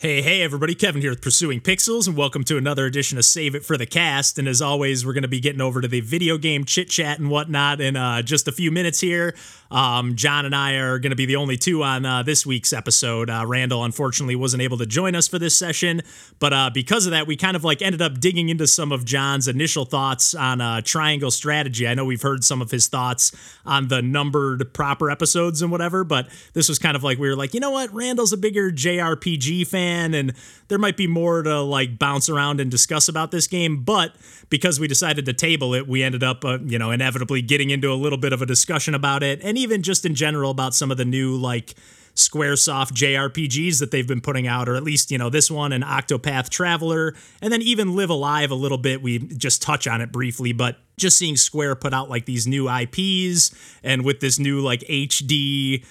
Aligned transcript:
Hey, 0.00 0.22
hey, 0.22 0.42
everybody. 0.42 0.76
Kevin 0.76 1.02
here 1.02 1.10
with 1.10 1.22
Pursuing 1.22 1.60
Pixels, 1.60 2.06
and 2.06 2.16
welcome 2.16 2.44
to 2.44 2.56
another 2.56 2.86
edition 2.86 3.18
of 3.18 3.24
Save 3.24 3.56
It 3.56 3.64
for 3.64 3.76
the 3.76 3.84
Cast. 3.84 4.38
And 4.38 4.46
as 4.46 4.62
always, 4.62 5.04
we're 5.04 5.12
going 5.12 5.22
to 5.22 5.28
be 5.28 5.40
getting 5.40 5.60
over 5.60 5.80
to 5.80 5.88
the 5.88 6.02
video 6.02 6.38
game 6.38 6.64
chit 6.64 6.88
chat 6.88 7.18
and 7.18 7.28
whatnot 7.28 7.80
in 7.80 7.96
uh, 7.96 8.22
just 8.22 8.46
a 8.46 8.52
few 8.52 8.70
minutes 8.70 9.00
here. 9.00 9.34
Um, 9.72 10.14
John 10.14 10.46
and 10.46 10.54
I 10.54 10.74
are 10.74 11.00
going 11.00 11.10
to 11.10 11.16
be 11.16 11.26
the 11.26 11.34
only 11.34 11.56
two 11.56 11.82
on 11.82 12.06
uh, 12.06 12.22
this 12.22 12.46
week's 12.46 12.72
episode. 12.72 13.28
Uh, 13.28 13.44
Randall, 13.44 13.84
unfortunately, 13.84 14.36
wasn't 14.36 14.62
able 14.62 14.78
to 14.78 14.86
join 14.86 15.16
us 15.16 15.26
for 15.26 15.40
this 15.40 15.56
session, 15.56 16.02
but 16.38 16.52
uh, 16.52 16.70
because 16.72 17.06
of 17.06 17.10
that, 17.10 17.26
we 17.26 17.36
kind 17.36 17.56
of 17.56 17.64
like 17.64 17.82
ended 17.82 18.00
up 18.00 18.20
digging 18.20 18.50
into 18.50 18.68
some 18.68 18.92
of 18.92 19.04
John's 19.04 19.48
initial 19.48 19.84
thoughts 19.84 20.32
on 20.32 20.60
uh, 20.60 20.80
Triangle 20.80 21.32
Strategy. 21.32 21.88
I 21.88 21.94
know 21.94 22.04
we've 22.04 22.22
heard 22.22 22.44
some 22.44 22.62
of 22.62 22.70
his 22.70 22.86
thoughts 22.86 23.32
on 23.66 23.88
the 23.88 24.00
numbered 24.00 24.72
proper 24.72 25.10
episodes 25.10 25.60
and 25.60 25.72
whatever, 25.72 26.04
but 26.04 26.28
this 26.54 26.68
was 26.68 26.78
kind 26.78 26.96
of 26.96 27.02
like 27.02 27.18
we 27.18 27.28
were 27.28 27.36
like, 27.36 27.52
you 27.52 27.58
know 27.58 27.72
what? 27.72 27.92
Randall's 27.92 28.32
a 28.32 28.38
bigger 28.38 28.70
JRPG 28.70 29.66
fan, 29.66 29.87
and 30.14 30.32
there 30.68 30.78
might 30.78 30.96
be 30.96 31.06
more 31.06 31.42
to 31.42 31.60
like 31.60 31.98
bounce 31.98 32.28
around 32.28 32.60
and 32.60 32.70
discuss 32.70 33.08
about 33.08 33.30
this 33.30 33.46
game. 33.46 33.82
But 33.84 34.14
because 34.50 34.78
we 34.80 34.88
decided 34.88 35.26
to 35.26 35.32
table 35.32 35.74
it, 35.74 35.86
we 35.86 36.02
ended 36.02 36.22
up, 36.22 36.44
uh, 36.44 36.58
you 36.64 36.78
know, 36.78 36.90
inevitably 36.90 37.42
getting 37.42 37.70
into 37.70 37.92
a 37.92 37.94
little 37.94 38.18
bit 38.18 38.32
of 38.32 38.42
a 38.42 38.46
discussion 38.46 38.94
about 38.94 39.22
it. 39.22 39.40
And 39.42 39.58
even 39.58 39.82
just 39.82 40.04
in 40.04 40.14
general 40.14 40.50
about 40.50 40.74
some 40.74 40.90
of 40.90 40.96
the 40.96 41.04
new 41.04 41.36
like 41.36 41.74
Squaresoft 42.18 42.92
JRPGs 42.92 43.78
that 43.78 43.92
they've 43.92 44.06
been 44.06 44.20
putting 44.20 44.48
out, 44.48 44.68
or 44.68 44.74
at 44.74 44.82
least, 44.82 45.12
you 45.12 45.18
know, 45.18 45.30
this 45.30 45.50
one 45.50 45.72
and 45.72 45.84
Octopath 45.84 46.48
Traveler, 46.48 47.14
and 47.40 47.52
then 47.52 47.62
even 47.62 47.94
Live 47.94 48.10
A 48.10 48.14
Live 48.14 48.50
a 48.50 48.56
little 48.56 48.76
bit. 48.76 49.00
We 49.00 49.20
just 49.20 49.62
touch 49.62 49.86
on 49.86 50.00
it 50.00 50.10
briefly, 50.10 50.52
but 50.52 50.78
just 50.96 51.16
seeing 51.16 51.36
Square 51.36 51.76
put 51.76 51.94
out 51.94 52.10
like 52.10 52.26
these 52.26 52.46
new 52.46 52.68
IPs 52.68 53.54
and 53.84 54.04
with 54.04 54.18
this 54.18 54.38
new 54.40 54.60
like 54.60 54.80
HD 54.80 55.84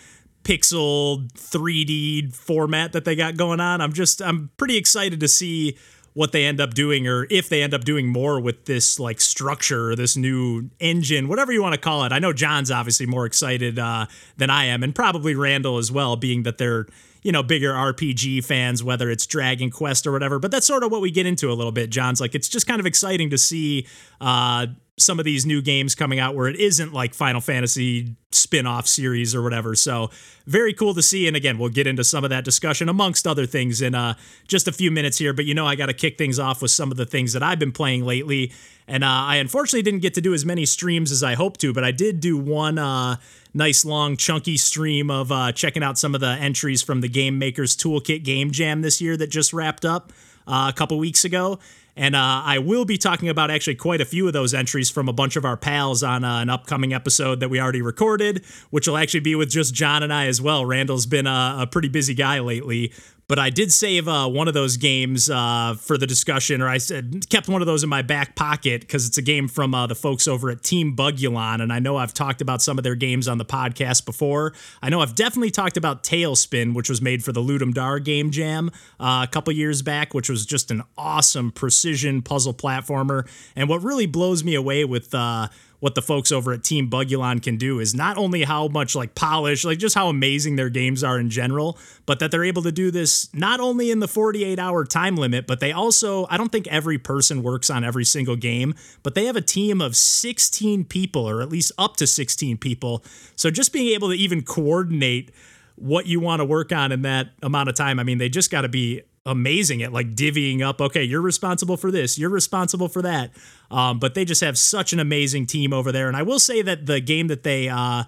pixel 0.48 1.30
3D 1.34 2.34
format 2.34 2.94
that 2.94 3.04
they 3.04 3.18
got 3.18 3.36
going 3.36 3.60
on, 3.60 3.82
I'm 3.82 3.92
just, 3.92 4.22
I'm 4.22 4.50
pretty 4.56 4.78
excited 4.78 5.20
to 5.20 5.28
see 5.28 5.78
what 6.14 6.32
they 6.32 6.46
end 6.46 6.62
up 6.62 6.74
doing 6.74 7.06
or 7.06 7.28
if 7.30 7.48
they 7.50 7.62
end 7.62 7.74
up 7.76 7.84
doing 7.84 8.08
more 8.08 8.40
with 8.40 8.66
this 8.66 8.98
like 8.98 9.20
structure 9.22 9.92
or 9.92 9.96
this 9.96 10.18
new 10.18 10.68
engine 10.80 11.28
whatever 11.28 11.52
you 11.52 11.62
want 11.62 11.76
to 11.76 11.80
call 11.80 12.04
it. 12.06 12.12
I 12.12 12.18
know 12.18 12.34
john's 12.34 12.72
obviously 12.72 13.06
more 13.06 13.28
excited 13.28 13.78
uh, 13.78 14.08
than 14.36 14.50
i 14.50 14.66
am 14.66 14.82
and 14.82 14.96
probably 14.96 15.36
randall 15.36 15.78
as 15.78 15.92
well 15.92 16.16
being 16.16 16.42
that 16.42 16.58
they're 16.58 16.88
you 17.22 17.32
know 17.32 17.44
bigger 17.44 17.72
rpg 17.72 18.44
fans 18.44 18.84
whether 18.84 19.12
it's 19.12 19.28
dragon 19.28 19.70
quest 19.70 20.08
or 20.08 20.12
whatever 20.12 20.40
but 20.40 20.50
that's 20.50 20.66
sort 20.66 20.84
of 20.84 20.92
what 20.92 21.02
we 21.02 21.12
get 21.12 21.28
into 21.28 21.52
a 21.52 21.54
little 21.54 21.72
bit 21.72 21.92
john's. 21.92 22.20
Like 22.20 22.34
it's 22.34 22.50
just 22.50 22.66
kind 22.66 22.80
of 22.80 22.88
exciting 22.88 23.30
to 23.30 23.38
see 23.38 23.86
uh, 24.20 24.66
some 25.00 25.20
of 25.20 25.26
these 25.26 25.46
new 25.46 25.62
games 25.62 25.94
coming 25.94 26.20
out 26.20 26.36
where 26.36 26.48
it 26.48 26.60
isn't 26.60 26.92
like 26.92 27.14
Final 27.14 27.40
Fantasy 27.40 28.16
spin-off 28.32 28.88
series 28.88 29.36
or 29.36 29.44
whatever. 29.44 29.76
So 29.76 30.10
very 30.48 30.74
cool 30.74 30.96
to 30.96 31.04
see. 31.04 31.28
And 31.28 31.38
again, 31.38 31.60
we'll 31.60 31.70
get 31.70 31.86
into 31.86 32.04
some 32.04 32.24
of 32.24 32.32
that 32.32 32.44
discussion 32.44 32.90
amongst 32.90 33.28
other 33.28 33.46
things 33.46 33.82
in 33.82 33.94
uh, 33.94 34.16
just 34.48 34.68
a 34.68 34.72
few 34.72 34.90
minutes 34.90 35.20
here. 35.20 35.34
But 35.34 35.46
you 35.46 35.54
know, 35.54 35.68
I 35.68 35.76
got 35.76 35.86
to 35.86 35.94
kick 35.94 36.18
things 36.18 36.40
off 36.40 36.62
with 36.62 36.72
some 36.72 36.90
of 36.90 36.98
the 36.98 37.06
things 37.06 37.34
that 37.34 37.44
I've 37.44 37.60
been 37.60 37.72
playing 37.72 38.06
lately. 38.06 38.52
And 38.88 39.04
uh, 39.04 39.08
I 39.08 39.36
unfortunately 39.36 39.84
didn't 39.84 40.02
get 40.02 40.16
to 40.16 40.22
do 40.22 40.34
as 40.34 40.46
many 40.46 40.66
streams 40.66 41.12
as 41.12 41.22
I 41.22 41.36
hoped 41.36 41.60
to, 41.62 41.74
but 41.74 41.84
I 41.84 41.92
did 41.92 42.20
do 42.20 42.38
one 42.38 42.80
uh, 42.80 43.18
nice 43.54 43.86
long 43.86 44.18
chunky 44.18 44.58
stream 44.58 45.12
of 45.12 45.32
uh, 45.32 45.52
checking 45.52 45.84
out 45.84 46.00
some 46.00 46.16
of 46.16 46.22
the 46.22 46.32
entries 46.32 46.82
from 46.82 47.02
the 47.02 47.10
Game 47.10 47.38
Makers 47.38 47.76
Toolkit 47.76 48.24
Game 48.24 48.50
Jam 48.52 48.82
this 48.82 49.00
year 49.00 49.16
that 49.18 49.28
just 49.28 49.54
wrapped 49.54 49.86
up 49.86 50.12
uh, 50.48 50.72
a 50.74 50.74
couple 50.74 50.98
weeks 50.98 51.24
ago. 51.24 51.60
And 51.98 52.16
uh, 52.16 52.44
I 52.46 52.60
will 52.60 52.86
be 52.86 52.98
talking 52.98 53.28
about 53.28 53.50
actually 53.50 53.76
quite 53.76 54.02
a 54.02 54.06
few 54.06 54.28
of 54.28 54.34
those 54.34 54.54
entries 54.54 54.90
from 54.92 55.10
a 55.10 55.14
bunch 55.14 55.36
of 55.36 55.44
our 55.44 55.58
pals 55.58 56.04
on 56.04 56.24
uh, 56.24 56.40
an 56.42 56.50
upcoming 56.50 56.94
episode 56.94 57.40
that 57.40 57.50
we 57.50 57.60
already 57.60 57.82
recorded, 57.82 58.46
which 58.70 58.88
will 58.88 58.98
actually 58.98 59.22
be 59.22 59.34
with 59.34 59.50
just 59.50 59.74
John 59.74 60.04
and 60.04 60.14
I 60.14 60.28
as 60.28 60.40
well. 60.40 60.64
Randall's 60.64 61.08
been 61.08 61.26
a, 61.26 61.58
a 61.62 61.68
pretty 61.68 61.88
busy 61.88 62.14
guy 62.14 62.40
lately, 62.40 62.94
but 63.28 63.38
I 63.38 63.50
did 63.50 63.74
save 63.74 64.08
uh, 64.08 64.28
one 64.30 64.48
of 64.48 64.54
those 64.54 64.78
games 64.78 65.30
uh, 65.30 65.76
for 65.78 65.98
the 65.98 66.08
discussion, 66.08 66.62
or 66.62 66.70
I 66.70 66.78
said, 66.78 67.30
kept 67.30 67.50
one 67.50 67.62
of 67.62 67.66
those 67.66 67.84
in 67.84 67.90
my 67.90 68.02
back 68.02 68.36
pocket 68.36 68.82
because 68.82 69.06
it's 69.06 69.18
a 69.18 69.22
game 69.22 69.50
from 69.50 69.76
uh, 69.76 69.86
the 69.86 69.96
folks 69.96 70.28
over 70.28 70.50
at 70.50 70.64
Team 70.64 70.96
Bugulon, 70.96 71.62
and 71.62 71.74
I 71.74 71.80
know 71.80 71.98
I've 71.98 72.14
talked 72.14 72.42
about 72.42 72.62
some 72.62 72.78
of 72.78 72.86
their 72.86 72.96
games 72.96 73.28
on 73.28 73.38
the 73.38 73.46
podcast 73.46 74.06
before. 74.06 74.54
I 74.82 74.90
know 74.90 75.02
I've 75.02 75.16
definitely 75.16 75.52
talked 75.52 75.76
about 75.76 76.04
Tailspin, 76.04 76.74
which 76.74 76.90
was 76.90 77.02
made 77.02 77.24
for 77.24 77.34
the 77.34 77.42
Ludum 77.42 77.74
Dare 77.74 78.00
Game 78.00 78.32
Jam 78.32 78.72
uh, 79.00 79.26
a 79.28 79.32
couple 79.32 79.52
years 79.54 79.82
back, 79.82 80.14
which 80.14 80.30
was 80.30 80.46
just 80.46 80.72
an 80.72 80.84
awesome 80.98 81.52
precision 81.52 82.22
puzzle 82.22 82.54
platformer. 82.54 83.28
And 83.58 83.68
what 83.68 83.84
really 83.84 84.06
blows 84.06 84.46
me 84.46 84.56
away 84.56 84.86
with 84.86 85.14
uh, 85.14 85.50
what 85.80 85.96
the 85.96 86.02
folks 86.02 86.32
over 86.32 86.54
at 86.54 86.64
Team 86.64 86.90
Bugulon 86.90 87.42
can 87.42 87.58
do 87.58 87.80
is 87.80 87.94
not 87.94 88.18
only 88.18 88.44
how 88.44 88.68
much 88.68 88.96
like 88.96 89.14
polish, 89.16 89.64
like 89.64 89.78
just 89.78 89.96
how 89.96 90.10
amazing 90.10 90.56
their 90.56 90.70
games 90.70 91.04
are 91.04 91.20
in 91.20 91.30
general, 91.30 91.78
but 92.06 92.20
that 92.20 92.32
they're 92.32 92.44
able 92.44 92.64
to 92.64 92.72
do 92.72 92.90
this 92.90 93.32
not 93.34 93.60
only 93.60 93.92
in 93.92 94.00
the 94.00 94.08
48 94.08 94.58
hour 94.58 94.86
time 94.86 95.16
limit, 95.16 95.46
but 95.46 95.60
they 95.60 95.72
also, 95.72 96.26
I 96.30 96.38
don't 96.38 96.52
think 96.52 96.68
every 96.68 96.98
person 96.98 97.44
works 97.44 97.70
on 97.70 97.84
every 97.84 98.06
single 98.06 98.36
game, 98.36 98.74
but 99.04 99.14
they 99.14 99.26
have 99.26 99.36
a 99.36 99.42
team 99.42 99.82
of 99.82 99.96
16 99.96 100.86
people 100.86 101.30
or 101.30 101.42
at 101.42 101.50
least 101.50 101.72
up 101.78 101.96
to 101.98 102.08
16 102.08 102.58
people. 102.58 103.04
So 103.36 103.52
just 103.52 103.72
being 103.72 103.94
able 103.94 104.10
to 104.10 104.16
even 104.16 104.42
coordinate 104.42 105.32
what 105.76 106.08
you 106.08 106.20
want 106.20 106.40
to 106.40 106.46
work 106.46 106.72
on 106.72 106.92
in 106.92 107.04
that 107.04 107.30
amount 107.44 107.70
of 107.70 107.76
time, 107.76 108.00
I 108.00 108.04
mean, 108.04 108.18
they 108.18 108.30
just 108.30 108.50
got 108.50 108.62
to 108.62 108.70
be 108.70 109.04
amazing 109.28 109.84
at 109.84 109.94
like 109.94 110.16
divvying 110.16 110.62
up 110.62 110.82
okay 110.82 111.04
you're 111.04 111.22
responsible 111.22 111.78
for 111.78 111.92
this 111.92 112.18
you're 112.18 112.30
responsible 112.30 112.88
for 112.88 113.02
that. 113.02 113.32
Um, 113.70 114.00
but 114.00 114.16
they 114.16 114.26
just 114.26 114.42
have 114.42 114.58
such 114.58 114.94
an 114.94 115.00
amazing 115.00 115.46
team 115.46 115.74
over 115.74 115.92
there. 115.92 116.08
And 116.08 116.18
i 116.18 116.24
will 116.24 116.40
say 116.40 116.62
that 116.62 116.86
the 116.86 117.00
game 117.00 117.28
that 117.28 117.44
they 117.44 117.70
uh, 117.70 118.06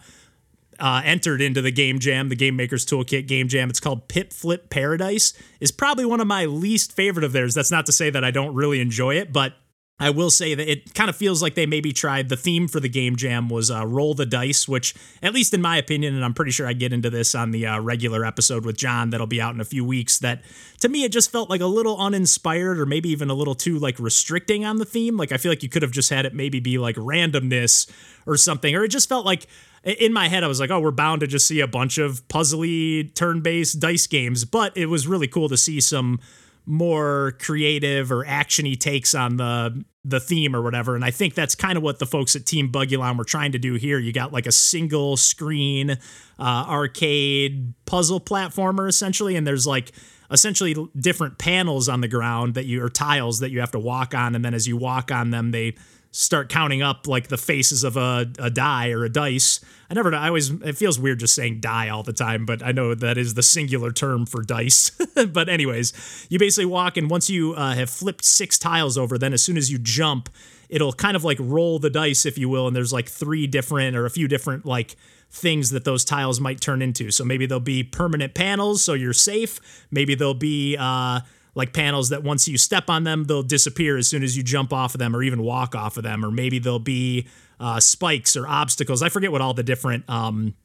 uh, 0.79 1.01
entered 1.03 1.41
into 1.41 1.61
the 1.61 1.71
game 1.71 1.99
jam 1.99 2.29
the 2.29 2.35
game 2.35 2.55
makers 2.55 2.85
toolkit 2.85 3.27
game 3.27 3.47
jam 3.49 3.69
it's 3.69 3.81
called 3.81 4.07
pip 4.07 4.31
flip 4.31 4.69
paradise 4.69 5.33
is 5.59 5.71
probably 5.71 6.05
one 6.05 6.21
of 6.21 6.27
my 6.27 6.45
least 6.45 6.93
favorite 6.93 7.25
of 7.25 7.33
theirs. 7.33 7.53
That's 7.53 7.71
not 7.71 7.85
to 7.87 7.91
say 7.91 8.09
that 8.09 8.23
i 8.23 8.31
don't 8.31 8.55
really 8.55 8.79
enjoy 8.79 9.15
it 9.15 9.33
but 9.33 9.53
I 9.99 10.11
will 10.11 10.29
say 10.29 10.55
that 10.55 10.71
it 10.71 10.93
kind 10.93 11.09
of 11.09 11.15
feels 11.15 11.41
like 11.41 11.55
they 11.55 11.65
maybe 11.65 11.91
tried 11.91 12.29
the 12.29 12.37
theme 12.37 12.67
for 12.69 12.79
the 12.79 12.87
game 12.87 13.17
jam 13.17 13.49
was 13.49 13.69
uh, 13.69 13.85
roll 13.85 14.13
the 14.13 14.25
dice, 14.25 14.67
which, 14.67 14.95
at 15.21 15.33
least 15.33 15.53
in 15.53 15.61
my 15.61 15.77
opinion, 15.77 16.15
and 16.15 16.23
I'm 16.23 16.33
pretty 16.33 16.51
sure 16.51 16.65
I 16.65 16.73
get 16.73 16.93
into 16.93 17.09
this 17.09 17.35
on 17.35 17.51
the 17.51 17.67
uh, 17.67 17.79
regular 17.81 18.23
episode 18.23 18.65
with 18.65 18.77
John 18.77 19.09
that'll 19.09 19.27
be 19.27 19.41
out 19.41 19.53
in 19.53 19.59
a 19.59 19.65
few 19.65 19.83
weeks. 19.83 20.19
That 20.19 20.41
to 20.79 20.87
me, 20.87 21.03
it 21.03 21.11
just 21.11 21.31
felt 21.31 21.49
like 21.49 21.59
a 21.59 21.65
little 21.65 21.97
uninspired 21.97 22.79
or 22.79 22.85
maybe 22.85 23.09
even 23.09 23.29
a 23.29 23.33
little 23.33 23.55
too 23.55 23.77
like 23.77 23.99
restricting 23.99 24.63
on 24.63 24.77
the 24.77 24.85
theme. 24.85 25.17
Like 25.17 25.33
I 25.33 25.37
feel 25.37 25.51
like 25.51 25.63
you 25.63 25.69
could 25.69 25.81
have 25.81 25.91
just 25.91 26.09
had 26.09 26.25
it 26.25 26.33
maybe 26.33 26.61
be 26.61 26.77
like 26.77 26.95
randomness 26.95 27.91
or 28.25 28.37
something, 28.37 28.73
or 28.75 28.85
it 28.85 28.89
just 28.89 29.09
felt 29.09 29.25
like 29.25 29.47
in 29.83 30.13
my 30.13 30.27
head, 30.27 30.43
I 30.43 30.47
was 30.47 30.59
like, 30.59 30.71
oh, 30.71 30.79
we're 30.79 30.91
bound 30.91 31.21
to 31.21 31.27
just 31.27 31.47
see 31.47 31.59
a 31.59 31.67
bunch 31.67 31.97
of 31.97 32.25
puzzly 32.27 33.13
turn 33.15 33.41
based 33.41 33.79
dice 33.79 34.07
games. 34.07 34.45
But 34.45 34.75
it 34.77 34.87
was 34.87 35.07
really 35.07 35.27
cool 35.27 35.49
to 35.49 35.57
see 35.57 35.81
some 35.81 36.19
more 36.65 37.35
creative 37.39 38.11
or 38.11 38.23
actiony 38.25 38.79
takes 38.79 39.15
on 39.15 39.37
the 39.37 39.83
the 40.05 40.19
theme 40.19 40.55
or 40.55 40.61
whatever. 40.61 40.95
And 40.95 41.03
I 41.03 41.11
think 41.11 41.33
that's 41.33 41.55
kind 41.55 41.77
of 41.77 41.83
what 41.83 41.99
the 41.99 42.05
folks 42.05 42.35
at 42.35 42.45
Team 42.45 42.71
Bugulon 42.71 43.17
were 43.17 43.25
trying 43.25 43.51
to 43.51 43.59
do 43.59 43.73
here. 43.73 43.99
You 43.99 44.13
got 44.13 44.31
like 44.31 44.47
a 44.47 44.51
single 44.51 45.17
screen 45.17 45.91
uh, 45.91 45.97
arcade 46.39 47.73
puzzle 47.85 48.21
platformer 48.21 48.87
essentially, 48.87 49.35
and 49.35 49.45
there's 49.45 49.67
like 49.67 49.91
essentially 50.31 50.75
different 50.97 51.37
panels 51.37 51.89
on 51.89 52.01
the 52.01 52.07
ground 52.07 52.53
that 52.53 52.65
you 52.65 52.83
or 52.83 52.89
tiles 52.89 53.39
that 53.39 53.51
you 53.51 53.59
have 53.59 53.71
to 53.71 53.79
walk 53.79 54.13
on, 54.13 54.35
and 54.35 54.45
then 54.45 54.53
as 54.53 54.67
you 54.67 54.77
walk 54.77 55.11
on 55.11 55.31
them, 55.31 55.51
they 55.51 55.75
start 56.11 56.49
counting 56.49 56.81
up 56.81 57.07
like 57.07 57.27
the 57.27 57.37
faces 57.37 57.83
of 57.83 57.95
a, 57.95 58.25
a 58.39 58.49
die 58.49 58.91
or 58.91 59.03
a 59.03 59.09
dice. 59.09 59.59
I 59.89 59.93
never, 59.93 60.13
I 60.13 60.27
always, 60.27 60.49
it 60.49 60.77
feels 60.77 60.99
weird 60.99 61.19
just 61.19 61.35
saying 61.35 61.59
die 61.59 61.89
all 61.89 62.03
the 62.03 62.13
time, 62.13 62.45
but 62.45 62.63
I 62.63 62.71
know 62.71 62.95
that 62.95 63.17
is 63.17 63.35
the 63.35 63.43
singular 63.43 63.91
term 63.91 64.25
for 64.25 64.41
dice. 64.41 64.91
but, 65.29 65.49
anyways, 65.49 66.27
you 66.29 66.39
basically 66.39 66.65
walk, 66.65 66.97
and 66.97 67.09
once 67.09 67.29
you 67.29 67.53
uh, 67.53 67.73
have 67.73 67.89
flipped 67.89 68.25
six 68.25 68.57
tiles 68.57 68.97
over, 68.97 69.17
then 69.17 69.33
as 69.33 69.41
soon 69.41 69.57
as 69.57 69.71
you 69.71 69.77
jump, 69.77 70.29
it'll 70.69 70.93
kind 70.93 71.15
of 71.15 71.23
like 71.23 71.37
roll 71.39 71.79
the 71.79 71.89
dice, 71.89 72.25
if 72.25 72.37
you 72.37 72.49
will. 72.49 72.67
And 72.67 72.75
there's 72.75 72.93
like 72.93 73.09
three 73.09 73.47
different 73.47 73.95
or 73.95 74.05
a 74.05 74.11
few 74.11 74.27
different 74.27 74.65
like 74.65 74.95
things 75.31 75.69
that 75.71 75.85
those 75.85 76.03
tiles 76.03 76.39
might 76.39 76.59
turn 76.59 76.81
into. 76.81 77.11
So 77.11 77.23
maybe 77.23 77.45
they'll 77.45 77.59
be 77.59 77.83
permanent 77.83 78.33
panels, 78.33 78.83
so 78.83 78.93
you're 78.93 79.13
safe. 79.13 79.59
Maybe 79.91 80.15
they'll 80.15 80.33
be, 80.33 80.75
uh, 80.77 81.21
like 81.59 81.73
panels 81.73 82.09
that 82.09 82.23
once 82.23 82.47
you 82.47 82.57
step 82.57 82.89
on 82.89 83.03
them, 83.03 83.25
they'll 83.25 83.43
disappear 83.43 83.97
as 83.97 84.07
soon 84.07 84.23
as 84.23 84.35
you 84.35 84.41
jump 84.41 84.73
off 84.73 84.95
of 84.95 84.99
them 84.99 85.15
or 85.15 85.21
even 85.21 85.43
walk 85.43 85.75
off 85.75 85.97
of 85.97 86.03
them. 86.03 86.25
Or 86.25 86.31
maybe 86.31 86.57
they'll 86.57 86.79
be 86.79 87.27
uh, 87.59 87.79
spikes 87.79 88.35
or 88.35 88.47
obstacles. 88.47 89.03
I 89.03 89.09
forget 89.09 89.31
what 89.31 89.41
all 89.41 89.53
the 89.53 89.61
different 89.61 90.09
um, 90.09 90.55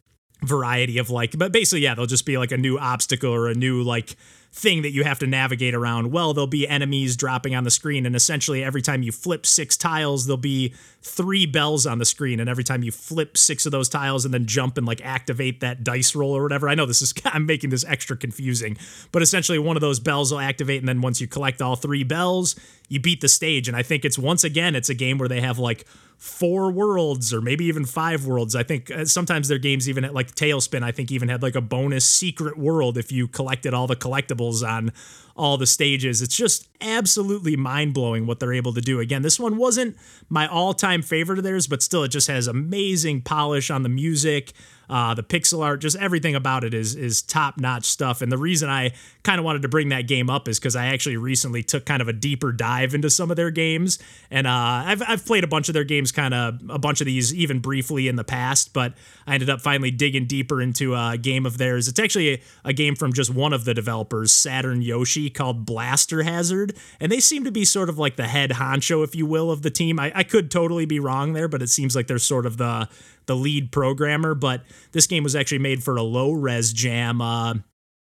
variety 0.42 0.98
of 0.98 1.10
like, 1.10 1.36
but 1.36 1.52
basically, 1.52 1.80
yeah, 1.80 1.94
they'll 1.94 2.06
just 2.06 2.24
be 2.24 2.38
like 2.38 2.52
a 2.52 2.56
new 2.56 2.78
obstacle 2.78 3.32
or 3.32 3.48
a 3.48 3.54
new 3.54 3.82
like 3.82 4.16
thing 4.54 4.82
that 4.82 4.92
you 4.92 5.02
have 5.02 5.18
to 5.18 5.26
navigate 5.26 5.74
around. 5.74 6.12
Well, 6.12 6.32
there'll 6.32 6.46
be 6.46 6.68
enemies 6.68 7.16
dropping 7.16 7.56
on 7.56 7.64
the 7.64 7.72
screen, 7.72 8.06
and 8.06 8.14
essentially 8.14 8.62
every 8.62 8.82
time 8.82 9.02
you 9.02 9.10
flip 9.10 9.44
six 9.46 9.76
tiles, 9.76 10.26
there'll 10.26 10.36
be 10.36 10.72
three 11.02 11.44
bells 11.44 11.86
on 11.86 11.98
the 11.98 12.04
screen, 12.04 12.38
and 12.38 12.48
every 12.48 12.62
time 12.62 12.84
you 12.84 12.92
flip 12.92 13.36
six 13.36 13.66
of 13.66 13.72
those 13.72 13.88
tiles 13.88 14.24
and 14.24 14.32
then 14.32 14.46
jump 14.46 14.78
and 14.78 14.86
like 14.86 15.04
activate 15.04 15.58
that 15.58 15.82
dice 15.82 16.14
roll 16.14 16.36
or 16.36 16.42
whatever. 16.44 16.68
I 16.68 16.76
know 16.76 16.86
this 16.86 17.02
is 17.02 17.12
I'm 17.24 17.46
making 17.46 17.70
this 17.70 17.84
extra 17.84 18.16
confusing, 18.16 18.76
but 19.10 19.22
essentially 19.22 19.58
one 19.58 19.76
of 19.76 19.80
those 19.80 19.98
bells 19.98 20.30
will 20.30 20.38
activate, 20.38 20.78
and 20.78 20.88
then 20.88 21.00
once 21.00 21.20
you 21.20 21.26
collect 21.26 21.60
all 21.60 21.74
three 21.74 22.04
bells, 22.04 22.54
you 22.88 23.00
beat 23.00 23.20
the 23.22 23.28
stage. 23.28 23.66
And 23.66 23.76
I 23.76 23.82
think 23.82 24.04
it's 24.04 24.18
once 24.18 24.44
again, 24.44 24.76
it's 24.76 24.88
a 24.88 24.94
game 24.94 25.18
where 25.18 25.28
they 25.28 25.40
have 25.40 25.58
like 25.58 25.84
four 26.16 26.70
worlds 26.70 27.34
or 27.34 27.40
maybe 27.40 27.64
even 27.66 27.84
five 27.84 28.24
worlds. 28.24 28.54
I 28.54 28.62
think 28.62 28.90
uh, 28.90 29.04
sometimes 29.04 29.48
their 29.48 29.58
games 29.58 29.88
even 29.88 30.04
had 30.04 30.14
like 30.14 30.34
Tailspin 30.34 30.82
I 30.82 30.90
think 30.90 31.10
even 31.10 31.28
had 31.28 31.42
like 31.42 31.54
a 31.54 31.60
bonus 31.60 32.06
secret 32.06 32.56
world 32.56 32.96
if 32.96 33.12
you 33.12 33.28
collected 33.28 33.74
all 33.74 33.86
the 33.86 33.96
collectibles 33.96 34.43
on 34.62 34.92
all 35.36 35.56
the 35.56 35.66
stages. 35.66 36.22
It's 36.22 36.36
just 36.36 36.68
absolutely 36.80 37.56
mind 37.56 37.94
blowing 37.94 38.26
what 38.26 38.38
they're 38.38 38.52
able 38.52 38.72
to 38.74 38.80
do. 38.80 39.00
Again, 39.00 39.22
this 39.22 39.40
one 39.40 39.56
wasn't 39.56 39.96
my 40.28 40.46
all 40.46 40.74
time 40.74 41.02
favorite 41.02 41.38
of 41.38 41.44
theirs, 41.44 41.66
but 41.66 41.82
still, 41.82 42.04
it 42.04 42.08
just 42.08 42.28
has 42.28 42.46
amazing 42.46 43.22
polish 43.22 43.70
on 43.70 43.82
the 43.82 43.88
music. 43.88 44.52
Uh, 44.88 45.14
the 45.14 45.22
pixel 45.22 45.62
art, 45.62 45.80
just 45.80 45.96
everything 45.96 46.34
about 46.34 46.64
it 46.64 46.74
is 46.74 46.94
is 46.94 47.22
top 47.22 47.58
notch 47.58 47.84
stuff. 47.84 48.22
And 48.22 48.30
the 48.30 48.38
reason 48.38 48.68
I 48.68 48.92
kind 49.22 49.38
of 49.38 49.44
wanted 49.44 49.62
to 49.62 49.68
bring 49.68 49.88
that 49.90 50.06
game 50.06 50.28
up 50.28 50.48
is 50.48 50.58
because 50.58 50.76
I 50.76 50.86
actually 50.86 51.16
recently 51.16 51.62
took 51.62 51.86
kind 51.86 52.02
of 52.02 52.08
a 52.08 52.12
deeper 52.12 52.52
dive 52.52 52.94
into 52.94 53.10
some 53.10 53.30
of 53.30 53.36
their 53.36 53.50
games, 53.50 53.98
and 54.30 54.46
uh, 54.46 54.50
I've 54.50 55.02
I've 55.06 55.26
played 55.26 55.44
a 55.44 55.48
bunch 55.48 55.68
of 55.68 55.74
their 55.74 55.84
games, 55.84 56.12
kind 56.12 56.34
of 56.34 56.60
a 56.68 56.78
bunch 56.78 57.00
of 57.00 57.06
these 57.06 57.34
even 57.34 57.60
briefly 57.60 58.08
in 58.08 58.16
the 58.16 58.24
past, 58.24 58.72
but 58.72 58.94
I 59.26 59.34
ended 59.34 59.50
up 59.50 59.60
finally 59.60 59.90
digging 59.90 60.26
deeper 60.26 60.60
into 60.60 60.94
a 60.94 61.16
game 61.20 61.46
of 61.46 61.58
theirs. 61.58 61.88
It's 61.88 61.98
actually 61.98 62.34
a, 62.34 62.40
a 62.66 62.72
game 62.72 62.94
from 62.94 63.12
just 63.12 63.32
one 63.32 63.52
of 63.52 63.64
the 63.64 63.74
developers, 63.74 64.32
Saturn 64.32 64.82
Yoshi, 64.82 65.30
called 65.30 65.64
Blaster 65.64 66.22
Hazard, 66.22 66.74
and 67.00 67.10
they 67.10 67.20
seem 67.20 67.44
to 67.44 67.52
be 67.52 67.64
sort 67.64 67.88
of 67.88 67.98
like 67.98 68.16
the 68.16 68.28
head 68.28 68.50
honcho, 68.50 69.02
if 69.04 69.14
you 69.14 69.26
will, 69.26 69.50
of 69.50 69.62
the 69.62 69.70
team. 69.70 69.98
I, 69.98 70.12
I 70.14 70.22
could 70.22 70.50
totally 70.50 70.86
be 70.86 71.00
wrong 71.00 71.32
there, 71.32 71.48
but 71.48 71.62
it 71.62 71.68
seems 71.68 71.96
like 71.96 72.06
they're 72.06 72.18
sort 72.18 72.46
of 72.46 72.56
the 72.56 72.88
the 73.26 73.36
lead 73.36 73.72
programmer. 73.72 74.34
But 74.34 74.62
this 74.92 75.06
game 75.06 75.22
was 75.22 75.36
actually 75.36 75.58
made 75.58 75.82
for 75.82 75.96
a 75.96 76.02
low 76.02 76.32
res 76.32 76.72
jam. 76.72 77.20
Uh, 77.20 77.54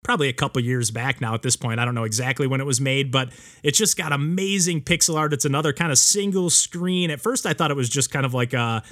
probably 0.04 0.30
a 0.30 0.34
couple 0.34 0.62
years 0.62 0.90
back 0.90 1.20
now 1.20 1.34
at 1.34 1.42
this 1.42 1.56
point. 1.56 1.80
I 1.80 1.86
don't 1.86 1.96
know 1.96 2.06
exactly 2.06 2.48
when 2.48 2.62
it 2.62 2.66
was 2.66 2.80
made, 2.80 3.12
but 3.12 3.30
it's 3.62 3.78
just 3.78 3.98
got 3.98 4.14
amazing 4.14 4.82
pixel 4.82 5.16
art. 5.16 5.34
It's 5.34 5.46
another 5.46 5.74
kind 5.74 5.92
of 5.92 5.98
single 5.98 6.50
screen. 6.50 7.12
At 7.12 7.20
first, 7.20 7.46
I 7.46 7.54
thought 7.54 7.72
it 7.72 7.78
was 7.78 7.90
just 7.90 8.12
kind 8.12 8.26
of 8.26 8.34
like 8.34 8.54
a 8.54 8.84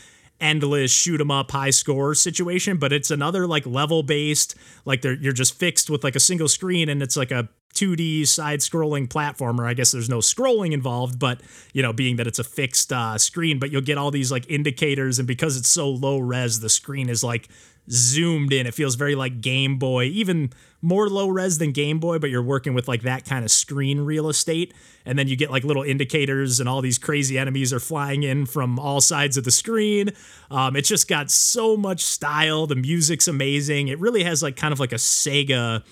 endless 0.41 0.91
shoot 0.91 1.21
'em 1.21 1.31
up 1.31 1.51
high 1.51 1.69
score 1.69 2.13
situation 2.13 2.75
but 2.75 2.91
it's 2.91 3.09
another 3.09 3.47
like 3.47 3.65
level 3.65 4.03
based 4.03 4.53
like 4.83 5.01
you're 5.01 5.31
just 5.31 5.57
fixed 5.57 5.89
with 5.89 6.03
like 6.03 6.13
a 6.13 6.19
single 6.19 6.49
screen 6.49 6.89
and 6.89 7.01
it's 7.01 7.15
like 7.15 7.31
a 7.31 7.47
2D 7.75 8.27
side 8.27 8.59
scrolling 8.59 9.07
platformer. 9.07 9.67
I 9.67 9.73
guess 9.73 9.91
there's 9.91 10.09
no 10.09 10.19
scrolling 10.19 10.71
involved, 10.71 11.19
but 11.19 11.41
you 11.73 11.81
know, 11.81 11.93
being 11.93 12.15
that 12.15 12.27
it's 12.27 12.39
a 12.39 12.43
fixed 12.43 12.91
uh, 12.91 13.17
screen, 13.17 13.59
but 13.59 13.71
you'll 13.71 13.81
get 13.81 13.97
all 13.97 14.11
these 14.11 14.31
like 14.31 14.49
indicators, 14.49 15.19
and 15.19 15.27
because 15.27 15.57
it's 15.57 15.69
so 15.69 15.89
low 15.89 16.17
res, 16.17 16.61
the 16.61 16.69
screen 16.69 17.09
is 17.09 17.23
like 17.23 17.49
zoomed 17.89 18.51
in. 18.51 18.65
It 18.65 18.73
feels 18.73 18.95
very 18.95 19.15
like 19.15 19.41
Game 19.41 19.77
Boy, 19.77 20.05
even 20.05 20.51
more 20.81 21.09
low 21.09 21.27
res 21.27 21.57
than 21.57 21.71
Game 21.71 21.99
Boy, 21.99 22.19
but 22.19 22.29
you're 22.29 22.41
working 22.41 22.73
with 22.73 22.87
like 22.87 23.03
that 23.03 23.25
kind 23.25 23.43
of 23.43 23.51
screen 23.51 24.01
real 24.01 24.29
estate. 24.29 24.73
And 25.05 25.19
then 25.19 25.27
you 25.27 25.35
get 25.35 25.51
like 25.51 25.63
little 25.63 25.83
indicators, 25.83 26.59
and 26.59 26.67
all 26.67 26.81
these 26.81 26.97
crazy 26.97 27.37
enemies 27.37 27.71
are 27.73 27.79
flying 27.79 28.23
in 28.23 28.45
from 28.45 28.79
all 28.79 29.01
sides 29.01 29.37
of 29.37 29.43
the 29.43 29.51
screen. 29.51 30.11
Um, 30.49 30.75
it's 30.75 30.89
just 30.89 31.07
got 31.07 31.29
so 31.29 31.77
much 31.77 32.03
style. 32.03 32.65
The 32.67 32.75
music's 32.75 33.27
amazing. 33.27 33.89
It 33.89 33.99
really 33.99 34.23
has 34.23 34.41
like 34.41 34.55
kind 34.55 34.71
of 34.71 34.79
like 34.79 34.91
a 34.91 34.95
Sega 34.95 35.83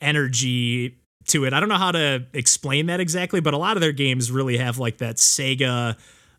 energy 0.00 0.98
to 1.28 1.44
it. 1.44 1.52
I 1.52 1.60
don't 1.60 1.68
know 1.68 1.76
how 1.76 1.92
to 1.92 2.24
explain 2.32 2.86
that 2.86 3.00
exactly, 3.00 3.40
but 3.40 3.54
a 3.54 3.58
lot 3.58 3.76
of 3.76 3.80
their 3.80 3.92
games 3.92 4.30
really 4.30 4.56
have 4.58 4.78
like 4.78 4.98
that 4.98 5.16
Sega 5.16 5.96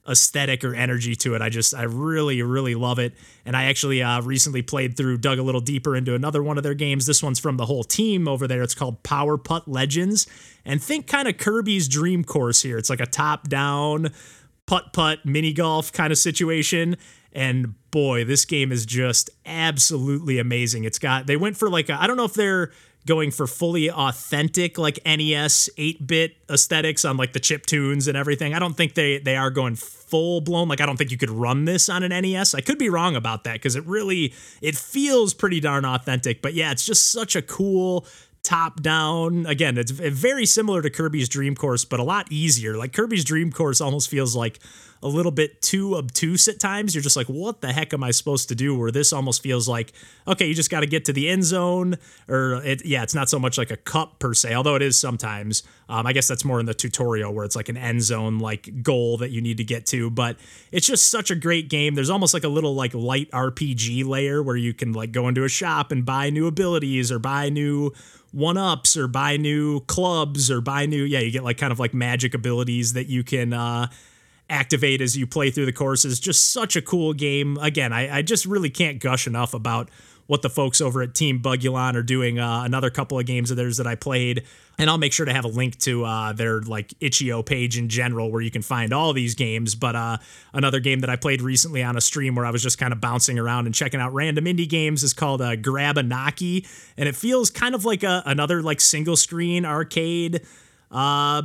aesthetic 0.08 0.64
or 0.64 0.76
energy 0.76 1.16
to 1.16 1.36
it. 1.36 1.42
I 1.42 1.50
just 1.50 1.74
I 1.74 1.84
really 1.84 2.42
really 2.42 2.76
love 2.76 3.00
it. 3.00 3.14
And 3.46 3.56
I 3.56 3.66
actually 3.66 4.04
uh, 4.04 4.22
recently 4.22 4.62
played 4.62 4.98
through, 4.98 5.20
dug 5.20 5.40
a 5.40 5.44
little 5.44 5.62
deeper 5.62 5.96
into 5.96 6.16
another 6.16 6.44
one 6.44 6.58
of 6.58 6.64
their 6.64 6.74
games. 6.74 7.06
This 7.06 7.24
one's 7.24 7.40
from 7.40 7.58
the 7.58 7.66
whole 7.66 7.84
team 7.84 8.28
over 8.28 8.48
there. 8.48 8.62
It's 8.62 8.76
called 8.76 9.04
Power 9.04 9.38
Putt 9.38 9.68
Legends, 9.68 10.28
and 10.66 10.84
think 10.84 11.08
kind 11.08 11.28
of 11.28 11.38
Kirby's 11.38 11.88
Dream 11.88 12.24
Course 12.24 12.62
here. 12.62 12.78
It's 12.78 12.90
like 12.90 13.02
a 13.02 13.06
top 13.06 13.48
down 13.48 14.12
putt 14.66 14.94
putt 14.94 15.26
mini 15.26 15.54
golf 15.54 15.92
kind 15.92 16.12
of 16.12 16.18
situation. 16.18 16.98
And 17.32 17.74
boy, 17.92 18.26
this 18.26 18.46
game 18.46 18.72
is 18.72 18.86
just 18.86 19.30
absolutely 19.46 20.38
amazing. 20.38 20.84
It's 20.84 21.00
got 21.00 21.28
they 21.28 21.38
went 21.38 21.58
for 21.58 21.70
like 21.70 21.90
I 21.90 22.08
don't 22.08 22.18
know 22.18 22.26
if 22.26 22.34
they're 22.34 22.72
going 23.06 23.32
for 23.32 23.48
fully 23.48 23.92
authentic 23.92 24.78
like 24.78 25.00
NES 25.06 25.70
8-bit 25.78 26.36
aesthetics 26.50 27.04
on 27.04 27.18
like 27.18 27.34
the 27.34 27.40
chip 27.40 27.66
tunes 27.66 28.08
and 28.08 28.18
everything. 28.18 28.54
I 28.54 28.60
don't 28.60 28.76
think 28.76 28.94
they 28.94 29.18
they 29.18 29.36
are 29.36 29.50
going 29.50 29.76
full 29.76 30.42
blown 30.42 30.68
like 30.68 30.82
I 30.82 30.86
don't 30.86 30.98
think 30.98 31.12
you 31.12 31.18
could 31.18 31.30
run 31.30 31.66
this 31.66 31.90
on 31.90 32.04
an 32.04 32.10
NES. 32.10 32.54
I 32.54 32.62
could 32.62 32.78
be 32.78 32.90
wrong 32.90 33.16
about 33.16 33.44
that 33.44 33.62
cuz 33.62 33.76
it 33.76 33.86
really 33.86 34.34
it 34.62 34.76
feels 34.76 35.34
pretty 35.34 35.60
darn 35.60 35.86
authentic. 35.86 36.42
But 36.42 36.54
yeah, 36.54 36.72
it's 36.72 36.86
just 36.86 37.12
such 37.12 37.36
a 37.36 37.42
cool 37.42 38.06
top 38.44 38.82
down. 38.82 39.46
Again, 39.46 39.78
it's 39.78 39.92
very 39.92 40.46
similar 40.46 40.82
to 40.82 40.90
Kirby's 40.90 41.30
Dream 41.30 41.56
Course, 41.56 41.86
but 41.86 42.00
a 42.00 42.04
lot 42.04 42.28
easier. 42.30 42.78
Like 42.78 42.94
Kirby's 42.94 43.24
Dream 43.24 43.52
Course 43.52 43.82
almost 43.82 44.10
feels 44.10 44.36
like 44.36 44.60
a 45.04 45.08
little 45.08 45.32
bit 45.32 45.62
too 45.62 45.96
obtuse 45.96 46.48
at 46.48 46.60
times. 46.60 46.96
You're 46.96 47.02
just 47.02 47.18
like, 47.18 47.28
what 47.28 47.60
the 47.60 47.74
heck 47.74 47.94
am 47.94 48.04
I 48.04 48.12
supposed 48.12 48.48
to 48.50 48.56
do? 48.56 48.76
Where 48.76 48.90
this 48.90 49.12
almost 49.12 49.44
feels 49.44 49.68
like, 49.68 49.92
okay, 50.28 50.48
you 50.48 50.54
just 50.54 50.70
got 50.70 50.80
to 50.80 50.88
get 50.88 51.06
to 51.06 51.14
the 51.14 51.30
end 51.30 51.44
zone, 51.44 51.98
or 52.30 52.62
it, 52.64 52.86
yeah, 52.86 53.04
it's 53.04 53.14
not 53.14 53.30
so 53.30 53.38
much 53.38 53.58
like 53.58 53.70
a 53.70 53.78
cup 53.78 54.20
per 54.20 54.34
se, 54.34 54.56
although 54.56 54.76
it 54.76 54.82
is 54.82 54.98
sometimes. 54.98 55.64
Um, 55.90 56.08
I 56.08 56.14
guess 56.14 56.28
that's 56.28 56.46
more 56.46 56.60
in 56.62 56.66
the 56.66 56.74
tutorial 56.74 57.34
where 57.34 57.44
it's 57.44 57.56
like 57.56 57.68
an 57.68 57.76
end 57.76 58.02
zone 58.02 58.40
like 58.40 58.82
goal 58.82 59.18
that 59.18 59.32
you 59.32 59.42
need 59.42 59.58
to 59.58 59.66
get 59.66 59.86
to. 59.88 60.10
But 60.10 60.38
it's 60.72 60.88
just 60.88 61.10
such 61.10 61.30
a 61.30 61.36
great 61.36 61.70
game. 61.70 61.96
There's 61.96 62.10
almost 62.10 62.34
like 62.34 62.46
a 62.46 62.50
little 62.50 62.74
like 62.74 62.94
light 62.94 63.30
RPG 63.32 64.06
layer 64.06 64.42
where 64.42 64.56
you 64.56 64.74
can 64.74 64.94
like 64.94 65.12
go 65.12 65.28
into 65.28 65.44
a 65.44 65.50
shop 65.50 65.92
and 65.92 66.06
buy 66.06 66.30
new 66.30 66.48
abilities 66.48 67.12
or 67.12 67.20
buy 67.20 67.50
new 67.50 67.92
one 68.32 68.58
ups 68.58 68.98
or 68.98 69.08
buy 69.08 69.38
new 69.38 69.82
clubs 69.82 70.50
or 70.50 70.60
buy 70.60 70.88
new 70.88 71.04
yeah 71.04 71.20
you 71.20 71.30
get 71.30 71.44
like 71.44 71.58
kind 71.60 71.72
of 71.72 71.80
like 71.80 71.94
magic 71.94 72.34
abilities 72.34 72.94
that 72.94 73.06
you 73.06 73.24
can 73.24 73.54
uh 73.54 73.86
activate 74.54 75.02
as 75.02 75.18
you 75.18 75.26
play 75.26 75.50
through 75.50 75.66
the 75.66 75.74
courses. 75.74 76.20
Just 76.20 76.52
such 76.52 76.76
a 76.76 76.82
cool 76.82 77.14
game. 77.14 77.58
Again, 77.58 77.92
I, 77.92 78.18
I 78.18 78.22
just 78.22 78.46
really 78.46 78.70
can't 78.70 79.00
gush 79.00 79.28
enough 79.28 79.54
about 79.54 79.90
what 80.28 80.42
the 80.42 80.50
folks 80.50 80.80
over 80.80 81.02
at 81.02 81.14
Team 81.14 81.42
Bugulon 81.42 81.96
are 81.96 82.04
doing. 82.04 82.40
Uh, 82.40 82.64
another 82.64 82.90
couple 82.90 83.20
of 83.20 83.26
games 83.26 83.52
of 83.52 83.58
theirs 83.58 83.78
that 83.78 83.88
I 83.88 83.96
played, 83.96 84.44
and 84.78 84.90
I'll 84.90 84.98
make 84.98 85.12
sure 85.12 85.26
to 85.26 85.34
have 85.34 85.44
a 85.44 85.50
link 85.50 85.78
to 85.80 86.06
uh, 86.06 86.34
their 86.34 86.62
like 86.62 86.94
itch.io 87.02 87.44
page 87.44 87.78
in 87.78 87.90
general 87.90 88.32
where 88.32 88.42
you 88.42 88.52
can 88.52 88.62
find 88.62 88.94
all 88.94 89.12
these 89.12 89.36
games. 89.36 89.76
But 89.76 89.96
uh, 89.96 90.18
another 90.54 90.80
game 90.80 91.00
that 91.02 91.10
I 91.10 91.18
played 91.18 91.42
recently 91.42 91.84
on 91.84 91.98
a 91.98 92.02
stream 92.02 92.36
where 92.36 92.46
I 92.46 92.52
was 92.52 92.64
just 92.64 92.78
kind 92.78 92.94
of 92.94 93.02
bouncing 93.02 93.38
around 93.38 93.66
and 93.66 93.76
checking 93.76 94.00
out 94.00 94.14
random 94.14 94.46
indie 94.46 94.70
games 94.70 95.04
is 95.04 95.14
called 95.14 95.42
uh, 95.42 95.56
Grabanaki, 95.56 96.66
and 96.98 97.10
it 97.10 97.16
feels 97.16 97.50
kind 97.50 97.76
of 97.76 97.84
like 97.84 98.04
a 98.04 98.24
another 98.26 98.62
like 98.62 98.80
single 98.80 99.18
screen 99.18 99.66
arcade. 99.66 100.42
Uh, 100.90 101.42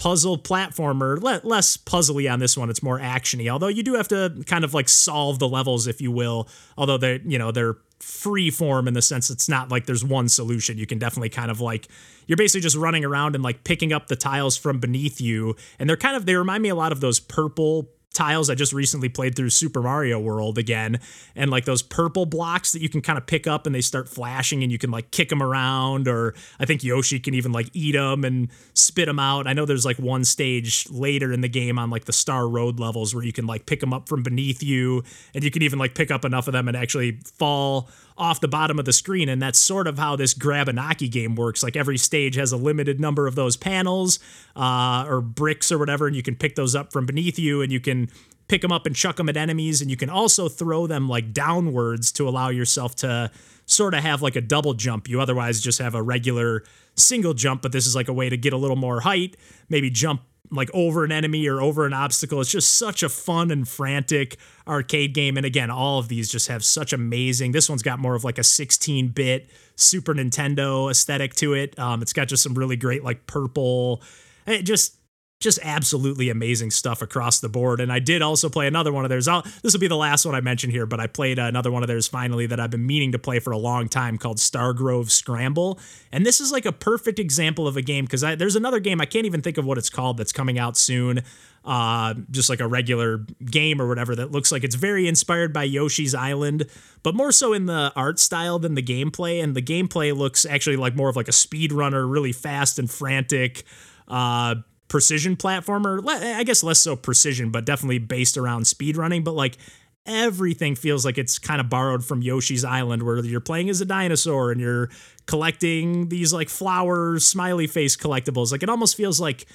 puzzle 0.00 0.38
platformer, 0.38 1.22
le- 1.22 1.42
less 1.44 1.76
puzzly 1.76 2.32
on 2.32 2.38
this 2.38 2.56
one. 2.56 2.70
It's 2.70 2.82
more 2.82 2.98
actiony. 2.98 3.50
Although 3.50 3.68
you 3.68 3.82
do 3.82 3.94
have 3.94 4.08
to 4.08 4.42
kind 4.46 4.64
of 4.64 4.72
like 4.72 4.88
solve 4.88 5.38
the 5.38 5.46
levels, 5.46 5.86
if 5.86 6.00
you 6.00 6.10
will. 6.10 6.48
Although 6.78 6.96
they, 6.96 7.20
you 7.26 7.38
know, 7.38 7.52
they're 7.52 7.76
free 7.98 8.50
form 8.50 8.88
in 8.88 8.94
the 8.94 9.02
sense 9.02 9.28
it's 9.28 9.46
not 9.46 9.70
like 9.70 9.84
there's 9.84 10.02
one 10.02 10.30
solution. 10.30 10.78
You 10.78 10.86
can 10.86 10.98
definitely 10.98 11.28
kind 11.28 11.50
of 11.50 11.60
like 11.60 11.86
you're 12.26 12.38
basically 12.38 12.62
just 12.62 12.76
running 12.76 13.04
around 13.04 13.34
and 13.34 13.44
like 13.44 13.62
picking 13.62 13.92
up 13.92 14.06
the 14.06 14.16
tiles 14.16 14.56
from 14.56 14.80
beneath 14.80 15.20
you, 15.20 15.54
and 15.78 15.86
they're 15.86 15.98
kind 15.98 16.16
of 16.16 16.24
they 16.24 16.34
remind 16.34 16.62
me 16.62 16.70
a 16.70 16.74
lot 16.74 16.92
of 16.92 17.00
those 17.00 17.20
purple 17.20 17.90
tiles. 18.20 18.50
I 18.50 18.54
just 18.54 18.74
recently 18.74 19.08
played 19.08 19.34
through 19.34 19.48
Super 19.48 19.80
Mario 19.80 20.18
World 20.18 20.58
again, 20.58 21.00
and 21.34 21.50
like 21.50 21.64
those 21.64 21.82
purple 21.82 22.26
blocks 22.26 22.72
that 22.72 22.82
you 22.82 22.90
can 22.90 23.00
kind 23.00 23.16
of 23.16 23.26
pick 23.26 23.46
up 23.46 23.64
and 23.64 23.74
they 23.74 23.80
start 23.80 24.10
flashing, 24.10 24.62
and 24.62 24.70
you 24.70 24.76
can 24.76 24.90
like 24.90 25.10
kick 25.10 25.30
them 25.30 25.42
around, 25.42 26.06
or 26.06 26.34
I 26.58 26.66
think 26.66 26.84
Yoshi 26.84 27.18
can 27.18 27.32
even 27.32 27.52
like 27.52 27.70
eat 27.72 27.92
them 27.92 28.24
and 28.24 28.48
spit 28.74 29.06
them 29.06 29.18
out. 29.18 29.46
I 29.46 29.54
know 29.54 29.64
there's 29.64 29.86
like 29.86 29.98
one 29.98 30.24
stage 30.24 30.86
later 30.90 31.32
in 31.32 31.40
the 31.40 31.48
game 31.48 31.78
on 31.78 31.88
like 31.88 32.04
the 32.04 32.12
Star 32.12 32.46
Road 32.46 32.78
levels 32.78 33.14
where 33.14 33.24
you 33.24 33.32
can 33.32 33.46
like 33.46 33.64
pick 33.64 33.80
them 33.80 33.94
up 33.94 34.06
from 34.06 34.22
beneath 34.22 34.62
you, 34.62 35.02
and 35.34 35.42
you 35.42 35.50
can 35.50 35.62
even 35.62 35.78
like 35.78 35.94
pick 35.94 36.10
up 36.10 36.26
enough 36.26 36.46
of 36.46 36.52
them 36.52 36.68
and 36.68 36.76
actually 36.76 37.18
fall 37.38 37.88
off 38.20 38.40
the 38.40 38.48
bottom 38.48 38.78
of 38.78 38.84
the 38.84 38.92
screen. 38.92 39.28
And 39.28 39.40
that's 39.40 39.58
sort 39.58 39.88
of 39.88 39.98
how 39.98 40.14
this 40.14 40.34
Grabanaki 40.34 41.10
game 41.10 41.34
works. 41.34 41.62
Like 41.62 41.74
every 41.74 41.96
stage 41.96 42.34
has 42.36 42.52
a 42.52 42.56
limited 42.56 43.00
number 43.00 43.26
of 43.26 43.34
those 43.34 43.56
panels 43.56 44.18
uh, 44.54 45.06
or 45.08 45.20
bricks 45.20 45.72
or 45.72 45.78
whatever, 45.78 46.06
and 46.06 46.14
you 46.14 46.22
can 46.22 46.36
pick 46.36 46.54
those 46.54 46.74
up 46.74 46.92
from 46.92 47.06
beneath 47.06 47.38
you 47.38 47.62
and 47.62 47.72
you 47.72 47.80
can 47.80 48.10
pick 48.46 48.60
them 48.60 48.72
up 48.72 48.84
and 48.84 48.94
chuck 48.94 49.16
them 49.16 49.28
at 49.28 49.36
enemies. 49.36 49.80
And 49.80 49.90
you 49.90 49.96
can 49.96 50.10
also 50.10 50.48
throw 50.48 50.86
them 50.86 51.08
like 51.08 51.32
downwards 51.32 52.12
to 52.12 52.28
allow 52.28 52.50
yourself 52.50 52.94
to 52.96 53.30
sort 53.70 53.94
of 53.94 54.02
have 54.02 54.22
like 54.22 54.36
a 54.36 54.40
double 54.40 54.74
jump. 54.74 55.08
You 55.08 55.20
otherwise 55.20 55.60
just 55.60 55.78
have 55.78 55.94
a 55.94 56.02
regular 56.02 56.64
single 56.96 57.34
jump, 57.34 57.62
but 57.62 57.72
this 57.72 57.86
is 57.86 57.94
like 57.94 58.08
a 58.08 58.12
way 58.12 58.28
to 58.28 58.36
get 58.36 58.52
a 58.52 58.56
little 58.56 58.76
more 58.76 59.00
height, 59.00 59.36
maybe 59.68 59.90
jump 59.90 60.22
like 60.50 60.70
over 60.74 61.04
an 61.04 61.12
enemy 61.12 61.46
or 61.46 61.60
over 61.60 61.86
an 61.86 61.92
obstacle. 61.92 62.40
It's 62.40 62.50
just 62.50 62.76
such 62.76 63.02
a 63.02 63.08
fun 63.08 63.50
and 63.50 63.68
frantic 63.68 64.36
arcade 64.66 65.14
game. 65.14 65.36
And 65.36 65.46
again, 65.46 65.70
all 65.70 66.00
of 66.00 66.08
these 66.08 66.28
just 66.28 66.48
have 66.48 66.64
such 66.64 66.92
amazing. 66.92 67.52
This 67.52 67.68
one's 67.68 67.82
got 67.82 68.00
more 68.00 68.16
of 68.16 68.24
like 68.24 68.38
a 68.38 68.42
16 68.42 69.08
bit 69.08 69.50
Super 69.76 70.12
Nintendo 70.12 70.90
aesthetic 70.90 71.34
to 71.36 71.54
it. 71.54 71.78
Um, 71.78 72.02
it's 72.02 72.12
got 72.12 72.28
just 72.28 72.42
some 72.42 72.54
really 72.54 72.76
great 72.76 73.04
like 73.04 73.26
purple. 73.26 74.02
It 74.46 74.62
just 74.62 74.96
just 75.40 75.58
absolutely 75.62 76.28
amazing 76.28 76.70
stuff 76.70 77.00
across 77.00 77.40
the 77.40 77.48
board. 77.48 77.80
And 77.80 77.90
I 77.90 77.98
did 77.98 78.20
also 78.20 78.50
play 78.50 78.66
another 78.66 78.92
one 78.92 79.06
of 79.06 79.08
theirs. 79.08 79.26
I'll, 79.26 79.42
this 79.62 79.72
will 79.72 79.80
be 79.80 79.88
the 79.88 79.96
last 79.96 80.26
one 80.26 80.34
I 80.34 80.42
mention 80.42 80.70
here, 80.70 80.84
but 80.84 81.00
I 81.00 81.06
played 81.06 81.38
another 81.38 81.70
one 81.72 81.82
of 81.82 81.88
theirs 81.88 82.06
finally 82.06 82.44
that 82.46 82.60
I've 82.60 82.70
been 82.70 82.86
meaning 82.86 83.12
to 83.12 83.18
play 83.18 83.38
for 83.38 83.50
a 83.50 83.58
long 83.58 83.88
time 83.88 84.18
called 84.18 84.36
Stargrove 84.36 85.10
Scramble. 85.10 85.80
And 86.12 86.26
this 86.26 86.40
is 86.40 86.52
like 86.52 86.66
a 86.66 86.72
perfect 86.72 87.18
example 87.18 87.66
of 87.66 87.78
a 87.78 87.82
game 87.82 88.04
because 88.04 88.20
there's 88.20 88.54
another 88.54 88.80
game 88.80 89.00
I 89.00 89.06
can't 89.06 89.24
even 89.24 89.40
think 89.40 89.56
of 89.56 89.64
what 89.64 89.78
it's 89.78 89.88
called 89.88 90.18
that's 90.18 90.32
coming 90.32 90.58
out 90.58 90.76
soon. 90.76 91.22
Uh, 91.62 92.14
just 92.30 92.48
like 92.48 92.60
a 92.60 92.66
regular 92.66 93.18
game 93.44 93.82
or 93.82 93.86
whatever 93.86 94.16
that 94.16 94.32
looks 94.32 94.50
like 94.50 94.64
it's 94.64 94.76
very 94.76 95.06
inspired 95.06 95.52
by 95.52 95.62
Yoshi's 95.62 96.14
Island, 96.14 96.64
but 97.02 97.14
more 97.14 97.30
so 97.30 97.52
in 97.52 97.66
the 97.66 97.92
art 97.94 98.18
style 98.18 98.58
than 98.58 98.74
the 98.76 98.82
gameplay. 98.82 99.44
And 99.44 99.54
the 99.54 99.60
gameplay 99.60 100.16
looks 100.16 100.46
actually 100.46 100.76
like 100.76 100.96
more 100.96 101.10
of 101.10 101.16
like 101.16 101.28
a 101.28 101.32
speed 101.32 101.70
runner, 101.70 102.06
really 102.06 102.32
fast 102.32 102.78
and 102.78 102.90
frantic. 102.90 103.64
Uh, 104.08 104.56
precision 104.90 105.36
platformer. 105.36 106.06
I 106.06 106.42
guess 106.42 106.62
less 106.62 106.80
so 106.80 106.96
precision, 106.96 107.50
but 107.50 107.64
definitely 107.64 107.98
based 107.98 108.36
around 108.36 108.66
speed 108.66 108.98
running. 108.98 109.24
But 109.24 109.34
like 109.34 109.56
everything 110.04 110.74
feels 110.74 111.04
like 111.04 111.16
it's 111.16 111.38
kind 111.38 111.60
of 111.60 111.70
borrowed 111.70 112.04
from 112.04 112.20
Yoshi's 112.20 112.64
Island, 112.64 113.02
where 113.04 113.24
you're 113.24 113.40
playing 113.40 113.70
as 113.70 113.80
a 113.80 113.86
dinosaur 113.86 114.52
and 114.52 114.60
you're 114.60 114.90
collecting 115.26 116.10
these 116.10 116.34
like 116.34 116.50
flower 116.50 117.18
smiley 117.18 117.66
face 117.66 117.96
collectibles. 117.96 118.52
Like 118.52 118.62
it 118.62 118.68
almost 118.68 118.96
feels 118.96 119.18
like 119.18 119.46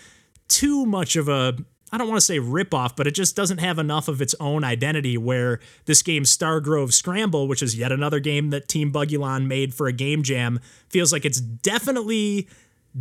too 0.47 0.85
much 0.85 1.15
of 1.15 1.29
a 1.29 1.55
I 1.91 1.97
don't 1.97 2.07
want 2.07 2.17
to 2.19 2.25
say 2.25 2.39
ripoff, 2.39 2.95
but 2.95 3.05
it 3.05 3.11
just 3.11 3.35
doesn't 3.35 3.59
have 3.59 3.77
enough 3.77 4.07
of 4.07 4.21
its 4.21 4.33
own 4.39 4.63
identity. 4.63 5.17
Where 5.17 5.59
this 5.85 6.01
game, 6.01 6.23
Stargrove 6.23 6.93
Scramble, 6.93 7.47
which 7.47 7.61
is 7.61 7.77
yet 7.77 7.91
another 7.91 8.19
game 8.19 8.49
that 8.49 8.67
Team 8.67 8.91
Bugulon 8.91 9.47
made 9.47 9.73
for 9.73 9.87
a 9.87 9.93
game 9.93 10.23
jam, 10.23 10.59
feels 10.89 11.11
like 11.11 11.25
it's 11.25 11.39
definitely 11.39 12.47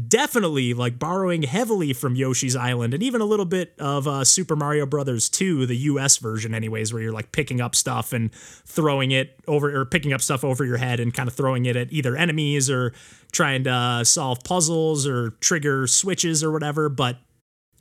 definitely 0.09 0.75
like 0.75 0.99
borrowing 0.99 1.43
heavily 1.43 1.93
from 1.93 2.17
Yoshi's 2.17 2.57
Island 2.57 2.95
and 2.95 3.03
even 3.03 3.21
a 3.21 3.25
little 3.25 3.45
bit 3.45 3.75
of 3.79 4.09
uh, 4.09 4.25
Super 4.25 4.57
Mario 4.57 4.87
Brothers 4.87 5.29
2, 5.29 5.67
the 5.67 5.77
US 5.77 6.17
version, 6.17 6.53
anyways, 6.53 6.93
where 6.93 7.01
you're 7.01 7.13
like 7.13 7.31
picking 7.31 7.61
up 7.61 7.77
stuff 7.77 8.13
and 8.13 8.33
throwing 8.35 9.13
it 9.13 9.39
over 9.47 9.75
or 9.75 9.85
picking 9.85 10.13
up 10.13 10.21
stuff 10.21 10.43
over 10.43 10.65
your 10.65 10.79
head 10.79 10.99
and 10.99 11.15
kind 11.15 11.29
of 11.29 11.35
throwing 11.35 11.67
it 11.67 11.77
at 11.77 11.93
either 11.93 12.17
enemies 12.17 12.69
or 12.69 12.93
trying 13.31 13.65
to 13.65 13.71
uh, 13.71 14.05
solve 14.05 14.43
puzzles 14.43 15.07
or 15.07 15.31
trigger 15.41 15.87
switches 15.87 16.43
or 16.43 16.51
whatever. 16.51 16.89
But 16.89 17.19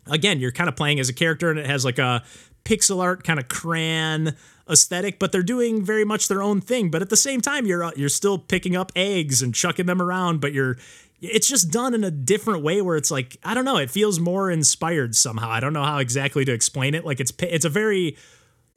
again, 0.06 0.40
you're 0.40 0.52
kind 0.52 0.70
of 0.70 0.76
playing 0.76 1.00
as 1.00 1.10
a 1.10 1.14
character 1.14 1.50
and 1.50 1.60
it 1.60 1.66
has 1.66 1.84
like 1.84 1.98
a 1.98 2.24
pixel 2.64 3.02
art 3.02 3.24
kind 3.24 3.40
of 3.40 3.48
crayon 3.48 4.36
aesthetic, 4.70 5.20
but 5.20 5.32
they're 5.32 5.44
doing 5.44 5.84
very 5.84 6.06
much 6.06 6.28
their 6.28 6.42
own 6.42 6.62
thing. 6.62 6.90
But 6.90 7.02
at 7.02 7.10
the 7.10 7.18
same 7.18 7.42
time, 7.42 7.66
you're 7.66 7.84
uh, 7.84 7.92
you're 7.96 8.10
still 8.10 8.38
picking 8.38 8.76
up 8.76 8.92
eggs 8.96 9.42
and 9.42 9.54
chucking 9.54 9.86
them 9.86 10.02
around, 10.02 10.40
but 10.42 10.54
you're 10.54 10.78
it's 11.24 11.48
just 11.48 11.72
done 11.72 11.94
in 11.94 12.04
a 12.04 12.12
different 12.12 12.64
way 12.64 12.82
where 12.82 12.98
it's 12.98 13.10
like 13.10 13.38
I 13.44 13.54
don't 13.54 13.66
know, 13.66 13.78
it 13.78 13.90
feels 13.90 14.20
more 14.20 14.52
inspired 14.52 15.16
somehow. 15.16 15.50
I 15.50 15.60
don't 15.62 15.74
know 15.74 15.84
how 15.84 16.00
exactly 16.00 16.44
to 16.46 16.52
explain 16.52 16.94
it. 16.94 17.06
Like 17.06 17.20
it's 17.20 17.32
it's 17.40 17.66
a 17.66 17.70
very 17.70 18.18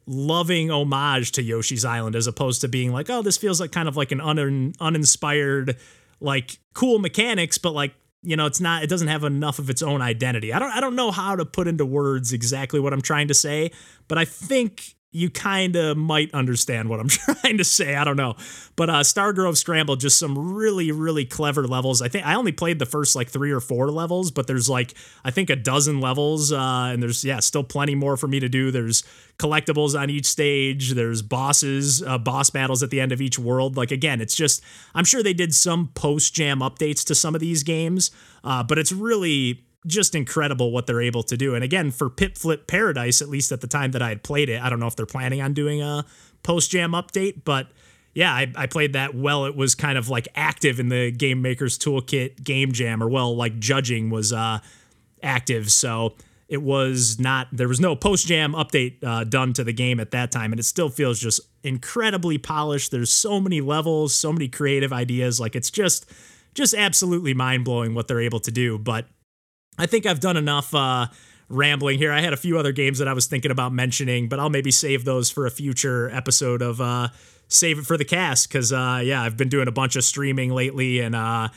loving 0.07 0.71
homage 0.71 1.33
to 1.33 1.43
Yoshi's 1.43 1.85
Island 1.85 2.15
as 2.15 2.29
opposed 2.29 2.61
to 2.61 2.69
being 2.69 2.93
like, 2.93 3.11
oh, 3.11 3.23
this 3.23 3.37
feels 3.37 3.61
like 3.61 3.73
kind 3.73 3.89
of 3.89 3.97
like 3.97 4.13
an 4.13 4.21
un, 4.21 4.73
uninspired 4.81 5.77
like 6.21 6.59
cool 6.73 7.01
mechanics, 7.01 7.59
but 7.59 7.73
like 7.73 7.95
you 8.23 8.37
know, 8.37 8.47
it's 8.47 8.61
not 8.61 8.85
it 8.85 8.89
doesn't 8.89 9.09
have 9.09 9.25
enough 9.25 9.59
of 9.59 9.69
its 9.69 9.83
own 9.83 10.01
identity. 10.01 10.53
I 10.53 10.61
don't 10.61 10.71
I 10.71 10.81
don't 10.81 10.95
know 10.95 11.11
how 11.11 11.35
to 11.35 11.45
put 11.45 11.67
into 11.67 11.85
words 11.85 12.33
exactly 12.33 12.79
what 12.79 12.93
I'm 12.93 13.03
trying 13.03 13.29
to 13.29 13.35
say, 13.35 13.73
but 14.07 14.19
I 14.19 14.25
think 14.25 14.96
you 15.17 15.31
kind 15.31 15.77
of 15.77 15.97
might 15.97 16.33
understand 16.35 16.89
what 16.89 17.01
I'm 17.01 17.09
trying 17.09 17.59
to 17.59 17.65
say. 17.65 17.97
I 17.97 18.05
don't 18.05 18.17
know. 18.17 18.37
But 18.77 18.91
uh, 18.91 19.01
Stargrove 19.01 19.57
Scramble, 19.57 19.97
just 19.97 20.19
some 20.19 20.55
really, 20.55 20.93
really 20.93 21.25
clever 21.25 21.67
levels. 21.67 22.03
I 22.03 22.09
think 22.09 22.27
I 22.27 22.35
only 22.35 22.53
played 22.53 22.79
the 22.79 22.87
first 22.87 23.17
like 23.17 23.31
three 23.31 23.51
or 23.51 23.61
four 23.61 23.91
levels, 23.91 24.31
but 24.31 24.47
there's 24.47 24.69
like, 24.69 24.95
I 25.25 25.31
think 25.31 25.49
a 25.49 25.57
dozen 25.57 26.01
levels. 26.01 26.53
Uh, 26.53 26.91
and 26.93 27.03
there's, 27.03 27.25
yeah, 27.25 27.41
still 27.41 27.65
plenty 27.65 27.95
more 27.95 28.17
for 28.17 28.29
me 28.29 28.41
to 28.41 28.49
do. 28.49 28.71
There's 28.71 29.03
collectibles 29.39 29.99
on 29.99 30.11
each 30.11 30.27
stage, 30.27 30.93
there's 30.93 31.23
bosses, 31.23 32.03
uh, 32.03 32.19
boss 32.19 32.51
battles 32.51 32.83
at 32.83 32.91
the 32.91 33.01
end 33.01 33.13
of 33.13 33.21
each 33.21 33.39
world. 33.39 33.77
Like, 33.77 33.91
again, 33.91 34.21
it's 34.21 34.35
just, 34.35 34.63
I'm 34.95 35.05
sure 35.05 35.23
they 35.23 35.35
did 35.35 35.55
some 35.55 35.89
post 35.95 36.35
jam 36.35 36.61
updates 36.61 37.05
to 37.07 37.15
some 37.15 37.35
of 37.35 37.41
these 37.41 37.63
games, 37.63 38.11
uh, 38.45 38.63
but 38.63 38.79
it's 38.79 38.93
really 38.93 39.66
just 39.87 40.15
incredible 40.15 40.71
what 40.73 40.87
they're 40.87 41.03
able 41.03 41.23
to 41.25 41.37
do. 41.37 41.55
And 41.55 41.63
again, 41.63 41.91
for 41.91 42.11
Pip 42.11 42.37
Flip 42.37 42.67
Paradise, 42.67 43.23
at 43.23 43.29
least 43.29 43.53
at 43.53 43.61
the 43.61 43.67
time 43.67 43.93
that 43.93 44.03
I 44.03 44.09
had 44.09 44.23
played 44.23 44.49
it, 44.49 44.61
I 44.61 44.69
don't 44.69 44.81
know 44.81 44.87
if 44.87 44.97
they're 44.97 45.07
planning 45.07 45.41
on 45.41 45.55
doing 45.55 45.83
a 45.83 46.05
post 46.43 46.71
jam 46.71 46.93
update, 46.93 47.43
but 47.45 47.69
yeah, 48.15 48.33
I, 48.33 48.51
I 48.57 48.67
played 48.67 48.95
that 48.95 49.15
well. 49.15 49.45
It 49.45 49.55
was 49.55 49.75
kind 49.75 49.99
of 49.99 50.09
like 50.09 50.27
active 50.35 50.81
in 50.81 50.89
the 50.89 51.11
Game 51.11 51.43
Maker's 51.43 51.79
Toolkit 51.79 52.43
game 52.43 52.73
jam, 52.73 53.03
or 53.03 53.09
well, 53.09 53.37
like 53.37 53.59
judging 53.59 54.09
was 54.09 54.33
uh, 54.33 54.61
active. 55.23 55.71
So 55.71 56.15
it 56.49 56.63
was 56.63 57.19
not, 57.19 57.49
there 57.53 57.69
was 57.69 57.79
no 57.79 57.95
post 57.95 58.27
jam 58.27 58.55
update 58.55 59.05
uh, 59.05 59.25
done 59.25 59.53
to 59.53 59.65
the 59.65 59.73
game 59.73 60.01
at 60.01 60.13
that 60.13 60.31
time. 60.31 60.53
And 60.53 60.59
it 60.61 60.63
still 60.63 60.89
feels 60.89 61.19
just 61.19 61.41
incredibly 61.63 62.39
polished. 62.39 62.91
There's 62.91 63.13
so 63.13 63.41
many 63.41 63.61
levels, 63.61 64.15
so 64.15 64.33
many 64.33 64.49
creative 64.49 64.93
ideas. 64.93 65.39
Like 65.39 65.55
it's 65.57 65.71
just, 65.71 66.11
just 66.55 66.73
absolutely 66.73 67.35
mind 67.35 67.65
blowing 67.65 67.95
what 67.95 68.09
they're 68.09 68.21
able 68.21 68.41
to 68.41 68.51
do. 68.51 68.79
But 68.79 69.07
I 69.79 69.87
think 69.87 70.07
I've 70.07 70.21
done 70.21 70.37
enough 70.37 70.75
uh, 70.75 71.07
rambling 71.49 71.99
here. 71.99 72.13
I 72.13 72.21
had 72.21 72.33
a 72.33 72.37
few 72.37 72.59
other 72.59 72.73
games 72.73 72.99
that 72.99 73.09
I 73.09 73.13
was 73.13 73.27
thinking 73.27 73.51
about 73.51 73.73
mentioning, 73.73 74.29
but 74.29 74.39
I'll 74.41 74.51
maybe 74.51 74.71
save 74.71 75.05
those 75.05 75.31
for 75.31 75.47
a 75.47 75.51
future 75.51 76.11
episode 76.11 76.63
of 76.63 76.81
uh, 76.81 77.09
Save 77.49 77.81
It 77.81 77.87
for 77.87 77.97
the 77.97 78.05
Cast 78.05 78.49
because, 78.49 78.73
uh, 78.73 79.01
yeah, 79.05 79.23
I've 79.23 79.37
been 79.37 79.49
doing 79.49 79.69
a 79.69 79.73
bunch 79.73 79.97
of 79.97 80.05
streaming 80.05 80.51
lately 80.51 81.01
and, 81.01 81.15
uh, 81.15 81.49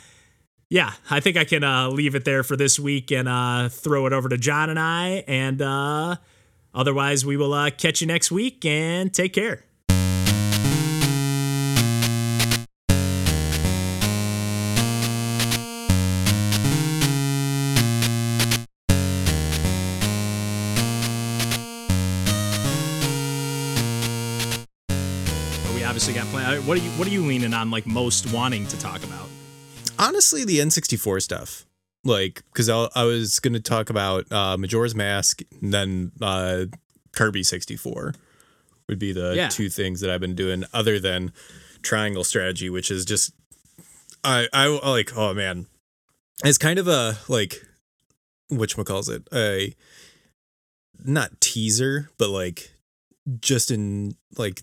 yeah, 0.68 0.92
I 1.10 1.18
think 1.18 1.36
I 1.36 1.44
can 1.44 1.64
uh, 1.64 1.88
leave 1.88 2.14
it 2.14 2.24
there 2.24 2.44
for 2.44 2.56
this 2.56 2.78
week 2.78 3.10
and 3.10 3.28
uh, 3.28 3.68
throw 3.68 4.06
it 4.06 4.12
over 4.12 4.28
to 4.28 4.38
John 4.38 4.70
and 4.70 4.78
I. 4.78 5.24
And 5.26 5.60
otherwise, 6.72 7.26
we 7.26 7.36
will 7.36 7.70
catch 7.72 8.00
you 8.00 8.06
next 8.06 8.30
week 8.30 8.64
and 8.64 9.12
take 9.12 9.32
care. 9.32 9.64
What 26.70 26.78
are 26.78 26.82
you 26.82 26.90
What 26.90 27.08
are 27.08 27.10
you 27.10 27.26
leaning 27.26 27.52
on, 27.52 27.72
like 27.72 27.84
most 27.84 28.32
wanting 28.32 28.64
to 28.68 28.78
talk 28.78 29.02
about? 29.02 29.28
Honestly, 29.98 30.44
the 30.44 30.60
N64 30.60 31.20
stuff. 31.20 31.66
Like, 32.04 32.44
because 32.52 32.68
I, 32.68 32.86
I 32.94 33.02
was 33.02 33.40
going 33.40 33.54
to 33.54 33.60
talk 33.60 33.90
about 33.90 34.30
uh, 34.30 34.56
Majora's 34.56 34.94
Mask, 34.94 35.42
and 35.60 35.74
then 35.74 36.12
uh, 36.22 36.66
Kirby 37.10 37.42
64 37.42 38.14
would 38.88 39.00
be 39.00 39.12
the 39.12 39.34
yeah. 39.34 39.48
two 39.48 39.68
things 39.68 40.00
that 40.00 40.10
I've 40.10 40.20
been 40.20 40.36
doing, 40.36 40.62
other 40.72 41.00
than 41.00 41.32
Triangle 41.82 42.22
Strategy, 42.22 42.70
which 42.70 42.92
is 42.92 43.04
just 43.04 43.32
I 44.22 44.46
I 44.52 44.68
like. 44.68 45.16
Oh 45.16 45.34
man, 45.34 45.66
it's 46.44 46.56
kind 46.56 46.78
of 46.78 46.86
a 46.86 47.18
like, 47.26 47.66
which 48.48 48.76
calls 48.76 49.08
it 49.08 49.26
a 49.34 49.74
not 51.04 51.40
teaser, 51.40 52.10
but 52.16 52.28
like 52.28 52.70
just 53.40 53.72
in 53.72 54.14
like 54.38 54.62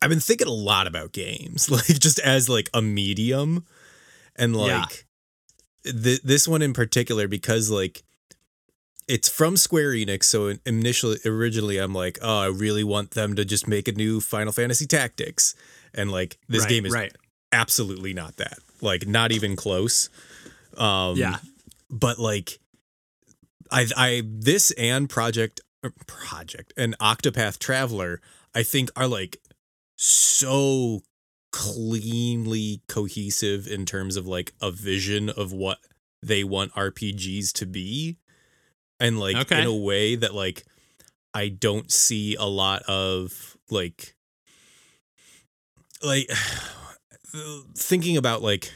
I've 0.00 0.10
been 0.10 0.20
thinking 0.20 0.46
a 0.46 0.52
lot 0.52 0.86
about 0.86 1.12
games, 1.12 1.70
like 1.70 1.86
just 1.86 2.18
as 2.20 2.48
like 2.48 2.70
a 2.72 2.82
medium, 2.82 3.66
and 4.36 4.56
like 4.56 5.06
yeah. 5.84 5.92
th- 5.92 6.22
this 6.22 6.48
one 6.48 6.62
in 6.62 6.72
particular 6.72 7.28
because 7.28 7.70
like 7.70 8.02
it's 9.08 9.28
from 9.28 9.56
Square 9.56 9.92
Enix. 9.92 10.24
So 10.24 10.54
initially, 10.64 11.18
originally, 11.26 11.78
I'm 11.78 11.94
like, 11.94 12.18
oh, 12.22 12.38
I 12.40 12.46
really 12.46 12.84
want 12.84 13.12
them 13.12 13.34
to 13.36 13.44
just 13.44 13.68
make 13.68 13.88
a 13.88 13.92
new 13.92 14.20
Final 14.20 14.52
Fantasy 14.52 14.86
Tactics, 14.86 15.54
and 15.94 16.10
like 16.10 16.38
this 16.48 16.62
right, 16.62 16.68
game 16.68 16.86
is 16.86 16.92
right. 16.92 17.14
absolutely 17.52 18.14
not 18.14 18.36
that, 18.36 18.58
like 18.80 19.06
not 19.06 19.32
even 19.32 19.56
close. 19.56 20.08
Um, 20.76 21.16
yeah, 21.16 21.38
but 21.90 22.18
like, 22.18 22.58
I 23.70 23.86
I 23.96 24.22
this 24.24 24.70
and 24.72 25.08
Project 25.08 25.60
er, 25.84 25.92
Project 26.06 26.72
and 26.76 26.96
Octopath 26.98 27.58
Traveler, 27.58 28.20
I 28.54 28.62
think 28.62 28.90
are 28.96 29.06
like 29.06 29.38
so 29.96 31.02
cleanly 31.52 32.82
cohesive 32.88 33.66
in 33.66 33.84
terms 33.84 34.16
of 34.16 34.26
like 34.26 34.52
a 34.60 34.70
vision 34.70 35.28
of 35.28 35.52
what 35.52 35.78
they 36.22 36.42
want 36.42 36.72
RPGs 36.74 37.52
to 37.52 37.66
be 37.66 38.16
and 38.98 39.18
like 39.18 39.36
okay. 39.36 39.60
in 39.60 39.66
a 39.66 39.74
way 39.74 40.14
that 40.14 40.34
like 40.34 40.64
I 41.34 41.48
don't 41.48 41.90
see 41.90 42.34
a 42.36 42.44
lot 42.44 42.82
of 42.82 43.56
like 43.70 44.14
like 46.02 46.30
thinking 47.76 48.16
about 48.16 48.42
like 48.42 48.72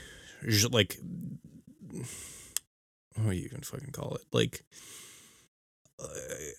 like 0.71 0.99
what 3.15 3.31
do 3.31 3.37
you 3.37 3.45
even 3.45 3.63
fucking 3.63 3.93
call 3.93 4.17
it 4.17 4.25
like 4.33 4.63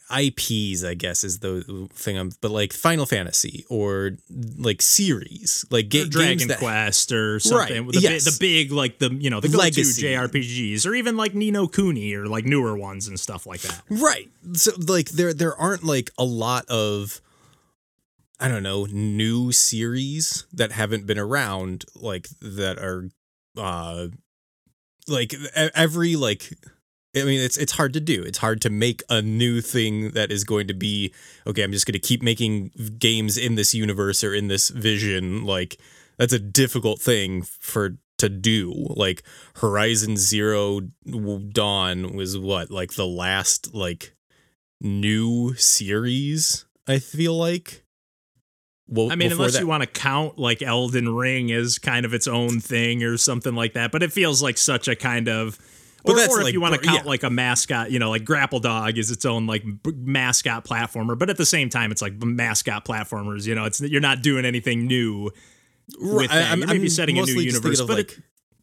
IPs, 0.09 0.83
I 0.83 0.93
guess, 0.93 1.23
is 1.23 1.39
the 1.39 1.87
thing. 1.93 2.17
I'm, 2.17 2.31
but 2.41 2.51
like 2.51 2.73
Final 2.73 3.05
Fantasy 3.05 3.65
or 3.69 4.11
like 4.57 4.81
series, 4.81 5.65
like 5.69 5.89
ga- 5.89 6.07
Dragon 6.07 6.47
that, 6.47 6.59
Quest 6.59 7.11
or 7.11 7.39
something. 7.39 7.85
Right, 7.85 7.93
the, 7.93 7.99
yes. 7.99 8.25
the 8.25 8.37
big 8.39 8.71
like 8.71 8.99
the 8.99 9.13
you 9.13 9.29
know 9.29 9.39
the 9.39 9.49
go-to 9.49 9.81
JRPGs 9.81 10.85
or 10.85 10.95
even 10.95 11.17
like 11.17 11.35
Ni 11.35 11.51
no 11.51 11.67
Kuni 11.67 12.13
or 12.13 12.27
like 12.27 12.45
newer 12.45 12.77
ones 12.77 13.07
and 13.07 13.19
stuff 13.19 13.45
like 13.45 13.61
that. 13.61 13.81
Right. 13.89 14.29
So 14.53 14.71
like 14.87 15.09
there 15.09 15.33
there 15.33 15.55
aren't 15.55 15.83
like 15.83 16.11
a 16.17 16.23
lot 16.23 16.65
of 16.69 17.21
I 18.39 18.47
don't 18.47 18.63
know 18.63 18.85
new 18.85 19.51
series 19.51 20.45
that 20.53 20.71
haven't 20.71 21.05
been 21.05 21.19
around 21.19 21.85
like 21.95 22.29
that 22.41 22.77
are 22.77 23.09
uh 23.57 24.07
like 25.07 25.33
every 25.55 26.15
like 26.15 26.53
I 27.21 27.25
mean, 27.25 27.39
it's 27.39 27.57
it's 27.57 27.73
hard 27.73 27.93
to 27.93 27.99
do. 27.99 28.23
It's 28.23 28.37
hard 28.39 28.61
to 28.61 28.69
make 28.69 29.03
a 29.09 29.21
new 29.21 29.61
thing 29.61 30.11
that 30.11 30.31
is 30.31 30.43
going 30.43 30.67
to 30.67 30.73
be 30.73 31.13
okay. 31.45 31.63
I'm 31.63 31.71
just 31.71 31.85
going 31.85 31.93
to 31.93 31.99
keep 31.99 32.21
making 32.21 32.71
games 32.99 33.37
in 33.37 33.55
this 33.55 33.73
universe 33.73 34.23
or 34.23 34.33
in 34.33 34.47
this 34.47 34.69
vision. 34.69 35.45
Like 35.45 35.77
that's 36.17 36.33
a 36.33 36.39
difficult 36.39 36.99
thing 36.99 37.41
for 37.43 37.97
to 38.17 38.29
do. 38.29 38.73
Like 38.89 39.23
Horizon 39.57 40.17
Zero 40.17 40.81
Dawn 41.51 42.15
was 42.15 42.37
what 42.37 42.71
like 42.71 42.93
the 42.93 43.07
last 43.07 43.73
like 43.73 44.15
new 44.81 45.53
series. 45.55 46.65
I 46.87 46.99
feel 46.99 47.37
like. 47.37 47.83
Well, 48.89 49.11
I 49.11 49.15
mean, 49.15 49.33
unless 49.33 49.53
that- 49.53 49.61
you 49.61 49.67
want 49.67 49.83
to 49.83 49.87
count 49.87 50.39
like 50.39 50.61
Elden 50.61 51.13
Ring 51.13 51.51
as 51.51 51.77
kind 51.77 52.05
of 52.05 52.13
its 52.13 52.27
own 52.27 52.61
thing 52.61 53.03
or 53.03 53.17
something 53.17 53.53
like 53.53 53.73
that, 53.73 53.91
but 53.91 54.01
it 54.01 54.13
feels 54.13 54.41
like 54.41 54.57
such 54.57 54.87
a 54.87 54.95
kind 54.95 55.27
of 55.27 55.59
but 56.07 56.13
or, 56.13 56.15
that's 56.15 56.33
or 56.33 56.39
if 56.39 56.45
like, 56.45 56.53
you 56.53 56.61
want 56.61 56.75
to 56.75 56.81
count 56.81 57.03
yeah. 57.03 57.09
like 57.09 57.23
a 57.23 57.29
mascot, 57.29 57.91
you 57.91 57.99
know, 57.99 58.09
like 58.09 58.25
Grapple 58.25 58.59
Dog 58.59 58.97
is 58.97 59.11
its 59.11 59.25
own 59.25 59.45
like 59.45 59.63
b- 59.63 59.91
mascot 59.95 60.65
platformer, 60.65 61.17
but 61.17 61.29
at 61.29 61.37
the 61.37 61.45
same 61.45 61.69
time, 61.69 61.91
it's 61.91 62.01
like 62.01 62.21
mascot 62.21 62.85
platformers. 62.85 63.45
You 63.45 63.55
know, 63.55 63.65
it's 63.65 63.81
you're 63.81 64.01
not 64.01 64.21
doing 64.21 64.45
anything 64.45 64.87
new. 64.87 65.31
With 65.99 66.29
that. 66.29 66.51
I'm, 66.51 66.59
you're 66.59 66.67
maybe 66.67 66.81
I'm 66.81 66.89
setting 66.89 67.17
a 67.17 67.23
new 67.23 67.39
universe, 67.39 67.81
but 67.81 67.97
like 67.97 68.11
it, 68.11 68.19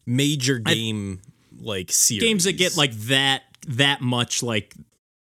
major 0.06 0.58
game 0.58 1.20
I, 1.22 1.30
like 1.62 1.92
series. 1.92 2.22
games 2.22 2.44
that 2.44 2.54
get 2.54 2.76
like 2.76 2.92
that 2.92 3.42
that 3.68 4.00
much 4.00 4.42
like 4.42 4.74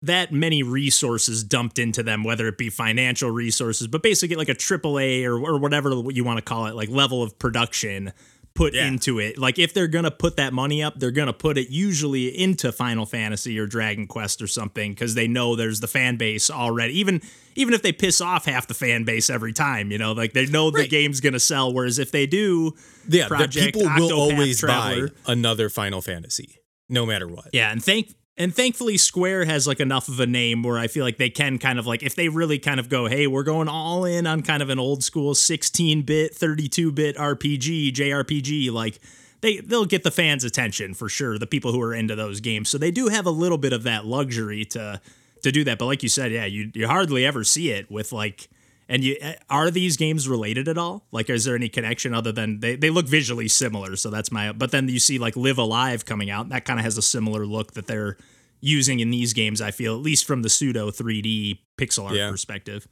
that 0.03 0.33
many 0.33 0.63
resources 0.63 1.43
dumped 1.43 1.79
into 1.79 2.03
them, 2.03 2.23
whether 2.23 2.47
it 2.47 2.57
be 2.57 2.71
financial 2.71 3.31
resources, 3.31 3.89
but 3.89 4.03
basically 4.03 4.37
like 4.37 4.49
a 4.49 4.55
AAA 4.55 5.25
or, 5.25 5.35
or 5.39 5.59
whatever 5.59 5.91
you 6.11 6.23
want 6.23 6.39
to 6.39 6.43
call 6.43 6.67
it, 6.67 6.77
like 6.77 6.89
level 6.89 7.23
of 7.23 7.37
production 7.39 8.13
put 8.59 8.75
yeah. 8.75 8.88
into 8.88 9.21
it. 9.21 9.38
Like 9.38 9.57
if 9.59 9.73
they're 9.73 9.87
gonna 9.87 10.11
put 10.11 10.37
that 10.37 10.53
money 10.53 10.83
up, 10.83 10.99
they're 10.99 11.12
gonna 11.12 11.33
put 11.33 11.57
it 11.57 11.71
usually 11.71 12.27
into 12.27 12.73
Final 12.73 13.07
Fantasy 13.07 13.57
or 13.57 13.67
Dragon 13.67 14.09
Quest 14.09 14.43
or 14.43 14.49
something 14.49 14.93
because 14.93 15.15
they 15.15 15.29
know 15.29 15.55
there's 15.55 15.79
the 15.79 15.87
fan 15.87 16.17
base 16.17 16.50
already. 16.50 16.99
Even 16.99 17.23
even 17.55 17.73
if 17.73 17.83
they 17.83 17.93
piss 17.93 18.21
off 18.21 18.47
half 18.47 18.67
the 18.67 18.75
fan 18.75 19.05
base 19.05 19.31
every 19.31 19.53
time, 19.53 19.93
you 19.93 19.99
know, 19.99 20.12
like 20.12 20.33
they 20.33 20.47
know 20.47 20.73
right. 20.73 20.83
the 20.83 20.88
game's 20.88 21.21
gonna 21.21 21.38
sell. 21.38 21.73
Whereas 21.73 22.00
if 22.00 22.11
they 22.11 22.27
do, 22.27 22.75
yeah, 23.09 23.29
Project 23.29 23.77
people 23.77 23.83
Octopath 23.83 23.99
will 24.00 24.12
always 24.12 24.59
Traveler, 24.59 25.09
buy 25.09 25.33
another 25.33 25.69
Final 25.69 26.03
Fantasy, 26.03 26.59
no 26.88 27.07
matter 27.07 27.29
what. 27.29 27.50
Yeah, 27.53 27.71
and 27.71 27.83
thank 27.83 28.12
and 28.38 28.54
thankfully, 28.54 28.97
Square 28.97 29.47
has 29.47 29.66
like 29.66 29.80
enough 29.80 30.07
of 30.07 30.21
a 30.21 30.26
name 30.26 30.62
where 30.62 30.78
I 30.78 30.87
feel 30.87 31.04
like 31.04 31.16
they 31.16 31.28
can 31.28 31.59
kind 31.59 31.76
of 31.76 31.87
like 31.88 32.04
if 32.04 32.14
they 32.14 32.28
really 32.28 32.61
kind 32.61 32.78
of 32.78 32.88
go, 32.88 33.07
hey, 33.07 33.26
we're 33.26 33.42
going 33.42 33.66
all 33.66 34.04
in 34.04 34.28
on 34.28 34.42
kind 34.42 34.62
of 34.62 34.71
an 34.71 34.78
old 34.78 35.02
school 35.02 35.35
16 35.35 36.02
bit, 36.02 36.35
32 36.37 36.92
bit 36.92 37.16
RPG, 37.16 37.92
JRPG, 37.92 38.71
like 38.71 39.00
they 39.40 39.59
they'll 39.59 39.85
get 39.85 40.04
the 40.04 40.12
fans' 40.12 40.45
attention 40.45 40.95
for 40.95 41.09
sure. 41.09 41.37
The 41.37 41.49
people 41.49 41.73
who 41.73 41.83
are 41.83 41.92
into 41.92 42.14
those 42.14 42.40
games, 42.40 42.68
so 42.68 42.78
they 42.78 42.92
do 42.92 43.09
have 43.09 43.26
a 43.26 43.30
little 43.30 43.59
bit 43.59 43.73
of 43.73 43.83
that 43.83 44.07
luxury 44.07 44.64
to 44.66 45.00
to 45.42 45.52
do 45.52 45.64
that. 45.64 45.78
But 45.78 45.87
like 45.87 46.04
you 46.04 46.09
said, 46.09 46.30
yeah, 46.30 46.45
you 46.45 46.71
you 46.75 46.87
hardly 46.87 47.26
ever 47.26 47.42
see 47.42 47.71
it 47.71 47.90
with 47.90 48.12
like 48.12 48.49
and 48.88 49.04
you 49.04 49.16
eh, 49.21 49.35
are 49.50 49.71
these 49.71 49.97
games 49.97 50.28
related 50.28 50.66
at 50.66 50.78
all? 50.78 51.07
Like, 51.12 51.28
is 51.28 51.45
there 51.45 51.54
any 51.54 51.68
connection 51.68 52.14
other 52.14 52.33
than 52.33 52.61
they, 52.61 52.75
they 52.75 52.90
look 52.90 53.07
visually 53.07 53.49
similar? 53.49 53.97
So 53.97 54.11
that's 54.11 54.33
my. 54.33 54.52
But 54.52 54.71
then 54.71 54.88
you 54.88 54.99
see 54.99 55.18
like 55.18 55.37
Live 55.37 55.59
A 55.59 55.62
Live 55.62 56.04
coming 56.04 56.30
out. 56.30 56.49
That 56.49 56.64
kind 56.64 56.78
of 56.78 56.85
has 56.85 56.97
a 56.97 57.02
similar 57.02 57.45
look 57.47 57.75
that 57.75 57.87
they're 57.87 58.16
using 58.61 59.00
in 59.00 59.11
these 59.11 59.35
games. 59.35 59.61
I 59.61 59.71
feel 59.71 59.95
at 59.95 60.02
least 60.02 60.26
from 60.26 60.42
the 60.42 60.49
pseudo 60.49 60.90
3D 60.90 61.59
pixel 61.78 62.07
art 62.07 62.14
yeah. 62.14 62.30
perspective. 62.30 62.88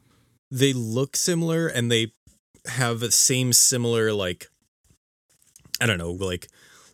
They 0.50 0.72
look 0.72 1.16
similar 1.16 1.66
and 1.66 1.90
they 1.90 2.12
have 2.66 3.00
the 3.00 3.10
same 3.10 3.52
similar 3.52 4.12
like 4.12 4.48
I 5.80 5.86
don't 5.86 5.98
know 5.98 6.12
like 6.12 6.48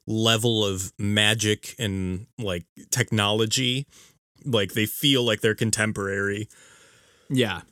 level 0.07 0.65
of 0.65 0.93
magic 0.99 1.75
and 1.79 2.27
like 2.39 2.65
technology. 2.91 3.87
Like 4.45 4.75
they 4.75 4.87
feel 4.87 5.25
like 5.25 5.41
they're 5.41 5.55
contemporary. 5.55 6.49
Yeah 7.29 7.63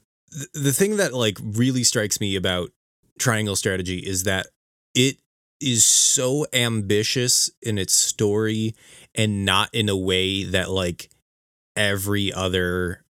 the 0.55 0.73
thing 0.73 0.97
that 0.97 1.13
like 1.13 1.39
really 1.43 1.83
strikes 1.83 2.21
me 2.21 2.37
about 2.37 2.71
triangle 3.19 3.57
strategy 3.57 3.99
is 3.99 4.25
that 4.25 4.47
it 4.95 5.19
is 5.61 5.85
so 5.85 6.47
ambitious 6.53 7.51
in 7.63 7.79
its 7.79 7.93
story 7.93 8.75
and 9.15 9.45
not 9.45 9.69
in 9.75 9.89
a 9.89 9.97
way 9.97 10.45
that 10.45 10.71
like 10.71 11.11
every 11.77 12.33
other 12.33 13.05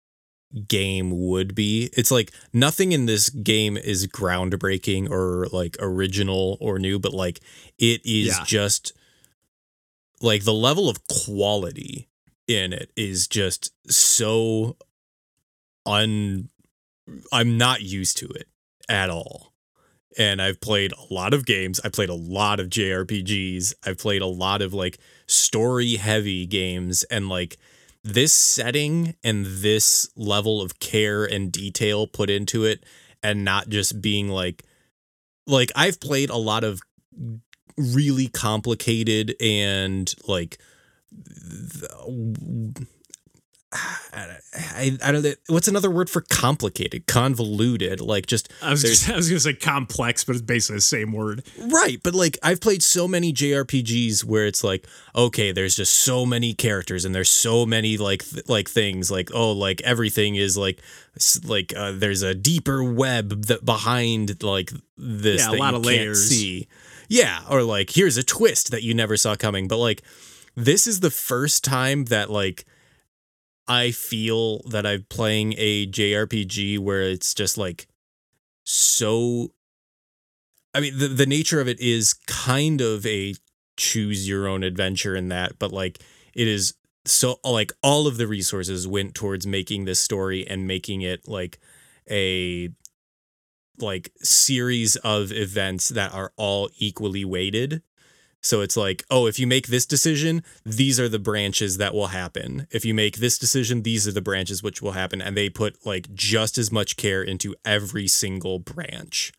game 0.66 1.28
would 1.28 1.54
be. 1.54 1.90
It's 1.92 2.10
like 2.10 2.32
nothing 2.52 2.92
in 2.92 3.06
this 3.06 3.28
game 3.28 3.76
is 3.76 4.06
groundbreaking 4.06 5.10
or 5.10 5.46
like 5.52 5.76
original 5.78 6.56
or 6.60 6.78
new, 6.78 6.98
but 6.98 7.12
like 7.12 7.40
it 7.78 8.04
is 8.04 8.38
yeah. 8.38 8.44
just 8.44 8.92
like 10.22 10.44
the 10.44 10.54
level 10.54 10.88
of 10.88 11.06
quality 11.06 12.08
in 12.46 12.72
it 12.72 12.90
is 12.96 13.28
just 13.28 13.72
so 13.90 14.76
un 15.84 16.48
I'm 17.32 17.58
not 17.58 17.82
used 17.82 18.16
to 18.18 18.26
it 18.28 18.48
at 18.88 19.10
all. 19.10 19.52
And 20.16 20.42
I've 20.42 20.60
played 20.60 20.92
a 20.92 21.14
lot 21.14 21.32
of 21.34 21.46
games. 21.46 21.80
I 21.84 21.90
played 21.90 22.08
a 22.08 22.14
lot 22.14 22.58
of 22.60 22.68
JRPGs. 22.68 23.74
I've 23.86 23.98
played 23.98 24.22
a 24.22 24.26
lot 24.26 24.62
of 24.62 24.74
like 24.74 24.98
story 25.26 25.96
heavy 25.96 26.46
games 26.46 27.04
and 27.04 27.28
like 27.28 27.58
this 28.02 28.32
setting 28.32 29.14
and 29.22 29.44
this 29.46 30.10
level 30.16 30.62
of 30.62 30.80
care 30.80 31.24
and 31.24 31.52
detail 31.52 32.06
put 32.06 32.30
into 32.30 32.64
it 32.64 32.84
and 33.22 33.44
not 33.44 33.68
just 33.68 34.00
being 34.00 34.28
like 34.28 34.64
like 35.46 35.70
I've 35.76 36.00
played 36.00 36.30
a 36.30 36.36
lot 36.36 36.64
of 36.64 36.80
really 37.76 38.28
complicated 38.28 39.34
and 39.40 40.12
like 40.26 40.58
I, 43.70 44.96
I 45.04 45.12
don't 45.12 45.22
know 45.22 45.34
what's 45.48 45.68
another 45.68 45.90
word 45.90 46.08
for 46.08 46.22
complicated 46.22 47.06
convoluted 47.06 48.00
like 48.00 48.24
just 48.24 48.50
I 48.62 48.70
was 48.70 48.80
just, 48.80 49.10
I 49.10 49.16
was 49.16 49.28
gonna 49.28 49.40
say 49.40 49.52
complex 49.52 50.24
but 50.24 50.36
it's 50.36 50.42
basically 50.42 50.76
the 50.76 50.82
same 50.82 51.12
word. 51.12 51.44
Right 51.58 52.02
but 52.02 52.14
like 52.14 52.38
I've 52.42 52.62
played 52.62 52.82
so 52.82 53.06
many 53.06 53.30
JRPGs 53.30 54.24
where 54.24 54.46
it's 54.46 54.64
like 54.64 54.86
okay 55.14 55.52
there's 55.52 55.76
just 55.76 55.92
so 55.96 56.24
many 56.24 56.54
characters 56.54 57.04
and 57.04 57.14
there's 57.14 57.30
so 57.30 57.66
many 57.66 57.98
like 57.98 58.24
th- 58.24 58.48
like 58.48 58.70
things 58.70 59.10
like 59.10 59.30
oh 59.34 59.52
like 59.52 59.82
everything 59.82 60.36
is 60.36 60.56
like 60.56 60.80
like 61.44 61.74
uh, 61.76 61.92
there's 61.92 62.22
a 62.22 62.34
deeper 62.34 62.82
web 62.82 63.46
that 63.46 63.66
behind 63.66 64.42
like 64.42 64.72
this 64.96 65.42
yeah, 65.42 65.50
a 65.50 65.56
lot 65.58 65.74
of 65.74 65.84
layers. 65.84 66.30
see. 66.30 66.68
Yeah 67.08 67.40
or 67.50 67.62
like 67.62 67.90
here's 67.90 68.16
a 68.16 68.22
twist 68.22 68.70
that 68.70 68.82
you 68.82 68.94
never 68.94 69.18
saw 69.18 69.36
coming 69.36 69.68
but 69.68 69.76
like 69.76 70.02
this 70.54 70.86
is 70.86 71.00
the 71.00 71.10
first 71.10 71.64
time 71.64 72.06
that 72.06 72.30
like 72.30 72.64
I 73.68 73.90
feel 73.90 74.62
that 74.70 74.86
I'm 74.86 75.06
playing 75.10 75.54
a 75.58 75.86
JRPG 75.86 76.78
where 76.78 77.02
it's 77.02 77.34
just 77.34 77.58
like 77.58 77.86
so 78.64 79.52
I 80.74 80.80
mean 80.80 80.98
the 80.98 81.08
the 81.08 81.26
nature 81.26 81.60
of 81.60 81.68
it 81.68 81.78
is 81.80 82.14
kind 82.26 82.80
of 82.80 83.04
a 83.06 83.34
choose 83.76 84.28
your 84.28 84.48
own 84.48 84.62
adventure 84.62 85.14
in 85.14 85.28
that, 85.28 85.58
but 85.58 85.72
like 85.72 86.00
it 86.34 86.48
is 86.48 86.74
so 87.04 87.38
like 87.44 87.72
all 87.82 88.06
of 88.06 88.16
the 88.16 88.26
resources 88.26 88.86
went 88.86 89.14
towards 89.14 89.46
making 89.46 89.84
this 89.84 90.00
story 90.00 90.46
and 90.46 90.66
making 90.66 91.02
it 91.02 91.28
like 91.28 91.58
a 92.10 92.70
like 93.78 94.12
series 94.20 94.96
of 94.96 95.30
events 95.32 95.88
that 95.90 96.12
are 96.12 96.32
all 96.36 96.68
equally 96.78 97.24
weighted 97.24 97.82
so 98.40 98.60
it's 98.60 98.76
like, 98.76 99.04
oh, 99.10 99.26
if 99.26 99.38
you 99.38 99.46
make 99.46 99.66
this 99.66 99.84
decision, 99.84 100.42
these 100.64 101.00
are 101.00 101.08
the 101.08 101.18
branches 101.18 101.76
that 101.78 101.92
will 101.92 102.08
happen. 102.08 102.66
If 102.70 102.84
you 102.84 102.94
make 102.94 103.16
this 103.16 103.38
decision, 103.38 103.82
these 103.82 104.06
are 104.06 104.12
the 104.12 104.22
branches 104.22 104.62
which 104.62 104.80
will 104.80 104.92
happen. 104.92 105.20
And 105.20 105.36
they 105.36 105.50
put 105.50 105.84
like 105.84 106.12
just 106.14 106.56
as 106.56 106.70
much 106.70 106.96
care 106.96 107.22
into 107.22 107.54
every 107.64 108.06
single 108.06 108.58
branch. 108.58 109.32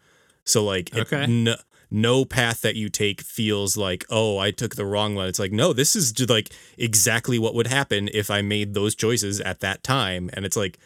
So 0.44 0.64
like 0.64 0.96
okay. 0.96 1.28
no, 1.28 1.56
no 1.90 2.26
path 2.26 2.62
that 2.62 2.76
you 2.76 2.90
take 2.90 3.22
feels 3.22 3.78
like, 3.78 4.06
oh, 4.10 4.38
I 4.38 4.52
took 4.52 4.76
the 4.76 4.86
wrong 4.86 5.16
one. 5.16 5.28
It's 5.28 5.40
like, 5.40 5.52
no, 5.52 5.72
this 5.74 5.96
is 5.96 6.12
just 6.12 6.30
like 6.30 6.52
exactly 6.78 7.40
what 7.40 7.56
would 7.56 7.68
happen 7.68 8.10
if 8.14 8.30
I 8.30 8.42
made 8.42 8.74
those 8.74 8.96
choices 8.96 9.40
at 9.40 9.62
that 9.62 9.82
time. 9.82 10.30
And 10.34 10.46
it's 10.46 10.58
like 10.58 10.78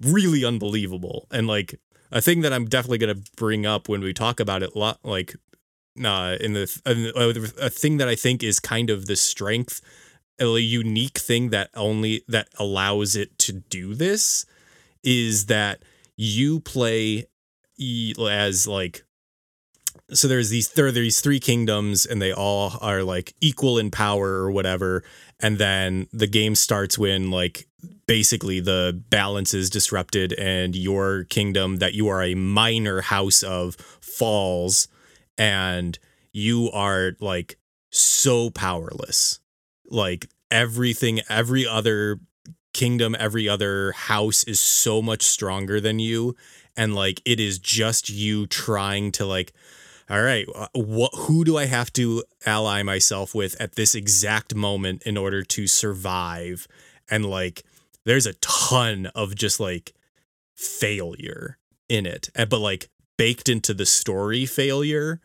really 0.00 0.44
unbelievable. 0.44 1.26
And 1.30 1.46
like 1.46 1.78
a 2.10 2.20
thing 2.20 2.40
that 2.40 2.52
I'm 2.52 2.64
definitely 2.64 2.98
gonna 2.98 3.20
bring 3.36 3.66
up 3.66 3.88
when 3.88 4.00
we 4.00 4.14
talk 4.14 4.40
about 4.40 4.62
it, 4.62 4.74
lot 4.74 5.00
like 5.04 5.36
uh, 6.02 6.36
in 6.40 6.52
the 6.54 6.80
uh, 6.86 7.64
a 7.66 7.70
thing 7.70 7.98
that 7.98 8.08
I 8.08 8.14
think 8.14 8.42
is 8.42 8.60
kind 8.60 8.90
of 8.90 9.06
the 9.06 9.16
strength 9.16 9.80
a 10.40 10.58
unique 10.58 11.18
thing 11.18 11.50
that 11.50 11.70
only 11.74 12.24
that 12.28 12.48
allows 12.58 13.16
it 13.16 13.38
to 13.38 13.52
do 13.52 13.94
this 13.94 14.46
is 15.02 15.46
that 15.46 15.82
you 16.16 16.60
play 16.60 17.26
as 18.18 18.66
like 18.66 19.04
so 20.12 20.28
there's 20.28 20.50
these 20.50 20.70
there 20.70 20.86
are 20.86 20.92
these 20.92 21.20
three 21.20 21.40
kingdoms 21.40 22.04
and 22.04 22.20
they 22.20 22.32
all 22.32 22.78
are 22.80 23.02
like 23.02 23.34
equal 23.40 23.78
in 23.78 23.90
power 23.90 24.28
or 24.28 24.50
whatever 24.50 25.02
and 25.40 25.58
then 25.58 26.06
the 26.12 26.26
game 26.26 26.54
starts 26.54 26.98
when 26.98 27.30
like 27.30 27.68
basically 28.06 28.60
the 28.60 29.02
balance 29.10 29.54
is 29.54 29.70
disrupted 29.70 30.32
and 30.34 30.76
your 30.76 31.24
kingdom 31.24 31.76
that 31.76 31.94
you 31.94 32.08
are 32.08 32.22
a 32.22 32.34
minor 32.34 33.00
house 33.00 33.42
of 33.42 33.74
falls 34.00 34.88
and 35.38 35.98
you 36.32 36.70
are 36.72 37.12
like 37.20 37.58
so 37.90 38.50
powerless 38.50 39.40
like 39.86 40.26
everything 40.50 41.20
every 41.28 41.66
other 41.66 42.18
kingdom 42.72 43.14
every 43.18 43.48
other 43.48 43.92
house 43.92 44.42
is 44.44 44.60
so 44.60 45.00
much 45.00 45.22
stronger 45.22 45.80
than 45.80 45.98
you 45.98 46.34
and 46.76 46.94
like 46.94 47.20
it 47.24 47.38
is 47.38 47.58
just 47.58 48.08
you 48.08 48.46
trying 48.46 49.12
to 49.12 49.24
like 49.24 49.52
all 50.10 50.20
right, 50.20 50.46
uh, 50.54 50.68
what 50.74 51.12
who 51.14 51.44
do 51.44 51.56
I 51.56 51.64
have 51.64 51.92
to 51.94 52.24
ally 52.44 52.82
myself 52.82 53.34
with 53.34 53.58
at 53.60 53.74
this 53.74 53.94
exact 53.94 54.54
moment 54.54 55.02
in 55.04 55.16
order 55.16 55.42
to 55.42 55.66
survive? 55.66 56.68
And 57.10 57.24
like 57.24 57.64
there's 58.04 58.26
a 58.26 58.34
ton 58.34 59.06
of 59.14 59.34
just 59.34 59.60
like 59.60 59.94
failure 60.54 61.58
in 61.88 62.04
it. 62.04 62.28
But 62.34 62.58
like 62.58 62.90
baked 63.16 63.48
into 63.48 63.74
the 63.74 63.86
story 63.86 64.46
failure 64.46 65.20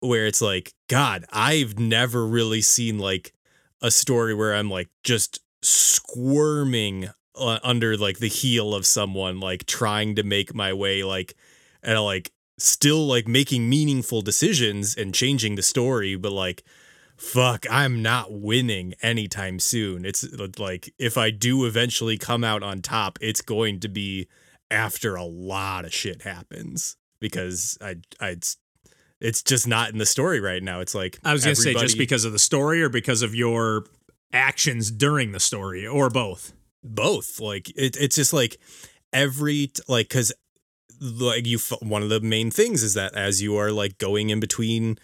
where 0.00 0.26
it's 0.26 0.42
like 0.42 0.74
god, 0.88 1.24
I've 1.32 1.78
never 1.78 2.26
really 2.26 2.60
seen 2.60 2.98
like 2.98 3.32
a 3.80 3.90
story 3.90 4.34
where 4.34 4.54
I'm 4.54 4.70
like 4.70 4.88
just 5.02 5.40
squirming 5.62 7.10
uh, 7.36 7.58
under 7.62 7.96
like 7.96 8.18
the 8.18 8.28
heel 8.28 8.74
of 8.74 8.86
someone 8.86 9.40
like 9.40 9.66
trying 9.66 10.14
to 10.16 10.22
make 10.22 10.54
my 10.54 10.72
way 10.72 11.02
like 11.02 11.34
and 11.82 12.00
like 12.00 12.30
still 12.58 13.06
like 13.06 13.26
making 13.26 13.68
meaningful 13.68 14.22
decisions 14.22 14.94
and 14.94 15.14
changing 15.14 15.56
the 15.56 15.62
story, 15.62 16.16
but 16.16 16.32
like 16.32 16.62
fuck, 17.16 17.64
I'm 17.70 18.02
not 18.02 18.32
winning 18.32 18.94
anytime 19.00 19.60
soon. 19.60 20.04
It's 20.04 20.24
like 20.58 20.92
if 20.98 21.16
I 21.16 21.30
do 21.30 21.64
eventually 21.64 22.18
come 22.18 22.44
out 22.44 22.62
on 22.62 22.82
top, 22.82 23.18
it's 23.20 23.40
going 23.40 23.80
to 23.80 23.88
be 23.88 24.28
after 24.70 25.14
a 25.14 25.24
lot 25.24 25.84
of 25.84 25.94
shit 25.94 26.22
happens 26.22 26.96
because 27.24 27.78
I 27.80 27.96
I 28.20 28.28
it's, 28.28 28.58
it's 29.18 29.42
just 29.42 29.66
not 29.66 29.90
in 29.90 29.96
the 29.96 30.04
story 30.04 30.40
right 30.40 30.62
now. 30.62 30.80
It's 30.80 30.94
like 30.94 31.18
I 31.24 31.32
was 31.32 31.42
going 31.42 31.56
to 31.56 31.62
say 31.62 31.72
just 31.72 31.96
because 31.96 32.26
of 32.26 32.32
the 32.32 32.38
story 32.38 32.82
or 32.82 32.90
because 32.90 33.22
of 33.22 33.34
your 33.34 33.86
actions 34.34 34.90
during 34.90 35.32
the 35.32 35.40
story 35.40 35.86
or 35.86 36.10
both. 36.10 36.52
Both. 36.82 37.40
Like 37.40 37.70
it, 37.70 37.96
it's 37.98 38.16
just 38.16 38.34
like 38.34 38.58
every 39.14 39.72
like 39.88 40.10
cuz 40.10 40.34
like 41.00 41.46
you 41.46 41.58
one 41.80 42.02
of 42.02 42.10
the 42.10 42.20
main 42.20 42.50
things 42.50 42.82
is 42.82 42.92
that 42.92 43.14
as 43.14 43.40
you 43.40 43.56
are 43.56 43.72
like 43.72 43.96
going 43.96 44.28
in 44.28 44.40
between 44.40 44.98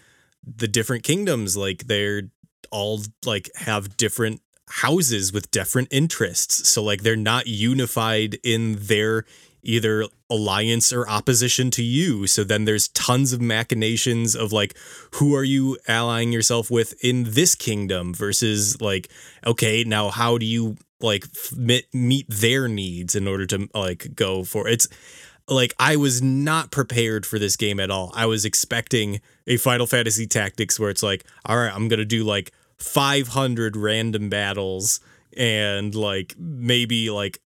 the 0.45 0.67
different 0.67 1.03
kingdoms 1.03 1.57
like 1.57 1.87
they're 1.87 2.23
all 2.69 3.01
like 3.25 3.49
have 3.55 3.97
different 3.97 4.41
houses 4.69 5.33
with 5.33 5.51
different 5.51 5.87
interests 5.91 6.69
so 6.69 6.81
like 6.83 7.01
they're 7.01 7.15
not 7.15 7.47
unified 7.47 8.37
in 8.43 8.77
their 8.79 9.25
either 9.63 10.05
alliance 10.29 10.91
or 10.93 11.07
opposition 11.09 11.69
to 11.71 11.83
you 11.83 12.27
so 12.27 12.43
then 12.43 12.65
there's 12.65 12.87
tons 12.89 13.33
of 13.33 13.41
machinations 13.41 14.35
of 14.35 14.51
like 14.51 14.75
who 15.15 15.35
are 15.35 15.43
you 15.43 15.77
allying 15.87 16.31
yourself 16.31 16.71
with 16.71 16.93
in 17.03 17.23
this 17.31 17.55
kingdom 17.55 18.13
versus 18.13 18.79
like 18.81 19.09
okay 19.45 19.83
now 19.83 20.09
how 20.09 20.37
do 20.37 20.45
you 20.45 20.77
like 20.99 21.25
meet, 21.93 22.25
their 22.29 22.67
needs 22.67 23.15
in 23.15 23.27
order 23.27 23.45
to 23.45 23.67
like 23.73 24.15
go 24.15 24.43
for 24.43 24.67
it's 24.67 24.87
like 25.47 25.73
I 25.79 25.95
was 25.95 26.21
not 26.21 26.71
prepared 26.71 27.25
for 27.25 27.37
this 27.37 27.55
game 27.55 27.79
at 27.79 27.91
all. 27.91 28.11
I 28.15 28.25
was 28.25 28.45
expecting 28.45 29.21
a 29.47 29.57
Final 29.57 29.85
Fantasy 29.85 30.25
Tactics 30.25 30.79
where 30.79 30.89
it's 30.89 31.03
like, 31.03 31.25
all 31.45 31.57
right, 31.57 31.73
I'm 31.73 31.87
gonna 31.87 32.05
do 32.05 32.23
like 32.23 32.51
500 32.77 33.75
random 33.75 34.29
battles 34.29 34.99
and 35.37 35.93
like 35.95 36.35
maybe 36.37 37.09
like 37.09 37.41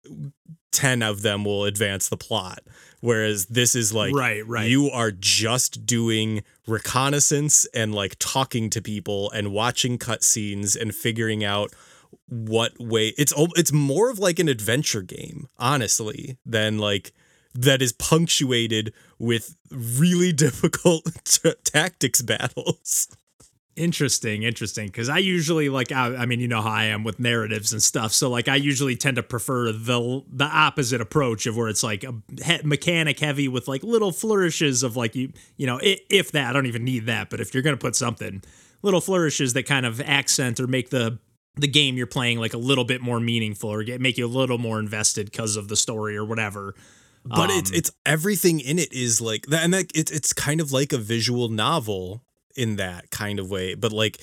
10 0.72 1.02
of 1.02 1.22
them 1.22 1.46
will 1.46 1.65
advance 1.65 2.10
the 2.10 2.17
plot. 2.17 2.60
Whereas 3.02 3.48
this 3.48 3.76
is 3.76 3.93
like, 3.93 4.15
right, 4.15 4.48
right. 4.48 4.69
you 4.69 4.89
are 4.89 5.12
just 5.12 5.86
doing 5.86 6.43
reconnaissance 6.67 7.67
and 7.74 7.93
like 7.93 8.15
talking 8.17 8.69
to 8.72 8.82
people 8.82 9.30
and 9.32 9.52
watching 9.52 9.98
cutscenes 9.98 10.80
and 10.80 10.96
figuring 10.96 11.43
out 11.43 11.74
what 12.28 12.72
way 12.80 13.13
it's 13.17 13.34
it's 13.56 13.74
more 13.74 14.10
of 14.10 14.19
like 14.19 14.39
an 14.39 14.48
adventure 14.48 15.02
game 15.02 15.48
honestly 15.58 16.38
than 16.46 16.78
like 16.78 17.12
that 17.54 17.82
is 17.82 17.91
punctuated 17.91 18.93
with 19.19 19.56
really 19.72 20.32
difficult 20.46 21.04
t- 21.24 21.54
tactics 21.63 22.22
battles. 22.22 23.08
Interesting, 23.75 24.43
interesting. 24.43 24.88
Because 24.88 25.09
I 25.09 25.17
usually 25.17 25.69
like, 25.69 25.91
I, 25.91 26.15
I, 26.15 26.25
mean, 26.25 26.39
you 26.39 26.47
know 26.47 26.62
how 26.62 26.69
I 26.69 26.86
am 26.86 27.03
with 27.03 27.19
narratives 27.19 27.73
and 27.73 27.81
stuff. 27.81 28.13
So 28.13 28.29
like, 28.29 28.47
I 28.47 28.55
usually 28.55 28.95
tend 28.95 29.15
to 29.15 29.23
prefer 29.23 29.71
the 29.71 30.23
the 30.31 30.45
opposite 30.45 31.01
approach 31.01 31.47
of 31.47 31.57
where 31.57 31.67
it's 31.67 31.83
like 31.83 32.03
a 32.03 32.13
he- 32.43 32.62
mechanic 32.63 33.19
heavy 33.19 33.47
with 33.47 33.67
like 33.67 33.83
little 33.83 34.12
flourishes 34.12 34.83
of 34.83 34.95
like 34.95 35.15
you, 35.15 35.33
you 35.57 35.65
know, 35.65 35.79
if, 35.81 35.99
if 36.09 36.31
that 36.33 36.49
I 36.49 36.53
don't 36.53 36.67
even 36.67 36.83
need 36.83 37.07
that, 37.07 37.29
but 37.29 37.39
if 37.39 37.53
you're 37.53 37.63
gonna 37.63 37.77
put 37.77 37.95
something, 37.95 38.43
little 38.83 39.01
flourishes 39.01 39.53
that 39.53 39.65
kind 39.65 39.86
of 39.86 39.99
accent 40.01 40.59
or 40.59 40.67
make 40.67 40.89
the 40.89 41.19
the 41.55 41.67
game 41.67 41.97
you're 41.97 42.07
playing 42.07 42.39
like 42.39 42.53
a 42.53 42.57
little 42.57 42.83
bit 42.83 43.01
more 43.01 43.19
meaningful 43.19 43.69
or 43.69 43.83
get 43.83 44.01
make 44.01 44.17
you 44.17 44.25
a 44.25 44.27
little 44.27 44.57
more 44.57 44.79
invested 44.79 45.31
because 45.31 45.55
of 45.55 45.67
the 45.67 45.75
story 45.75 46.17
or 46.17 46.25
whatever 46.25 46.73
but 47.25 47.49
um, 47.49 47.57
it's 47.57 47.71
it's 47.71 47.91
everything 48.05 48.59
in 48.59 48.79
it 48.79 48.91
is 48.91 49.21
like 49.21 49.45
that, 49.47 49.63
and 49.63 49.73
that 49.73 49.91
it's 49.95 50.12
it's 50.12 50.33
kind 50.33 50.59
of 50.59 50.71
like 50.71 50.91
a 50.91 50.97
visual 50.97 51.47
novel 51.49 52.23
in 52.56 52.78
that 52.78 53.10
kind 53.12 53.39
of 53.39 53.50
way. 53.50 53.76
But 53.76 53.92
like, 53.92 54.20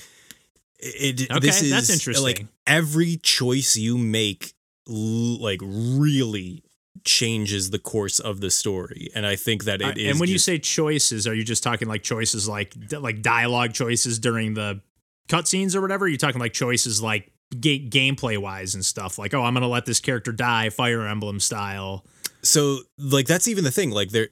it 0.79 1.29
okay, 1.29 1.39
this 1.39 1.61
is 1.61 1.71
that's 1.71 1.89
interesting. 1.89 2.23
Like 2.23 2.45
every 2.65 3.17
choice 3.17 3.75
you 3.75 3.97
make, 3.97 4.53
like 4.87 5.59
really 5.61 6.63
changes 7.03 7.69
the 7.71 7.79
course 7.79 8.19
of 8.19 8.41
the 8.41 8.51
story 8.51 9.09
and 9.15 9.25
i 9.25 9.35
think 9.35 9.63
that 9.63 9.81
it 9.81 9.87
uh, 9.87 9.93
is 9.95 10.11
and 10.11 10.19
when 10.19 10.27
just, 10.27 10.33
you 10.33 10.37
say 10.37 10.59
choices 10.59 11.25
are 11.25 11.33
you 11.33 11.43
just 11.43 11.63
talking 11.63 11.87
like 11.87 12.03
choices 12.03 12.47
like 12.47 12.75
like 12.91 13.21
dialogue 13.21 13.73
choices 13.73 14.19
during 14.19 14.53
the 14.53 14.79
cutscenes 15.27 15.75
or 15.75 15.81
whatever 15.81 16.05
are 16.05 16.09
you 16.09 16.17
talking 16.17 16.39
like 16.39 16.53
choices 16.53 17.01
like 17.01 17.31
ga- 17.59 17.89
gameplay 17.89 18.37
wise 18.37 18.75
and 18.75 18.85
stuff 18.85 19.17
like 19.17 19.33
oh 19.33 19.41
i'm 19.41 19.53
gonna 19.53 19.67
let 19.67 19.85
this 19.85 19.99
character 19.99 20.31
die 20.31 20.69
fire 20.69 21.07
emblem 21.07 21.39
style 21.39 22.05
so 22.43 22.79
like 22.97 23.27
that's 23.27 23.47
even 23.47 23.63
the 23.63 23.71
thing 23.71 23.91
like 23.91 24.09
there 24.09 24.27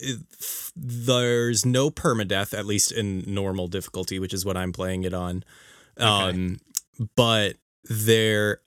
there's 0.76 1.66
no 1.66 1.90
permadeath 1.90 2.58
at 2.58 2.66
least 2.66 2.92
in 2.92 3.24
normal 3.28 3.68
difficulty 3.68 4.20
which 4.20 4.34
is 4.34 4.46
what 4.46 4.58
i'm 4.58 4.72
playing 4.72 5.04
it 5.04 5.14
on 5.14 5.44
okay. 5.98 6.06
um 6.06 6.58
but 7.16 7.56
there 7.86 8.62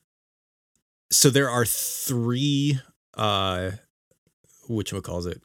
so 1.10 1.30
there 1.30 1.50
are 1.50 1.64
three 1.64 2.78
uh 3.14 3.72
which 4.68 4.92
one 4.92 5.02
calls 5.02 5.26
it 5.26 5.42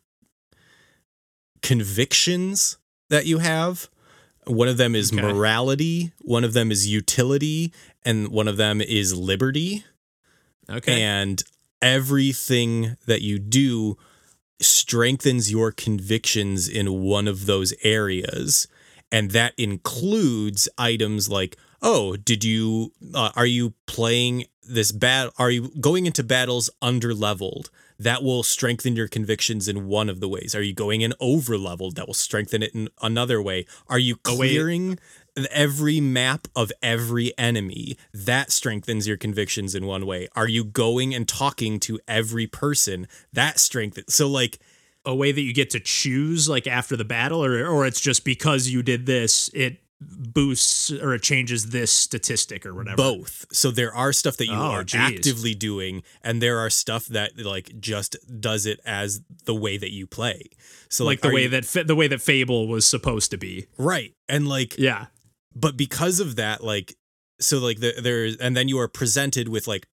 convictions 1.62 2.77
that 3.10 3.25
you 3.25 3.39
have 3.39 3.89
one 4.45 4.67
of 4.67 4.77
them 4.77 4.95
is 4.95 5.12
okay. 5.12 5.21
morality 5.21 6.12
one 6.21 6.43
of 6.43 6.53
them 6.53 6.71
is 6.71 6.88
utility 6.88 7.73
and 8.05 8.29
one 8.29 8.47
of 8.47 8.57
them 8.57 8.79
is 8.79 9.15
liberty 9.15 9.83
okay 10.69 11.01
and 11.01 11.43
everything 11.81 12.97
that 13.05 13.21
you 13.21 13.39
do 13.39 13.97
strengthens 14.61 15.51
your 15.51 15.71
convictions 15.71 16.67
in 16.67 17.01
one 17.01 17.27
of 17.27 17.45
those 17.45 17.73
areas. 17.83 18.67
And 19.11 19.31
that 19.31 19.53
includes 19.57 20.67
items 20.77 21.29
like 21.29 21.57
oh 21.81 22.15
did 22.17 22.43
you 22.43 22.91
uh, 23.13 23.31
are 23.35 23.45
you 23.45 23.73
playing 23.85 24.45
this 24.67 24.91
bad 24.91 25.29
are 25.37 25.51
you 25.51 25.71
going 25.79 26.07
into 26.07 26.23
battles 26.23 26.71
under 26.81 27.13
leveled 27.13 27.69
that 27.99 28.23
will 28.23 28.43
strengthen 28.43 28.95
your 28.95 29.07
convictions 29.07 29.67
in 29.67 29.87
one 29.87 30.09
of 30.09 30.19
the 30.19 30.29
ways. 30.29 30.53
Are 30.53 30.61
you 30.61 30.73
going 30.73 31.01
in 31.01 31.13
over 31.19 31.57
leveled 31.57 31.95
that 31.95 32.07
will 32.07 32.13
strengthen 32.13 32.61
it 32.61 32.73
in 32.75 32.89
another 33.01 33.41
way. 33.41 33.65
Are 33.87 33.99
you 33.99 34.17
clearing 34.17 34.99
every 35.45 36.00
map 36.00 36.47
of 36.56 36.71
every 36.82 37.38
enemy 37.38 37.97
that 38.13 38.52
strengthens 38.52 39.08
your 39.08 39.17
convictions 39.17 39.76
in 39.76 39.86
one 39.86 40.06
way. 40.06 40.28
Are 40.36 40.47
you 40.47 40.63
going 40.63 41.13
and 41.13 41.28
talking 41.28 41.80
to 41.82 42.00
every 42.08 42.47
person? 42.47 43.08
That 43.34 43.60
strengthens 43.60 44.15
so 44.15 44.28
like 44.28 44.60
a 45.06 45.15
way 45.15 45.32
that 45.32 45.41
you 45.41 45.54
get 45.54 45.69
to 45.71 45.80
choose 45.80 46.50
like 46.50 46.67
after 46.67 46.97
the 46.97 47.06
battle 47.06 47.43
or 47.43 47.65
or 47.65 47.86
it's 47.86 48.02
just 48.02 48.26
because 48.26 48.67
you 48.67 48.84
did 48.84 49.06
this 49.06 49.50
it 49.54 49.82
boosts 50.00 50.91
or 50.91 51.15
it 51.15 51.23
changes 51.23 51.67
this 51.67 51.91
statistic 51.91 52.65
or 52.65 52.73
whatever? 52.73 52.97
Both. 52.97 53.45
So 53.52 53.71
there 53.71 53.93
are 53.95 54.13
stuff 54.13 54.38
that 54.38 54.45
you 54.45 54.54
oh, 54.54 54.71
are 54.71 54.84
geez. 54.84 55.02
actively 55.02 55.56
doing 55.56 56.04
and 56.21 56.41
there 56.41 56.60
are 56.60 56.69
stuff 56.69 57.08
that 57.08 57.39
like 57.39 57.80
just 57.80 58.15
does 58.39 58.65
it 58.65 58.80
as 58.86 59.21
the 59.45 59.56
way 59.56 59.78
that 59.78 59.91
you 59.91 60.06
play. 60.06 60.43
So 60.89 61.04
like, 61.04 61.23
like 61.23 61.32
the 61.32 61.36
way 61.36 61.43
you, 61.43 61.50
that 61.50 61.88
the 61.88 61.95
way 61.95 62.08
that 62.08 62.21
fable 62.21 62.67
was 62.67 62.86
supposed 62.86 63.32
to 63.32 63.38
be. 63.38 63.67
Right. 63.78 64.13
And 64.30 64.47
like 64.47 64.78
yeah 64.78 65.08
but 65.59 65.75
because 65.75 66.19
of 66.19 66.35
that 66.35 66.63
like 66.63 66.95
so 67.39 67.59
like 67.59 67.79
the, 67.79 67.93
there's 68.01 68.35
and 68.37 68.55
then 68.55 68.67
you 68.67 68.79
are 68.79 68.87
presented 68.87 69.49
with 69.49 69.67
like 69.67 69.87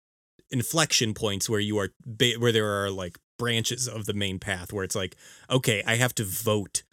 inflection 0.49 1.13
points 1.13 1.49
where 1.49 1.59
you 1.59 1.77
are 1.77 1.89
ba- 2.05 2.35
where 2.37 2.51
there 2.51 2.83
are 2.83 2.89
like 2.89 3.17
branches 3.37 3.87
of 3.87 4.05
the 4.05 4.13
main 4.13 4.39
path 4.39 4.73
where 4.73 4.83
it's 4.83 4.95
like 4.95 5.15
okay 5.49 5.83
I 5.85 5.95
have 5.95 6.13
to 6.15 6.23
vote 6.23 6.83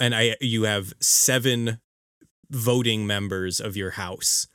and 0.00 0.14
I 0.14 0.36
you 0.40 0.64
have 0.64 0.92
seven 1.00 1.80
voting 2.50 3.06
members 3.06 3.60
of 3.60 3.76
your 3.76 3.92
house 3.92 4.46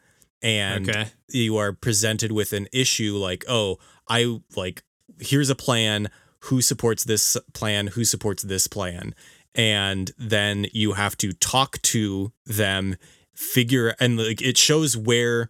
and 0.42 0.90
okay. 0.90 1.08
you 1.30 1.58
are 1.58 1.74
presented 1.74 2.32
with 2.32 2.54
an 2.54 2.68
issue 2.72 3.16
like 3.16 3.46
oh 3.48 3.78
I 4.08 4.42
like 4.56 4.84
here's 5.20 5.50
a 5.50 5.56
plan 5.56 6.10
who 6.46 6.62
supports 6.62 7.04
this 7.04 7.38
plan 7.54 7.88
who 7.88 8.04
supports 8.04 8.44
this 8.44 8.68
plan 8.68 9.14
and 9.54 10.12
then 10.18 10.68
you 10.74 10.94
have 10.94 11.18
to 11.18 11.34
talk 11.34 11.82
to 11.82 12.32
them 12.46 12.96
figure 13.42 13.96
and 14.00 14.18
like 14.18 14.42
it 14.42 14.58
shows 14.58 14.96
where 14.96 15.50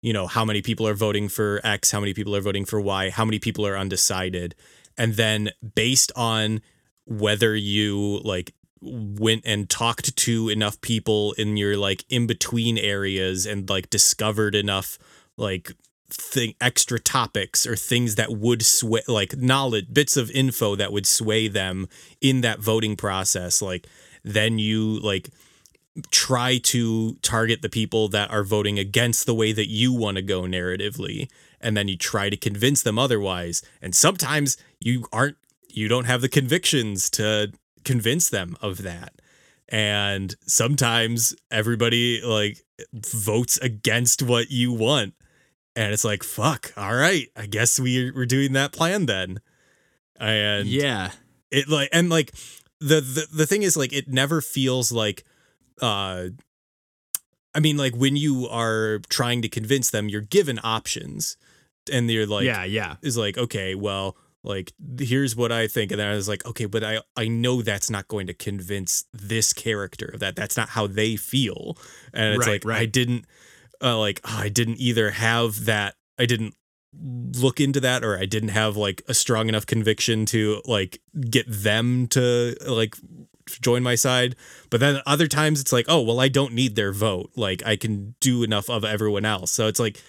you 0.00 0.12
know 0.12 0.26
how 0.26 0.44
many 0.44 0.62
people 0.62 0.86
are 0.86 0.94
voting 0.94 1.28
for 1.28 1.60
x 1.64 1.90
how 1.90 2.00
many 2.00 2.14
people 2.14 2.34
are 2.36 2.40
voting 2.40 2.64
for 2.64 2.80
y 2.80 3.10
how 3.10 3.24
many 3.24 3.38
people 3.38 3.66
are 3.66 3.76
undecided 3.76 4.54
and 4.96 5.14
then 5.14 5.50
based 5.74 6.12
on 6.14 6.60
whether 7.04 7.56
you 7.56 8.20
like 8.24 8.54
went 8.80 9.42
and 9.44 9.68
talked 9.68 10.16
to 10.16 10.48
enough 10.48 10.80
people 10.80 11.32
in 11.32 11.56
your 11.56 11.76
like 11.76 12.04
in 12.08 12.26
between 12.26 12.78
areas 12.78 13.44
and 13.44 13.68
like 13.68 13.90
discovered 13.90 14.54
enough 14.54 14.98
like 15.36 15.72
thing 16.08 16.54
extra 16.60 16.98
topics 16.98 17.66
or 17.66 17.74
things 17.74 18.14
that 18.16 18.30
would 18.30 18.64
sway 18.64 19.02
like 19.08 19.36
knowledge 19.36 19.86
bits 19.92 20.16
of 20.16 20.30
info 20.30 20.76
that 20.76 20.92
would 20.92 21.06
sway 21.06 21.48
them 21.48 21.88
in 22.20 22.40
that 22.42 22.60
voting 22.60 22.96
process 22.96 23.62
like 23.62 23.86
then 24.24 24.58
you 24.58 24.98
like 25.00 25.30
try 26.10 26.58
to 26.58 27.14
target 27.16 27.62
the 27.62 27.68
people 27.68 28.08
that 28.08 28.30
are 28.30 28.44
voting 28.44 28.78
against 28.78 29.26
the 29.26 29.34
way 29.34 29.52
that 29.52 29.68
you 29.68 29.92
want 29.92 30.16
to 30.16 30.22
go 30.22 30.42
narratively 30.42 31.28
and 31.60 31.76
then 31.76 31.88
you 31.88 31.96
try 31.96 32.30
to 32.30 32.36
convince 32.36 32.82
them 32.82 32.98
otherwise. 32.98 33.62
And 33.80 33.94
sometimes 33.94 34.56
you 34.80 35.06
aren't 35.12 35.36
you 35.68 35.88
don't 35.88 36.04
have 36.04 36.20
the 36.20 36.28
convictions 36.28 37.08
to 37.10 37.52
convince 37.84 38.28
them 38.28 38.56
of 38.60 38.82
that. 38.82 39.14
And 39.68 40.34
sometimes 40.46 41.34
everybody 41.50 42.20
like 42.22 42.62
votes 42.92 43.56
against 43.58 44.22
what 44.22 44.50
you 44.50 44.72
want. 44.72 45.14
And 45.76 45.92
it's 45.92 46.04
like 46.04 46.22
fuck 46.22 46.72
all 46.76 46.94
right 46.94 47.28
i 47.34 47.46
guess 47.46 47.80
we 47.80 48.10
we're 48.10 48.26
doing 48.26 48.52
that 48.54 48.72
plan 48.72 49.06
then. 49.06 49.40
And 50.16 50.68
yeah. 50.68 51.12
it 51.50 51.68
like 51.68 51.90
and 51.92 52.08
like 52.08 52.32
the 52.80 53.00
the, 53.00 53.26
the 53.32 53.46
thing 53.46 53.62
is 53.62 53.76
like 53.76 53.92
it 53.92 54.08
never 54.08 54.40
feels 54.40 54.90
like 54.90 55.24
uh 55.82 56.28
i 57.54 57.60
mean 57.60 57.76
like 57.76 57.94
when 57.94 58.16
you 58.16 58.48
are 58.48 59.00
trying 59.10 59.42
to 59.42 59.48
convince 59.48 59.90
them 59.90 60.08
you're 60.08 60.20
given 60.22 60.58
options 60.62 61.36
and 61.92 62.08
they're 62.08 62.26
like 62.26 62.44
yeah 62.44 62.64
yeah 62.64 62.96
is 63.02 63.16
like 63.16 63.36
okay 63.36 63.74
well 63.74 64.16
like 64.44 64.72
here's 64.98 65.36
what 65.36 65.52
i 65.52 65.66
think 65.66 65.90
and 65.90 66.00
then 66.00 66.08
i 66.08 66.14
was 66.14 66.28
like 66.28 66.44
okay 66.46 66.66
but 66.66 66.82
i 66.82 67.00
i 67.16 67.28
know 67.28 67.62
that's 67.62 67.90
not 67.90 68.08
going 68.08 68.26
to 68.26 68.34
convince 68.34 69.04
this 69.12 69.52
character 69.52 70.06
of 70.06 70.20
that 70.20 70.36
that's 70.36 70.56
not 70.56 70.70
how 70.70 70.86
they 70.86 71.16
feel 71.16 71.76
and 72.12 72.34
it's 72.34 72.46
right, 72.46 72.52
like 72.52 72.64
right. 72.64 72.80
i 72.82 72.86
didn't 72.86 73.24
uh, 73.82 73.98
like 73.98 74.20
oh, 74.24 74.38
i 74.38 74.48
didn't 74.48 74.78
either 74.78 75.10
have 75.10 75.64
that 75.64 75.94
i 76.18 76.26
didn't 76.26 76.54
look 77.36 77.60
into 77.60 77.80
that 77.80 78.04
or 78.04 78.18
i 78.18 78.26
didn't 78.26 78.50
have 78.50 78.76
like 78.76 79.02
a 79.08 79.14
strong 79.14 79.48
enough 79.48 79.66
conviction 79.66 80.26
to 80.26 80.60
like 80.66 81.00
get 81.30 81.46
them 81.48 82.06
to 82.06 82.54
like 82.66 82.96
join 83.46 83.82
my 83.82 83.94
side. 83.94 84.36
But 84.70 84.80
then 84.80 85.00
other 85.06 85.26
times 85.26 85.60
it's 85.60 85.72
like 85.72 85.86
oh 85.88 86.00
well 86.00 86.20
i 86.20 86.28
don't 86.28 86.52
need 86.52 86.76
their 86.76 86.92
vote. 86.92 87.30
Like 87.36 87.64
i 87.64 87.76
can 87.76 88.14
do 88.20 88.42
enough 88.42 88.68
of 88.68 88.84
everyone 88.84 89.24
else. 89.24 89.52
So 89.52 89.66
it's 89.66 89.80
like 89.80 90.02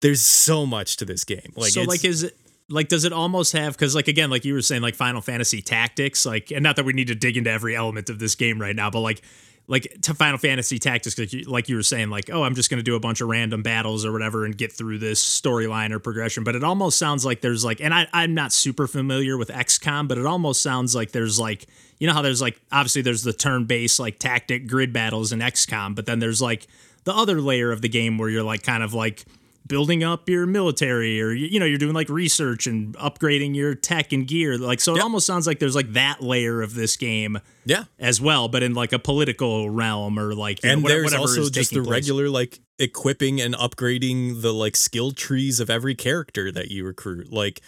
there's 0.00 0.22
so 0.22 0.66
much 0.66 0.96
to 0.98 1.04
this 1.04 1.24
game. 1.24 1.52
Like 1.56 1.72
so 1.72 1.82
like 1.82 2.04
is 2.04 2.22
it 2.22 2.36
like 2.68 2.88
does 2.88 3.04
it 3.04 3.12
almost 3.12 3.52
have 3.52 3.72
because 3.72 3.94
like 3.94 4.08
again 4.08 4.30
like 4.30 4.44
you 4.44 4.54
were 4.54 4.62
saying 4.62 4.82
like 4.82 4.94
final 4.94 5.20
fantasy 5.20 5.62
tactics 5.62 6.26
like 6.26 6.50
and 6.50 6.62
not 6.62 6.76
that 6.76 6.84
we 6.84 6.92
need 6.92 7.08
to 7.08 7.14
dig 7.14 7.36
into 7.36 7.50
every 7.50 7.74
element 7.74 8.10
of 8.10 8.18
this 8.18 8.34
game 8.34 8.60
right 8.60 8.76
now 8.76 8.90
but 8.90 9.00
like 9.00 9.22
like 9.68 9.86
to 10.02 10.14
final 10.14 10.38
fantasy 10.38 10.78
tactics 10.78 11.18
like 11.18 11.32
you, 11.32 11.44
like 11.44 11.68
you 11.68 11.76
were 11.76 11.82
saying 11.82 12.08
like 12.08 12.30
oh 12.32 12.42
i'm 12.42 12.54
just 12.54 12.70
going 12.70 12.78
to 12.78 12.82
do 12.82 12.96
a 12.96 13.00
bunch 13.00 13.20
of 13.20 13.28
random 13.28 13.62
battles 13.62 14.04
or 14.04 14.10
whatever 14.12 14.44
and 14.44 14.56
get 14.56 14.72
through 14.72 14.98
this 14.98 15.22
storyline 15.22 15.92
or 15.92 15.98
progression. 15.98 16.42
But 16.42 16.56
it 16.56 16.64
almost 16.64 16.98
sounds 16.98 17.24
like 17.24 17.42
there's 17.42 17.64
like 17.64 17.80
and 17.80 17.94
I, 17.94 18.08
i'm 18.12 18.34
not 18.34 18.52
super 18.52 18.86
familiar 18.86 19.36
with 19.36 19.48
xcom 19.48 20.08
but 20.08 20.18
it 20.18 20.26
almost 20.26 20.62
sounds 20.62 20.94
like 20.94 21.12
there's 21.12 21.38
like 21.38 21.66
you 21.98 22.06
know 22.06 22.14
how 22.14 22.22
there's 22.22 22.40
like 22.40 22.60
obviously 22.72 23.02
there's 23.02 23.22
the 23.22 23.32
turn-based 23.32 24.00
like 24.00 24.18
tactic 24.18 24.66
grid 24.66 24.92
battles 24.92 25.32
in 25.32 25.40
xcom 25.40 25.94
but 25.94 26.06
then 26.06 26.18
there's 26.18 26.40
like 26.40 26.66
the 27.04 27.14
other 27.14 27.40
layer 27.40 27.70
of 27.70 27.82
the 27.82 27.88
game 27.88 28.18
where 28.18 28.28
you're 28.28 28.42
like 28.42 28.62
kind 28.62 28.82
of 28.82 28.94
like 28.94 29.24
building 29.66 30.02
up 30.02 30.28
your 30.28 30.46
military 30.46 31.20
or 31.20 31.32
you 31.32 31.60
know 31.60 31.66
you're 31.66 31.78
doing 31.78 31.94
like 31.94 32.08
research 32.08 32.66
and 32.66 32.96
upgrading 32.96 33.54
your 33.54 33.74
tech 33.74 34.12
and 34.12 34.26
gear. 34.26 34.56
Like 34.56 34.80
so 34.80 34.92
it 34.92 34.96
yep. 34.96 35.04
almost 35.04 35.26
sounds 35.26 35.46
like 35.46 35.58
there's 35.58 35.74
like 35.74 35.92
that 35.92 36.22
layer 36.22 36.62
of 36.62 36.74
this 36.74 36.96
game 36.96 37.38
yeah. 37.64 37.84
as 37.98 38.20
well 38.20 38.48
but 38.48 38.62
in 38.62 38.74
like 38.74 38.92
a 38.92 38.98
political 38.98 39.68
realm 39.68 40.18
or 40.18 40.34
like 40.34 40.60
and 40.64 40.82
know, 40.82 40.88
there's 40.88 41.12
also 41.12 41.48
just 41.50 41.72
the 41.72 41.82
place. 41.82 41.90
regular 41.90 42.28
like 42.28 42.60
equipping 42.78 43.40
and 43.40 43.54
upgrading 43.54 44.42
the 44.42 44.52
like 44.52 44.76
skill 44.76 45.10
trees 45.12 45.60
of 45.60 45.68
every 45.68 45.94
character 45.94 46.50
that 46.52 46.70
you 46.70 46.84
recruit. 46.84 47.32
Like 47.32 47.60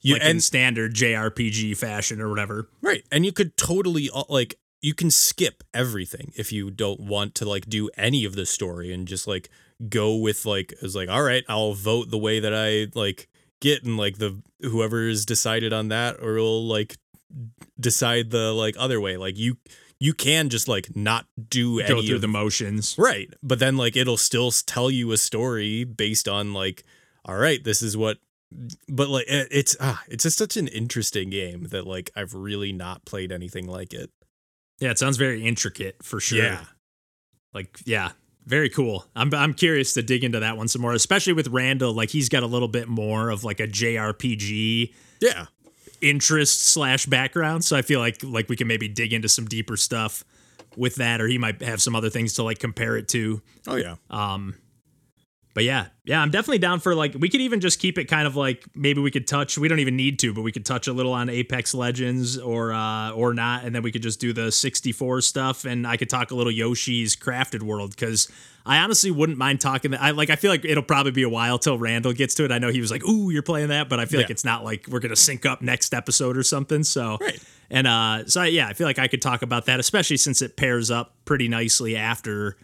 you 0.00 0.14
like 0.14 0.22
and, 0.22 0.30
in 0.32 0.40
standard 0.40 0.94
JRPG 0.94 1.76
fashion 1.76 2.20
or 2.20 2.28
whatever. 2.28 2.68
Right. 2.82 3.04
And 3.10 3.24
you 3.24 3.32
could 3.32 3.56
totally 3.56 4.10
uh, 4.14 4.24
like 4.28 4.56
you 4.80 4.94
can 4.94 5.10
skip 5.10 5.64
everything 5.74 6.32
if 6.36 6.52
you 6.52 6.70
don't 6.70 7.00
want 7.00 7.34
to 7.36 7.48
like 7.48 7.68
do 7.68 7.90
any 7.96 8.24
of 8.24 8.34
the 8.34 8.46
story 8.46 8.92
and 8.92 9.08
just 9.08 9.26
like 9.26 9.50
go 9.88 10.16
with 10.16 10.44
like 10.44 10.74
it's 10.82 10.94
like 10.94 11.08
all 11.08 11.22
right 11.22 11.44
i'll 11.48 11.74
vote 11.74 12.10
the 12.10 12.18
way 12.18 12.40
that 12.40 12.54
i 12.54 12.86
like 12.98 13.28
get 13.60 13.84
and 13.84 13.96
like 13.96 14.18
the 14.18 14.40
whoever 14.62 15.08
is 15.08 15.24
decided 15.24 15.72
on 15.72 15.88
that 15.88 16.16
or 16.20 16.34
will 16.34 16.66
like 16.66 16.96
decide 17.78 18.30
the 18.30 18.52
like 18.52 18.74
other 18.78 19.00
way 19.00 19.16
like 19.16 19.38
you 19.38 19.56
you 20.00 20.14
can 20.14 20.48
just 20.48 20.66
like 20.66 20.96
not 20.96 21.26
do 21.48 21.80
go 21.86 22.02
through 22.02 22.16
of, 22.16 22.20
the 22.20 22.28
motions 22.28 22.96
right 22.98 23.32
but 23.42 23.58
then 23.58 23.76
like 23.76 23.96
it'll 23.96 24.16
still 24.16 24.50
tell 24.50 24.90
you 24.90 25.12
a 25.12 25.16
story 25.16 25.84
based 25.84 26.26
on 26.26 26.52
like 26.52 26.82
all 27.24 27.36
right 27.36 27.62
this 27.62 27.82
is 27.82 27.96
what 27.96 28.18
but 28.88 29.08
like 29.08 29.26
it's 29.28 29.76
ah, 29.80 30.02
it's 30.08 30.22
just 30.22 30.38
such 30.38 30.56
an 30.56 30.68
interesting 30.68 31.30
game 31.30 31.64
that 31.70 31.86
like 31.86 32.10
I've 32.16 32.34
really 32.34 32.72
not 32.72 33.04
played 33.04 33.30
anything 33.30 33.66
like 33.66 33.92
it. 33.92 34.10
Yeah, 34.78 34.90
it 34.90 34.98
sounds 34.98 35.16
very 35.16 35.44
intricate 35.44 36.02
for 36.02 36.20
sure. 36.20 36.38
Yeah. 36.38 36.64
Like 37.52 37.78
yeah, 37.84 38.12
very 38.48 38.70
cool. 38.70 39.04
I'm 39.14 39.32
I'm 39.34 39.52
curious 39.52 39.92
to 39.94 40.02
dig 40.02 40.24
into 40.24 40.40
that 40.40 40.56
one 40.56 40.68
some 40.68 40.82
more, 40.82 40.94
especially 40.94 41.34
with 41.34 41.48
Randall. 41.48 41.92
Like 41.92 42.10
he's 42.10 42.28
got 42.28 42.42
a 42.42 42.46
little 42.46 42.66
bit 42.66 42.88
more 42.88 43.28
of 43.28 43.44
like 43.44 43.60
a 43.60 43.68
JRPG, 43.68 44.94
yeah, 45.20 45.46
interest 46.00 46.62
slash 46.62 47.06
background. 47.06 47.64
So 47.64 47.76
I 47.76 47.82
feel 47.82 48.00
like 48.00 48.22
like 48.22 48.48
we 48.48 48.56
can 48.56 48.66
maybe 48.66 48.88
dig 48.88 49.12
into 49.12 49.28
some 49.28 49.44
deeper 49.44 49.76
stuff 49.76 50.24
with 50.76 50.96
that, 50.96 51.20
or 51.20 51.26
he 51.28 51.36
might 51.36 51.60
have 51.60 51.82
some 51.82 51.94
other 51.94 52.08
things 52.08 52.32
to 52.34 52.42
like 52.42 52.58
compare 52.58 52.96
it 52.96 53.06
to. 53.08 53.42
Oh 53.66 53.76
yeah. 53.76 53.96
Um, 54.08 54.54
but 55.58 55.64
yeah, 55.64 55.86
yeah, 56.04 56.22
I'm 56.22 56.30
definitely 56.30 56.58
down 56.58 56.78
for 56.78 56.94
like 56.94 57.16
we 57.18 57.28
could 57.28 57.40
even 57.40 57.58
just 57.58 57.80
keep 57.80 57.98
it 57.98 58.04
kind 58.04 58.28
of 58.28 58.36
like 58.36 58.64
maybe 58.76 59.00
we 59.00 59.10
could 59.10 59.26
touch. 59.26 59.58
We 59.58 59.66
don't 59.66 59.80
even 59.80 59.96
need 59.96 60.20
to, 60.20 60.32
but 60.32 60.42
we 60.42 60.52
could 60.52 60.64
touch 60.64 60.86
a 60.86 60.92
little 60.92 61.12
on 61.12 61.28
Apex 61.28 61.74
Legends 61.74 62.38
or 62.38 62.72
uh 62.72 63.10
or 63.10 63.34
not, 63.34 63.64
and 63.64 63.74
then 63.74 63.82
we 63.82 63.90
could 63.90 64.02
just 64.02 64.20
do 64.20 64.32
the 64.32 64.52
64 64.52 65.20
stuff, 65.22 65.64
and 65.64 65.84
I 65.84 65.96
could 65.96 66.08
talk 66.08 66.30
a 66.30 66.36
little 66.36 66.52
Yoshi's 66.52 67.16
Crafted 67.16 67.64
World 67.64 67.90
because 67.90 68.30
I 68.64 68.78
honestly 68.78 69.10
wouldn't 69.10 69.36
mind 69.36 69.60
talking. 69.60 69.90
That 69.90 70.00
I 70.00 70.12
like. 70.12 70.30
I 70.30 70.36
feel 70.36 70.52
like 70.52 70.64
it'll 70.64 70.84
probably 70.84 71.10
be 71.10 71.24
a 71.24 71.28
while 71.28 71.58
till 71.58 71.76
Randall 71.76 72.12
gets 72.12 72.36
to 72.36 72.44
it. 72.44 72.52
I 72.52 72.60
know 72.60 72.68
he 72.68 72.80
was 72.80 72.92
like, 72.92 73.04
"Ooh, 73.04 73.30
you're 73.30 73.42
playing 73.42 73.70
that," 73.70 73.88
but 73.88 73.98
I 73.98 74.04
feel 74.04 74.20
yeah. 74.20 74.26
like 74.26 74.30
it's 74.30 74.44
not 74.44 74.62
like 74.62 74.86
we're 74.86 75.00
gonna 75.00 75.16
sync 75.16 75.44
up 75.44 75.60
next 75.60 75.92
episode 75.92 76.36
or 76.36 76.44
something. 76.44 76.84
So. 76.84 77.18
Right. 77.20 77.42
And 77.70 77.86
uh, 77.86 78.24
so 78.26 78.44
yeah, 78.44 78.68
I 78.68 78.74
feel 78.74 78.86
like 78.86 78.98
I 79.00 79.08
could 79.08 79.20
talk 79.20 79.42
about 79.42 79.66
that, 79.66 79.78
especially 79.78 80.16
since 80.18 80.40
it 80.40 80.56
pairs 80.56 80.90
up 80.90 81.14
pretty 81.26 81.48
nicely 81.48 81.96
after 81.96 82.56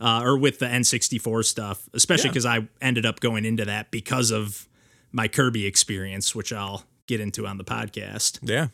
uh, 0.00 0.22
or 0.24 0.38
with 0.38 0.58
the 0.58 0.66
N64 0.66 1.44
stuff, 1.44 1.88
especially 1.94 2.30
because 2.30 2.44
yeah. 2.44 2.52
I 2.52 2.68
ended 2.80 3.04
up 3.04 3.20
going 3.20 3.44
into 3.44 3.64
that 3.66 3.90
because 3.90 4.30
of 4.30 4.68
my 5.12 5.28
Kirby 5.28 5.66
experience, 5.66 6.34
which 6.34 6.52
I'll 6.52 6.84
get 7.06 7.20
into 7.20 7.46
on 7.46 7.58
the 7.58 7.64
podcast. 7.64 8.38
Yeah. 8.42 8.68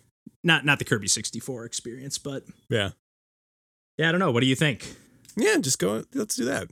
Not 0.44 0.64
not 0.64 0.78
the 0.78 0.84
Kirby 0.84 1.08
64 1.08 1.64
experience, 1.64 2.18
but 2.18 2.44
yeah. 2.68 2.90
Yeah, 3.98 4.08
I 4.08 4.12
don't 4.12 4.20
know. 4.20 4.30
What 4.30 4.40
do 4.40 4.46
you 4.46 4.54
think? 4.54 4.96
Yeah, 5.36 5.56
just 5.58 5.78
go. 5.78 6.04
Let's 6.14 6.36
do 6.36 6.44
that. 6.44 6.68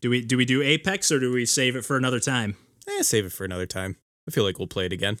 Do 0.00 0.10
we 0.10 0.24
do 0.24 0.36
we 0.36 0.44
do 0.44 0.62
Apex 0.62 1.10
or 1.12 1.20
do 1.20 1.32
we 1.32 1.44
save 1.44 1.76
it 1.76 1.84
for 1.84 1.96
another 1.96 2.20
time? 2.20 2.56
Eh, 2.88 3.02
save 3.02 3.26
it 3.26 3.32
for 3.32 3.44
another 3.44 3.66
time. 3.66 3.96
I 4.26 4.30
feel 4.30 4.44
like 4.44 4.58
we'll 4.58 4.68
play 4.68 4.86
it 4.86 4.92
again. 4.92 5.18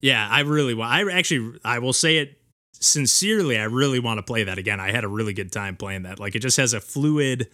Yeah, 0.00 0.28
I 0.30 0.40
really 0.40 0.74
want. 0.74 0.92
I 0.92 1.10
actually, 1.12 1.58
I 1.64 1.78
will 1.78 1.92
say 1.92 2.18
it 2.18 2.38
sincerely. 2.72 3.58
I 3.58 3.64
really 3.64 3.98
want 3.98 4.18
to 4.18 4.22
play 4.22 4.44
that 4.44 4.58
again. 4.58 4.80
I 4.80 4.90
had 4.90 5.04
a 5.04 5.08
really 5.08 5.32
good 5.32 5.50
time 5.50 5.76
playing 5.76 6.02
that. 6.02 6.18
Like 6.18 6.34
it 6.34 6.40
just 6.40 6.56
has 6.56 6.74
a 6.74 6.80
fluid 6.80 7.48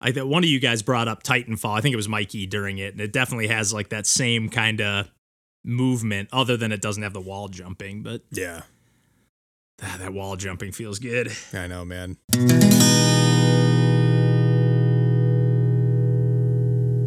I 0.00 0.12
think 0.12 0.26
one 0.26 0.42
of 0.42 0.48
you 0.48 0.60
guys 0.60 0.82
brought 0.82 1.08
up 1.08 1.22
Titanfall. 1.22 1.76
I 1.76 1.82
think 1.82 1.92
it 1.92 1.96
was 1.96 2.08
Mikey 2.08 2.46
during 2.46 2.78
it, 2.78 2.94
and 2.94 3.00
it 3.02 3.12
definitely 3.12 3.48
has 3.48 3.72
like 3.72 3.90
that 3.90 4.06
same 4.06 4.48
kind 4.48 4.80
of 4.80 5.10
movement, 5.62 6.30
other 6.32 6.56
than 6.56 6.72
it 6.72 6.80
doesn't 6.80 7.02
have 7.02 7.12
the 7.12 7.20
wall 7.20 7.48
jumping. 7.48 8.02
But 8.02 8.22
yeah, 8.30 8.62
ah, 9.82 9.96
that 10.00 10.14
wall 10.14 10.36
jumping 10.36 10.72
feels 10.72 10.98
good. 10.98 11.30
I 11.52 11.66
know, 11.66 11.84
man. 11.84 12.16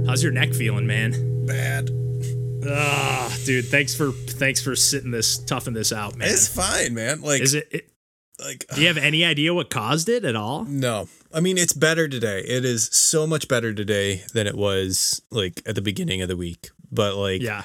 How's 0.06 0.22
your 0.22 0.32
neck 0.32 0.54
feeling, 0.54 0.86
man? 0.86 1.46
Bad. 1.48 1.90
Ah, 2.68 3.36
dude, 3.44 3.66
thanks 3.66 3.96
for 3.96 4.12
thanks 4.12 4.62
for 4.62 4.76
sitting 4.76 5.10
this 5.10 5.40
toughing 5.40 5.74
this 5.74 5.92
out, 5.92 6.16
man. 6.16 6.30
It's 6.30 6.48
fine, 6.48 6.94
man. 6.94 7.22
Like, 7.22 7.42
is 7.42 7.56
it, 7.56 7.68
it 7.72 7.90
like? 8.40 8.66
Do 8.74 8.82
you 8.82 8.88
have 8.88 8.98
any 8.98 9.24
idea 9.26 9.54
what 9.54 9.70
caused 9.70 10.10
it 10.10 10.26
at 10.26 10.36
all? 10.36 10.66
No, 10.66 11.08
I 11.34 11.40
mean 11.40 11.58
it's 11.58 11.74
better 11.74 12.08
today. 12.08 12.40
It 12.42 12.66
is 12.66 12.86
so 12.92 13.28
much 13.28 13.48
better 13.48 13.74
today 13.74 14.24
than 14.34 14.48
it 14.48 14.56
was 14.56 15.22
like 15.30 15.62
at 15.66 15.76
the 15.76 15.82
beginning 15.82 16.22
of 16.22 16.28
the 16.28 16.38
week. 16.38 16.70
But 16.92 17.16
like, 17.16 17.42
yeah, 17.42 17.64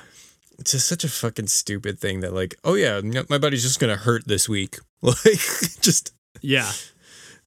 it's 0.58 0.72
just 0.72 0.88
such 0.88 1.04
a 1.04 1.08
fucking 1.08 1.48
stupid 1.48 1.98
thing 1.98 2.20
that 2.20 2.34
like, 2.34 2.56
oh 2.64 2.74
yeah, 2.74 3.00
my 3.28 3.38
body's 3.38 3.62
just 3.62 3.80
gonna 3.80 3.96
hurt 3.96 4.26
this 4.26 4.48
week. 4.48 4.78
Like, 5.00 5.38
just 5.80 6.12
yeah. 6.40 6.72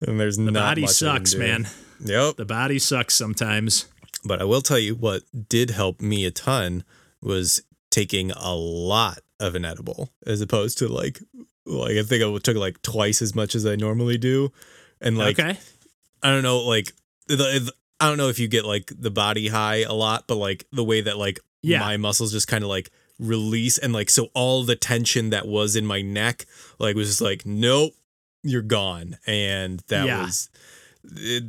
And 0.08 0.18
there's 0.18 0.38
the 0.38 0.44
not 0.44 0.54
body 0.54 0.88
sucks, 0.88 1.36
man. 1.36 1.68
Yep, 2.00 2.38
the 2.38 2.46
body 2.46 2.80
sucks 2.80 3.14
sometimes. 3.14 3.88
But 4.24 4.42
I 4.42 4.46
will 4.46 4.62
tell 4.62 4.80
you 4.80 4.96
what 4.96 5.24
did 5.50 5.72
help 5.72 6.00
me 6.00 6.26
a 6.26 6.32
ton 6.32 6.86
was 7.22 7.62
taking 7.90 8.32
a 8.32 8.56
lot 8.56 9.20
of 9.40 9.56
an 9.56 9.66
edible 9.66 10.12
as 10.26 10.40
opposed 10.40 10.78
to 10.78 10.88
like 10.88 11.20
like 11.65 11.97
I 11.97 12.04
think 12.04 12.24
I 12.24 12.38
took 12.39 12.58
like 12.58 12.82
twice 12.82 13.21
as 13.21 13.36
much 13.36 13.56
as 13.56 13.65
I 13.65 13.76
normally 13.76 14.17
do, 14.17 14.52
and 15.00 15.17
like 15.17 15.39
okay. 15.39 15.58
I 16.24 16.30
don't 16.30 16.43
know 16.43 16.60
like 16.60 16.93
the, 17.28 17.36
the, 17.36 17.74
I 18.00 18.08
don't 18.08 18.17
know 18.17 18.30
if 18.30 18.39
you 18.39 18.47
get 18.47 18.65
like 18.65 18.91
the 18.97 19.12
body 19.12 19.47
high 19.47 19.84
a 19.84 19.93
lot, 19.93 20.26
but 20.28 20.36
like 20.36 20.65
the 20.71 20.84
way 20.84 21.02
that 21.02 21.17
like 21.17 21.39
yeah. 21.62 21.80
my 21.80 21.97
muscles 21.97 22.32
just 22.32 22.47
kind 22.47 22.63
of 22.63 22.69
like 22.69 22.91
release 23.21 23.78
and 23.78 23.93
like 23.93 24.10
so 24.10 24.30
all 24.34 24.63
the 24.63 24.76
tension 24.76 25.30
that 25.30 25.47
was 25.47 25.76
in 25.76 25.86
my 25.86 26.02
neck 26.02 26.45
like 26.80 26.95
was 26.95 27.08
just 27.08 27.21
like 27.21 27.45
nope 27.45 27.93
you're 28.41 28.63
gone 28.63 29.15
and 29.28 29.82
that 29.89 30.08
yeah. 30.08 30.24
was 30.24 30.50
it, 31.04 31.43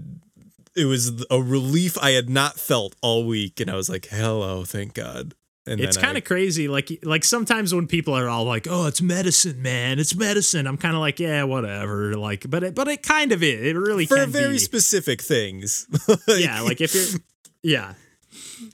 it 0.77 0.85
was 0.85 1.25
a 1.31 1.41
relief 1.41 1.97
I 1.99 2.11
had 2.11 2.29
not 2.29 2.61
felt 2.61 2.95
all 3.01 3.25
week 3.27 3.59
and 3.59 3.71
I 3.71 3.75
was 3.75 3.89
like 3.89 4.07
hello 4.11 4.65
thank 4.65 4.93
god 4.93 5.35
and 5.67 5.81
it's 5.81 5.97
kind 5.97 6.19
of 6.19 6.25
crazy 6.25 6.67
like 6.67 6.91
like 7.05 7.25
sometimes 7.25 7.75
when 7.75 7.87
people 7.87 8.15
are 8.15 8.29
all 8.29 8.45
like 8.45 8.67
oh 8.69 8.87
it's 8.87 9.01
medicine 9.01 9.63
man 9.63 9.99
it's 9.99 10.15
medicine 10.15 10.67
i'm 10.67 10.77
kind 10.77 10.95
of 10.95 11.01
like 11.01 11.21
yeah 11.21 11.45
whatever 11.45 12.17
like 12.17 12.49
but 12.51 12.65
it 12.65 12.75
but 12.75 12.89
it 12.89 13.03
kind 13.03 13.33
of 13.33 13.43
is 13.43 13.63
it 13.63 13.77
really 13.77 14.07
for 14.07 14.27
very 14.27 14.53
be. 14.53 14.59
specific 14.59 15.23
things 15.23 15.87
like, 16.09 16.19
yeah 16.41 16.61
like 16.63 16.81
if 16.81 16.95
you're 16.95 17.21
yeah 17.63 17.95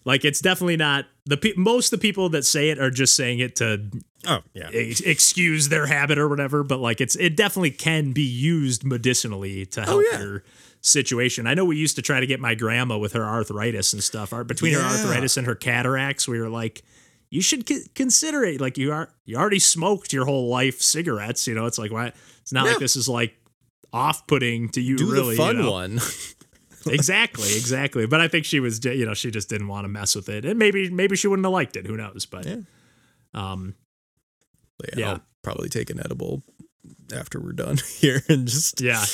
like 0.04 0.24
it's 0.24 0.40
definitely 0.40 0.76
not 0.76 1.06
the 1.26 1.36
pe- 1.36 1.54
most 1.56 1.92
of 1.92 2.00
the 2.00 2.02
people 2.02 2.28
that 2.30 2.44
say 2.44 2.70
it 2.70 2.78
are 2.78 2.90
just 2.90 3.14
saying 3.14 3.38
it 3.38 3.56
to 3.56 3.90
oh 4.26 4.40
yeah 4.54 4.70
ex- 4.72 5.00
excuse 5.00 5.68
their 5.68 5.86
habit 5.86 6.18
or 6.18 6.28
whatever. 6.28 6.62
But 6.64 6.80
like 6.80 7.00
it's 7.00 7.16
it 7.16 7.36
definitely 7.36 7.70
can 7.70 8.12
be 8.12 8.22
used 8.22 8.84
medicinally 8.84 9.66
to 9.66 9.82
oh, 9.82 9.84
help 9.84 9.98
oh, 9.98 10.10
yeah. 10.12 10.18
your 10.20 10.44
situation. 10.88 11.46
I 11.46 11.54
know 11.54 11.64
we 11.64 11.76
used 11.76 11.96
to 11.96 12.02
try 12.02 12.20
to 12.20 12.26
get 12.26 12.40
my 12.40 12.54
grandma 12.54 12.98
with 12.98 13.12
her 13.12 13.24
arthritis 13.24 13.92
and 13.92 14.02
stuff. 14.02 14.32
Our, 14.32 14.44
between 14.44 14.72
yeah. 14.72 14.80
her 14.80 14.84
arthritis 14.84 15.36
and 15.36 15.46
her 15.46 15.54
cataracts, 15.54 16.26
we 16.26 16.40
were 16.40 16.48
like, 16.48 16.82
you 17.30 17.42
should 17.42 17.68
consider 17.94 18.44
it. 18.44 18.60
Like 18.60 18.78
you 18.78 18.92
are 18.92 19.10
you 19.24 19.36
already 19.36 19.58
smoked 19.58 20.12
your 20.12 20.24
whole 20.24 20.48
life 20.48 20.80
cigarettes. 20.80 21.46
You 21.46 21.54
know, 21.54 21.66
it's 21.66 21.78
like 21.78 21.92
why 21.92 22.12
it's 22.40 22.52
not 22.52 22.64
yeah. 22.64 22.72
like 22.72 22.80
this 22.80 22.96
is 22.96 23.08
like 23.08 23.34
off 23.92 24.26
putting 24.26 24.68
to 24.70 24.80
you. 24.80 24.96
Do 24.96 25.10
really, 25.10 25.36
the 25.36 25.42
fun 25.42 25.56
you 25.56 25.62
know? 25.62 25.70
one. 25.70 26.00
exactly, 26.86 27.54
exactly. 27.56 28.06
But 28.06 28.20
I 28.20 28.28
think 28.28 28.44
she 28.44 28.60
was, 28.60 28.84
you 28.84 29.04
know, 29.04 29.14
she 29.14 29.30
just 29.30 29.48
didn't 29.48 29.68
want 29.68 29.84
to 29.84 29.88
mess 29.88 30.14
with 30.14 30.28
it, 30.28 30.44
and 30.44 30.58
maybe, 30.58 30.90
maybe 30.90 31.16
she 31.16 31.28
wouldn't 31.28 31.44
have 31.44 31.52
liked 31.52 31.76
it. 31.76 31.86
Who 31.86 31.96
knows? 31.96 32.26
But, 32.26 32.46
yeah. 32.46 32.56
um, 33.34 33.74
yeah, 34.84 34.94
yeah. 34.96 35.10
I'll 35.10 35.22
probably 35.42 35.68
take 35.68 35.90
an 35.90 36.00
edible 36.00 36.42
after 37.14 37.40
we're 37.40 37.52
done 37.52 37.78
here 37.98 38.22
and 38.28 38.46
just 38.46 38.80
yeah, 38.80 39.04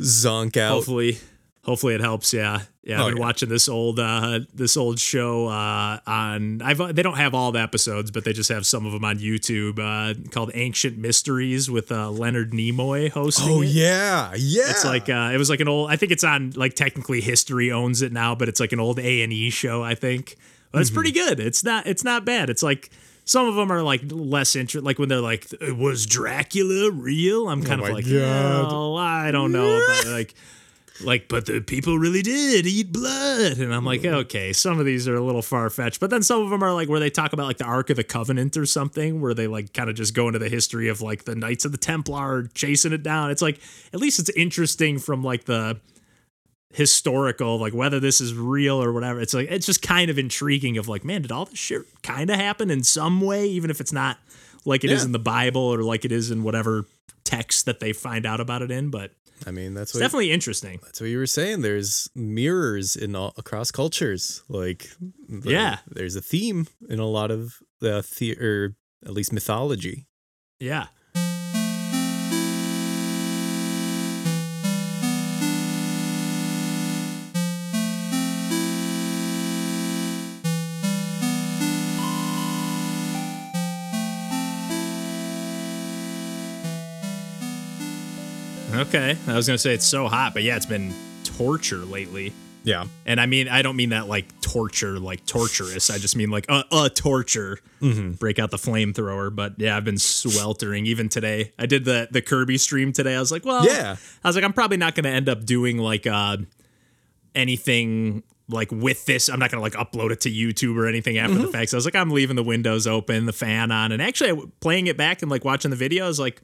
zonk 0.00 0.56
out. 0.56 0.72
Hopefully, 0.72 1.18
hopefully 1.64 1.94
it 1.94 2.00
helps. 2.00 2.32
Yeah, 2.32 2.62
yeah. 2.82 2.96
I've 2.96 3.00
oh, 3.02 3.08
been 3.08 3.16
yeah. 3.18 3.22
watching 3.22 3.48
this 3.48 3.68
old 3.68 3.98
uh, 3.98 4.40
this 4.54 4.76
old 4.76 4.98
show 4.98 5.46
uh, 5.46 6.00
on. 6.06 6.62
I've 6.62 6.78
they 6.94 7.02
don't 7.02 7.16
have 7.16 7.34
all 7.34 7.52
the 7.52 7.60
episodes, 7.60 8.10
but 8.10 8.24
they 8.24 8.32
just 8.32 8.48
have 8.48 8.66
some 8.66 8.86
of 8.86 8.92
them 8.92 9.04
on 9.04 9.18
YouTube 9.18 9.78
uh, 9.78 10.30
called 10.30 10.50
Ancient 10.54 10.96
Mysteries 10.98 11.70
with 11.70 11.92
uh, 11.92 12.10
Leonard 12.10 12.52
Nimoy 12.52 13.10
hosting. 13.10 13.48
Oh 13.48 13.62
it. 13.62 13.68
yeah, 13.68 14.32
yeah. 14.36 14.70
It's 14.70 14.84
like 14.84 15.08
uh, 15.08 15.30
it 15.32 15.38
was 15.38 15.50
like 15.50 15.60
an 15.60 15.68
old. 15.68 15.90
I 15.90 15.96
think 15.96 16.12
it's 16.12 16.24
on 16.24 16.52
like 16.56 16.74
technically 16.74 17.20
History 17.20 17.70
owns 17.70 18.02
it 18.02 18.12
now, 18.12 18.34
but 18.34 18.48
it's 18.48 18.60
like 18.60 18.72
an 18.72 18.80
old 18.80 18.98
A 18.98 19.22
and 19.22 19.32
E 19.32 19.50
show. 19.50 19.82
I 19.82 19.94
think, 19.94 20.36
but 20.72 20.80
it's 20.80 20.90
mm-hmm. 20.90 20.94
pretty 20.94 21.12
good. 21.12 21.40
It's 21.40 21.62
not. 21.62 21.86
It's 21.86 22.04
not 22.04 22.24
bad. 22.24 22.50
It's 22.50 22.62
like 22.62 22.90
some 23.28 23.46
of 23.46 23.56
them 23.56 23.70
are 23.70 23.82
like 23.82 24.00
less 24.06 24.56
interest. 24.56 24.84
Like 24.86 24.98
when 24.98 25.10
they're 25.10 25.20
like, 25.20 25.46
"Was 25.60 26.06
Dracula 26.06 26.90
real?" 26.90 27.48
I'm 27.48 27.60
oh 27.60 27.64
kind 27.64 27.80
oh 27.82 27.84
of 27.84 27.90
like, 27.90 28.06
God. 28.06 28.72
"Oh, 28.72 28.96
I 28.96 29.30
don't 29.30 29.52
know." 29.52 29.76
about, 29.76 30.06
like 30.12 30.34
like, 31.04 31.28
but 31.28 31.46
the 31.46 31.60
people 31.60 31.98
really 31.98 32.22
did 32.22 32.66
eat 32.66 32.90
blood. 32.90 33.58
And 33.58 33.74
I'm 33.74 33.84
like, 33.84 34.00
mm. 34.00 34.12
okay, 34.22 34.52
some 34.52 34.80
of 34.80 34.86
these 34.86 35.06
are 35.06 35.14
a 35.14 35.20
little 35.20 35.42
far 35.42 35.68
fetched. 35.70 36.00
But 36.00 36.10
then 36.10 36.22
some 36.22 36.42
of 36.42 36.50
them 36.50 36.62
are 36.62 36.72
like 36.72 36.88
where 36.88 37.00
they 37.00 37.10
talk 37.10 37.32
about 37.32 37.46
like 37.46 37.58
the 37.58 37.64
Ark 37.64 37.90
of 37.90 37.96
the 37.96 38.04
Covenant 38.04 38.56
or 38.56 38.66
something, 38.66 39.20
where 39.20 39.34
they 39.34 39.46
like 39.46 39.72
kind 39.72 39.90
of 39.90 39.96
just 39.96 40.14
go 40.14 40.26
into 40.26 40.38
the 40.38 40.48
history 40.48 40.88
of 40.88 41.00
like 41.00 41.24
the 41.24 41.34
Knights 41.34 41.64
of 41.64 41.72
the 41.72 41.78
Templar 41.78 42.48
chasing 42.54 42.92
it 42.92 43.02
down. 43.02 43.30
It's 43.30 43.42
like, 43.42 43.60
at 43.92 44.00
least 44.00 44.18
it's 44.18 44.30
interesting 44.30 44.98
from 44.98 45.22
like 45.22 45.44
the 45.44 45.78
historical, 46.70 47.58
like 47.58 47.72
whether 47.72 47.98
this 48.00 48.20
is 48.20 48.34
real 48.34 48.82
or 48.82 48.92
whatever. 48.92 49.20
It's 49.20 49.34
like, 49.34 49.50
it's 49.50 49.66
just 49.66 49.82
kind 49.82 50.10
of 50.10 50.18
intriguing 50.18 50.76
of 50.78 50.88
like, 50.88 51.04
man, 51.04 51.22
did 51.22 51.32
all 51.32 51.46
this 51.46 51.58
shit 51.58 51.82
kind 52.02 52.30
of 52.30 52.36
happen 52.36 52.70
in 52.70 52.82
some 52.82 53.20
way, 53.20 53.46
even 53.46 53.70
if 53.70 53.80
it's 53.80 53.92
not 53.92 54.18
like 54.64 54.84
it 54.84 54.90
yeah. 54.90 54.96
is 54.96 55.04
in 55.04 55.12
the 55.12 55.18
Bible 55.18 55.62
or 55.62 55.82
like 55.82 56.04
it 56.04 56.12
is 56.12 56.30
in 56.30 56.42
whatever 56.42 56.84
text 57.24 57.66
that 57.66 57.80
they 57.80 57.92
find 57.92 58.26
out 58.26 58.40
about 58.40 58.62
it 58.62 58.70
in. 58.70 58.90
But 58.90 59.12
I 59.46 59.50
mean, 59.50 59.74
that's 59.74 59.94
what 59.94 60.00
definitely 60.00 60.32
interesting. 60.32 60.80
That's 60.82 61.00
what 61.00 61.10
you 61.10 61.18
were 61.18 61.26
saying. 61.26 61.62
There's 61.62 62.08
mirrors 62.14 62.96
in 62.96 63.14
all 63.14 63.32
across 63.36 63.70
cultures. 63.70 64.42
Like, 64.48 64.90
the, 65.28 65.50
yeah, 65.50 65.78
there's 65.86 66.16
a 66.16 66.20
theme 66.20 66.66
in 66.88 66.98
a 66.98 67.06
lot 67.06 67.30
of 67.30 67.58
the, 67.80 68.06
the 68.18 68.38
or 68.38 68.76
at 69.06 69.12
least 69.12 69.32
mythology. 69.32 70.06
Yeah. 70.58 70.88
Okay. 88.78 89.16
I 89.26 89.34
was 89.34 89.46
going 89.46 89.56
to 89.56 89.62
say 89.62 89.74
it's 89.74 89.86
so 89.86 90.06
hot, 90.06 90.34
but 90.34 90.44
yeah, 90.44 90.56
it's 90.56 90.66
been 90.66 90.94
torture 91.24 91.78
lately. 91.78 92.32
Yeah. 92.62 92.84
And 93.06 93.20
I 93.20 93.26
mean, 93.26 93.48
I 93.48 93.62
don't 93.62 93.76
mean 93.76 93.90
that 93.90 94.08
like 94.08 94.40
torture, 94.40 94.98
like 94.98 95.24
torturous. 95.26 95.90
I 95.90 95.98
just 95.98 96.16
mean 96.16 96.30
like 96.30 96.46
a, 96.48 96.64
a 96.70 96.90
torture. 96.90 97.58
Mm-hmm. 97.80 98.12
Break 98.12 98.38
out 98.38 98.50
the 98.50 98.56
flamethrower. 98.56 99.34
But 99.34 99.54
yeah, 99.58 99.76
I've 99.76 99.84
been 99.84 99.98
sweltering 99.98 100.86
even 100.86 101.08
today. 101.08 101.52
I 101.58 101.66
did 101.66 101.84
the 101.84 102.08
the 102.10 102.20
Kirby 102.20 102.58
stream 102.58 102.92
today. 102.92 103.16
I 103.16 103.20
was 103.20 103.32
like, 103.32 103.44
well, 103.44 103.64
yeah. 103.64 103.96
I 104.22 104.28
was 104.28 104.36
like, 104.36 104.44
I'm 104.44 104.52
probably 104.52 104.76
not 104.76 104.94
going 104.94 105.04
to 105.04 105.10
end 105.10 105.28
up 105.28 105.44
doing 105.44 105.78
like 105.78 106.06
uh 106.06 106.38
anything 107.34 108.22
like 108.48 108.70
with 108.70 109.06
this. 109.06 109.28
I'm 109.28 109.38
not 109.38 109.50
going 109.50 109.58
to 109.58 109.78
like 109.78 109.86
upload 109.86 110.10
it 110.10 110.20
to 110.22 110.30
YouTube 110.30 110.76
or 110.76 110.86
anything 110.86 111.18
after 111.18 111.34
mm-hmm. 111.34 111.46
the 111.46 111.52
fact. 111.52 111.70
So 111.70 111.76
I 111.76 111.78
was 111.78 111.84
like, 111.84 111.96
I'm 111.96 112.10
leaving 112.10 112.36
the 112.36 112.42
windows 112.42 112.86
open, 112.86 113.26
the 113.26 113.32
fan 113.32 113.70
on, 113.70 113.92
and 113.92 114.02
actually 114.02 114.50
playing 114.60 114.88
it 114.88 114.96
back 114.96 115.22
and 115.22 115.30
like 115.30 115.44
watching 115.44 115.70
the 115.70 115.76
video. 115.76 116.04
I 116.04 116.08
was 116.08 116.20
like 116.20 116.42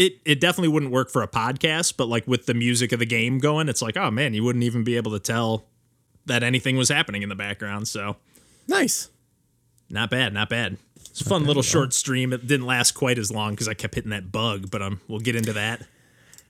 it 0.00 0.14
it 0.24 0.40
definitely 0.40 0.68
wouldn't 0.68 0.90
work 0.90 1.10
for 1.10 1.22
a 1.22 1.28
podcast, 1.28 1.98
but 1.98 2.08
like 2.08 2.26
with 2.26 2.46
the 2.46 2.54
music 2.54 2.90
of 2.90 2.98
the 2.98 3.06
game 3.06 3.38
going, 3.38 3.68
it's 3.68 3.82
like, 3.82 3.98
oh 3.98 4.10
man, 4.10 4.32
you 4.32 4.42
wouldn't 4.42 4.64
even 4.64 4.82
be 4.82 4.96
able 4.96 5.12
to 5.12 5.18
tell 5.20 5.66
that 6.24 6.42
anything 6.42 6.76
was 6.76 6.88
happening 6.88 7.22
in 7.22 7.28
the 7.28 7.34
background. 7.34 7.86
So 7.86 8.16
nice. 8.66 9.10
Not 9.90 10.08
bad, 10.08 10.32
not 10.32 10.48
bad. 10.48 10.78
It's 10.96 11.20
a 11.20 11.24
fun 11.24 11.44
little 11.44 11.62
short 11.62 11.92
stream. 11.92 12.32
It 12.32 12.46
didn't 12.46 12.66
last 12.66 12.92
quite 12.92 13.18
as 13.18 13.30
long 13.30 13.50
because 13.50 13.68
I 13.68 13.74
kept 13.74 13.96
hitting 13.96 14.10
that 14.10 14.32
bug, 14.32 14.70
but 14.70 14.80
um, 14.80 15.00
we'll 15.06 15.20
get 15.20 15.36
into 15.36 15.52
that. 15.52 15.80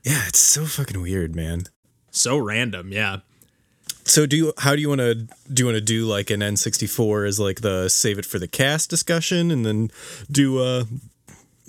Yeah, 0.05 0.23
it's 0.29 0.39
so 0.39 0.65
fucking 0.65 1.01
weird, 1.01 1.35
man. 1.35 1.65
So 2.11 2.39
random, 2.39 2.93
yeah. 2.93 3.19
So 4.05 4.27
do 4.27 4.37
you? 4.37 4.53
How 4.59 4.77
do 4.77 4.81
you 4.81 4.89
want 4.89 5.01
to? 5.01 5.15
Do 5.15 5.63
you 5.63 5.67
want 5.67 5.77
to 5.77 5.81
do 5.81 6.05
like 6.05 6.31
an 6.31 6.43
N 6.43 6.57
sixty 6.57 6.87
four 6.87 7.25
as 7.25 7.41
like 7.41 7.63
the 7.63 7.89
save 7.89 8.19
it 8.19 8.27
for 8.27 8.39
the 8.39 8.49
cast 8.49 8.91
discussion, 8.91 9.51
and 9.51 9.65
then 9.65 9.91
do 10.31 10.59
uh 10.59 10.85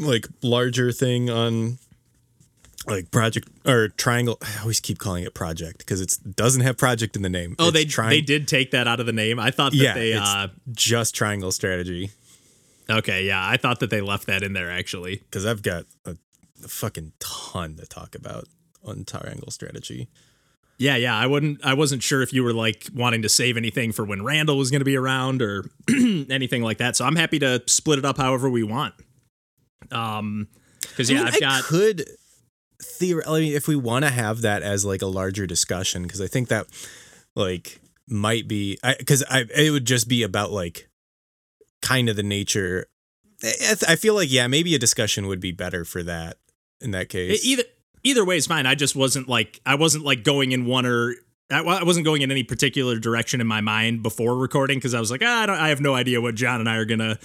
like 0.02 0.28
larger 0.42 0.92
thing 0.92 1.30
on 1.30 1.78
like 2.88 3.12
project 3.12 3.48
or 3.66 3.90
triangle 3.90 4.38
i 4.42 4.62
always 4.62 4.80
keep 4.80 4.98
calling 4.98 5.24
it 5.24 5.34
project 5.34 5.80
because 5.80 6.02
it 6.02 6.18
doesn't 6.36 6.62
have 6.62 6.78
project 6.78 7.16
in 7.16 7.22
the 7.22 7.30
name. 7.30 7.56
Oh 7.60 7.68
it's 7.68 7.74
they 7.74 7.86
tri- 7.86 8.10
they 8.10 8.22
did 8.22 8.48
take 8.48 8.72
that 8.72 8.88
out 8.88 9.00
of 9.00 9.06
the 9.06 9.14
name? 9.14 9.40
I 9.40 9.52
thought 9.52 9.72
that 9.72 9.78
yeah, 9.78 9.94
they 9.94 10.14
uh 10.14 10.48
just 10.72 11.14
triangle 11.14 11.52
strategy. 11.52 12.12
Okay 12.90 13.26
yeah 13.26 13.48
i 13.48 13.58
thought 13.58 13.80
that 13.80 13.90
they 13.90 14.02
left 14.02 14.28
that 14.28 14.44
in 14.44 14.54
there 14.54 14.72
actually. 14.72 15.18
Because 15.18 15.46
i've 15.46 15.62
got 15.62 15.86
a, 16.06 16.18
a, 16.64 16.68
fucking 16.68 17.14
ton 17.20 17.76
to 17.76 17.86
talk 17.86 18.16
about 18.16 18.46
on 18.84 19.06
triangle 19.06 19.52
strategy. 19.52 20.08
Yeah 20.78 20.96
yeah 20.96 21.16
i 21.16 21.28
wouldn't 21.28 21.64
i 21.64 21.76
wasn't 21.76 22.02
sure 22.02 22.24
if 22.24 22.34
you 22.34 22.44
were 22.44 22.54
like 22.54 22.90
wanting 22.96 23.22
to 23.22 23.30
save 23.30 23.58
anything 23.58 23.92
for 23.92 24.04
when 24.04 24.24
randall 24.24 24.58
was 24.58 24.72
going 24.72 24.82
to 24.82 24.86
be 24.86 24.98
around 24.98 25.44
or 25.44 25.66
anything 25.90 26.64
like 26.64 26.80
that 26.80 26.96
so 26.96 27.06
i'm 27.06 27.16
happy 27.16 27.38
to 27.38 27.62
split 27.68 28.00
it 28.00 28.06
up 28.06 28.18
however 28.18 28.50
we 28.50 28.64
want 28.64 28.96
um, 29.92 30.48
because 30.82 31.10
yeah, 31.10 31.22
I 31.22 31.26
mean, 31.26 31.34
I've 31.34 31.40
got 31.40 31.60
I 31.60 31.62
could 31.62 32.06
theoretically, 32.82 33.56
if 33.56 33.68
we 33.68 33.76
want 33.76 34.06
to 34.06 34.12
have 34.12 34.42
that 34.42 34.64
as 34.64 34.86
like 34.86 35.02
a 35.02 35.08
larger 35.08 35.46
discussion, 35.46 36.04
because 36.04 36.22
I 36.22 36.28
think 36.28 36.50
that 36.50 36.68
like 37.36 37.80
might 38.08 38.48
be 38.48 38.78
because 39.00 39.24
I, 39.30 39.40
I, 39.40 39.46
it 39.56 39.72
would 39.72 39.86
just 39.86 40.08
be 40.08 40.24
about 40.24 40.52
like 40.52 40.90
kind 41.82 42.10
of 42.10 42.16
the 42.16 42.24
nature. 42.24 42.88
I, 43.44 43.76
I 43.90 43.96
feel 43.96 44.16
like 44.16 44.32
yeah, 44.32 44.48
maybe 44.48 44.76
a 44.76 44.80
discussion 44.80 45.28
would 45.28 45.40
be 45.40 45.52
better 45.52 45.86
for 45.86 46.04
that 46.04 46.38
in 46.80 46.92
that 46.92 47.10
case. 47.10 47.46
Either 47.46 47.64
either 48.04 48.26
way 48.26 48.38
is 48.38 48.48
fine. 48.48 48.66
I 48.66 48.76
just 48.76 48.96
wasn't 48.96 49.28
like 49.28 49.60
I 49.66 49.76
wasn't 49.76 50.04
like 50.04 50.24
going 50.24 50.52
in 50.52 50.66
one 50.66 50.86
or 50.86 51.16
I 51.50 51.84
wasn't 51.84 52.06
going 52.06 52.22
in 52.22 52.32
any 52.32 52.44
particular 52.44 52.98
direction 52.98 53.42
in 53.42 53.48
my 53.48 53.62
mind 53.62 54.04
before 54.04 54.38
recording 54.38 54.78
because 54.78 54.94
I 54.94 55.00
was 55.00 55.12
like, 55.12 55.22
ah, 55.24 55.46
I, 55.50 55.66
I, 55.66 55.70
have 55.70 55.82
no 55.82 55.94
idea 55.94 56.22
what 56.22 56.36
John 56.36 56.62
and 56.62 56.70
I 56.70 56.78
are 56.78 56.86
gonna 56.86 57.20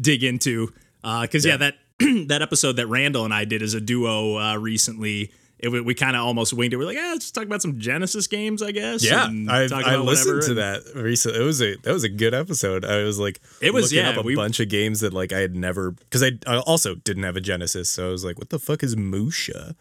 dig 0.00 0.22
into. 0.22 0.72
Because 1.02 1.44
uh, 1.44 1.48
yeah. 1.48 1.54
yeah. 1.54 1.56
that 1.56 1.74
that 2.28 2.42
episode 2.42 2.76
that 2.76 2.86
Randall 2.86 3.24
and 3.24 3.34
I 3.34 3.44
did 3.44 3.62
as 3.62 3.74
a 3.74 3.80
duo 3.80 4.38
uh, 4.38 4.56
recently, 4.56 5.32
it, 5.58 5.68
we 5.68 5.94
kind 5.94 6.16
of 6.16 6.24
almost 6.24 6.52
winged 6.52 6.72
it. 6.72 6.76
We're 6.76 6.86
like, 6.86 6.96
yeah, 6.96 7.10
let's 7.12 7.30
talk 7.30 7.44
about 7.44 7.62
some 7.62 7.78
Genesis 7.78 8.26
games, 8.26 8.62
I 8.62 8.72
guess. 8.72 9.04
Yeah, 9.04 9.28
I, 9.48 9.68
I 9.72 9.96
listened 9.96 10.42
to 10.42 10.54
that 10.54 10.82
recently. 10.94 11.40
It 11.40 11.44
was 11.44 11.62
a 11.62 11.76
that 11.76 11.92
was 11.92 12.04
a 12.04 12.08
good 12.08 12.34
episode. 12.34 12.84
I 12.84 13.04
was 13.04 13.18
like, 13.18 13.40
it 13.60 13.72
was 13.72 13.92
yeah, 13.92 14.10
up 14.10 14.16
a 14.16 14.22
we, 14.22 14.34
bunch 14.34 14.60
of 14.60 14.68
games 14.68 15.00
that 15.00 15.12
like 15.12 15.32
I 15.32 15.38
had 15.38 15.54
never 15.54 15.92
because 15.92 16.22
I, 16.22 16.32
I 16.46 16.58
also 16.58 16.96
didn't 16.96 17.22
have 17.22 17.36
a 17.36 17.40
Genesis, 17.40 17.90
so 17.90 18.08
I 18.08 18.10
was 18.10 18.24
like, 18.24 18.38
what 18.38 18.50
the 18.50 18.58
fuck 18.58 18.82
is 18.82 18.96
Musha? 18.96 19.76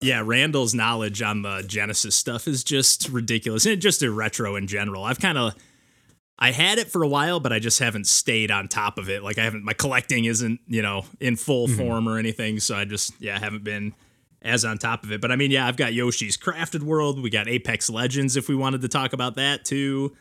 Yeah, 0.00 0.22
Randall's 0.24 0.74
knowledge 0.74 1.22
on 1.22 1.42
the 1.42 1.64
Genesis 1.66 2.14
stuff 2.14 2.46
is 2.46 2.62
just 2.62 3.08
ridiculous. 3.08 3.66
And 3.66 3.82
just 3.82 4.02
a 4.02 4.10
retro 4.12 4.54
in 4.54 4.68
general. 4.68 5.02
I've 5.02 5.18
kind 5.18 5.36
of 5.36 5.56
I 6.38 6.52
had 6.52 6.78
it 6.78 6.88
for 6.88 7.02
a 7.02 7.08
while, 7.08 7.40
but 7.40 7.52
I 7.52 7.58
just 7.58 7.80
haven't 7.80 8.06
stayed 8.06 8.50
on 8.50 8.68
top 8.68 8.98
of 8.98 9.08
it. 9.10 9.22
Like 9.22 9.38
I 9.38 9.44
haven't 9.44 9.64
my 9.64 9.72
collecting 9.72 10.24
isn't, 10.24 10.60
you 10.68 10.82
know, 10.82 11.04
in 11.20 11.36
full 11.36 11.66
mm-hmm. 11.66 11.78
form 11.78 12.08
or 12.08 12.18
anything. 12.18 12.60
So 12.60 12.76
I 12.76 12.84
just 12.84 13.14
yeah, 13.20 13.36
I 13.36 13.38
haven't 13.40 13.64
been 13.64 13.92
as 14.42 14.64
on 14.64 14.78
top 14.78 15.02
of 15.02 15.10
it. 15.10 15.20
But 15.20 15.32
I 15.32 15.36
mean, 15.36 15.50
yeah, 15.50 15.66
I've 15.66 15.76
got 15.76 15.92
Yoshi's 15.92 16.36
Crafted 16.36 16.82
World. 16.82 17.20
We 17.20 17.30
got 17.30 17.48
Apex 17.48 17.90
Legends 17.90 18.36
if 18.36 18.48
we 18.48 18.54
wanted 18.54 18.82
to 18.82 18.88
talk 18.88 19.12
about 19.12 19.34
that 19.34 19.64
too. 19.64 20.14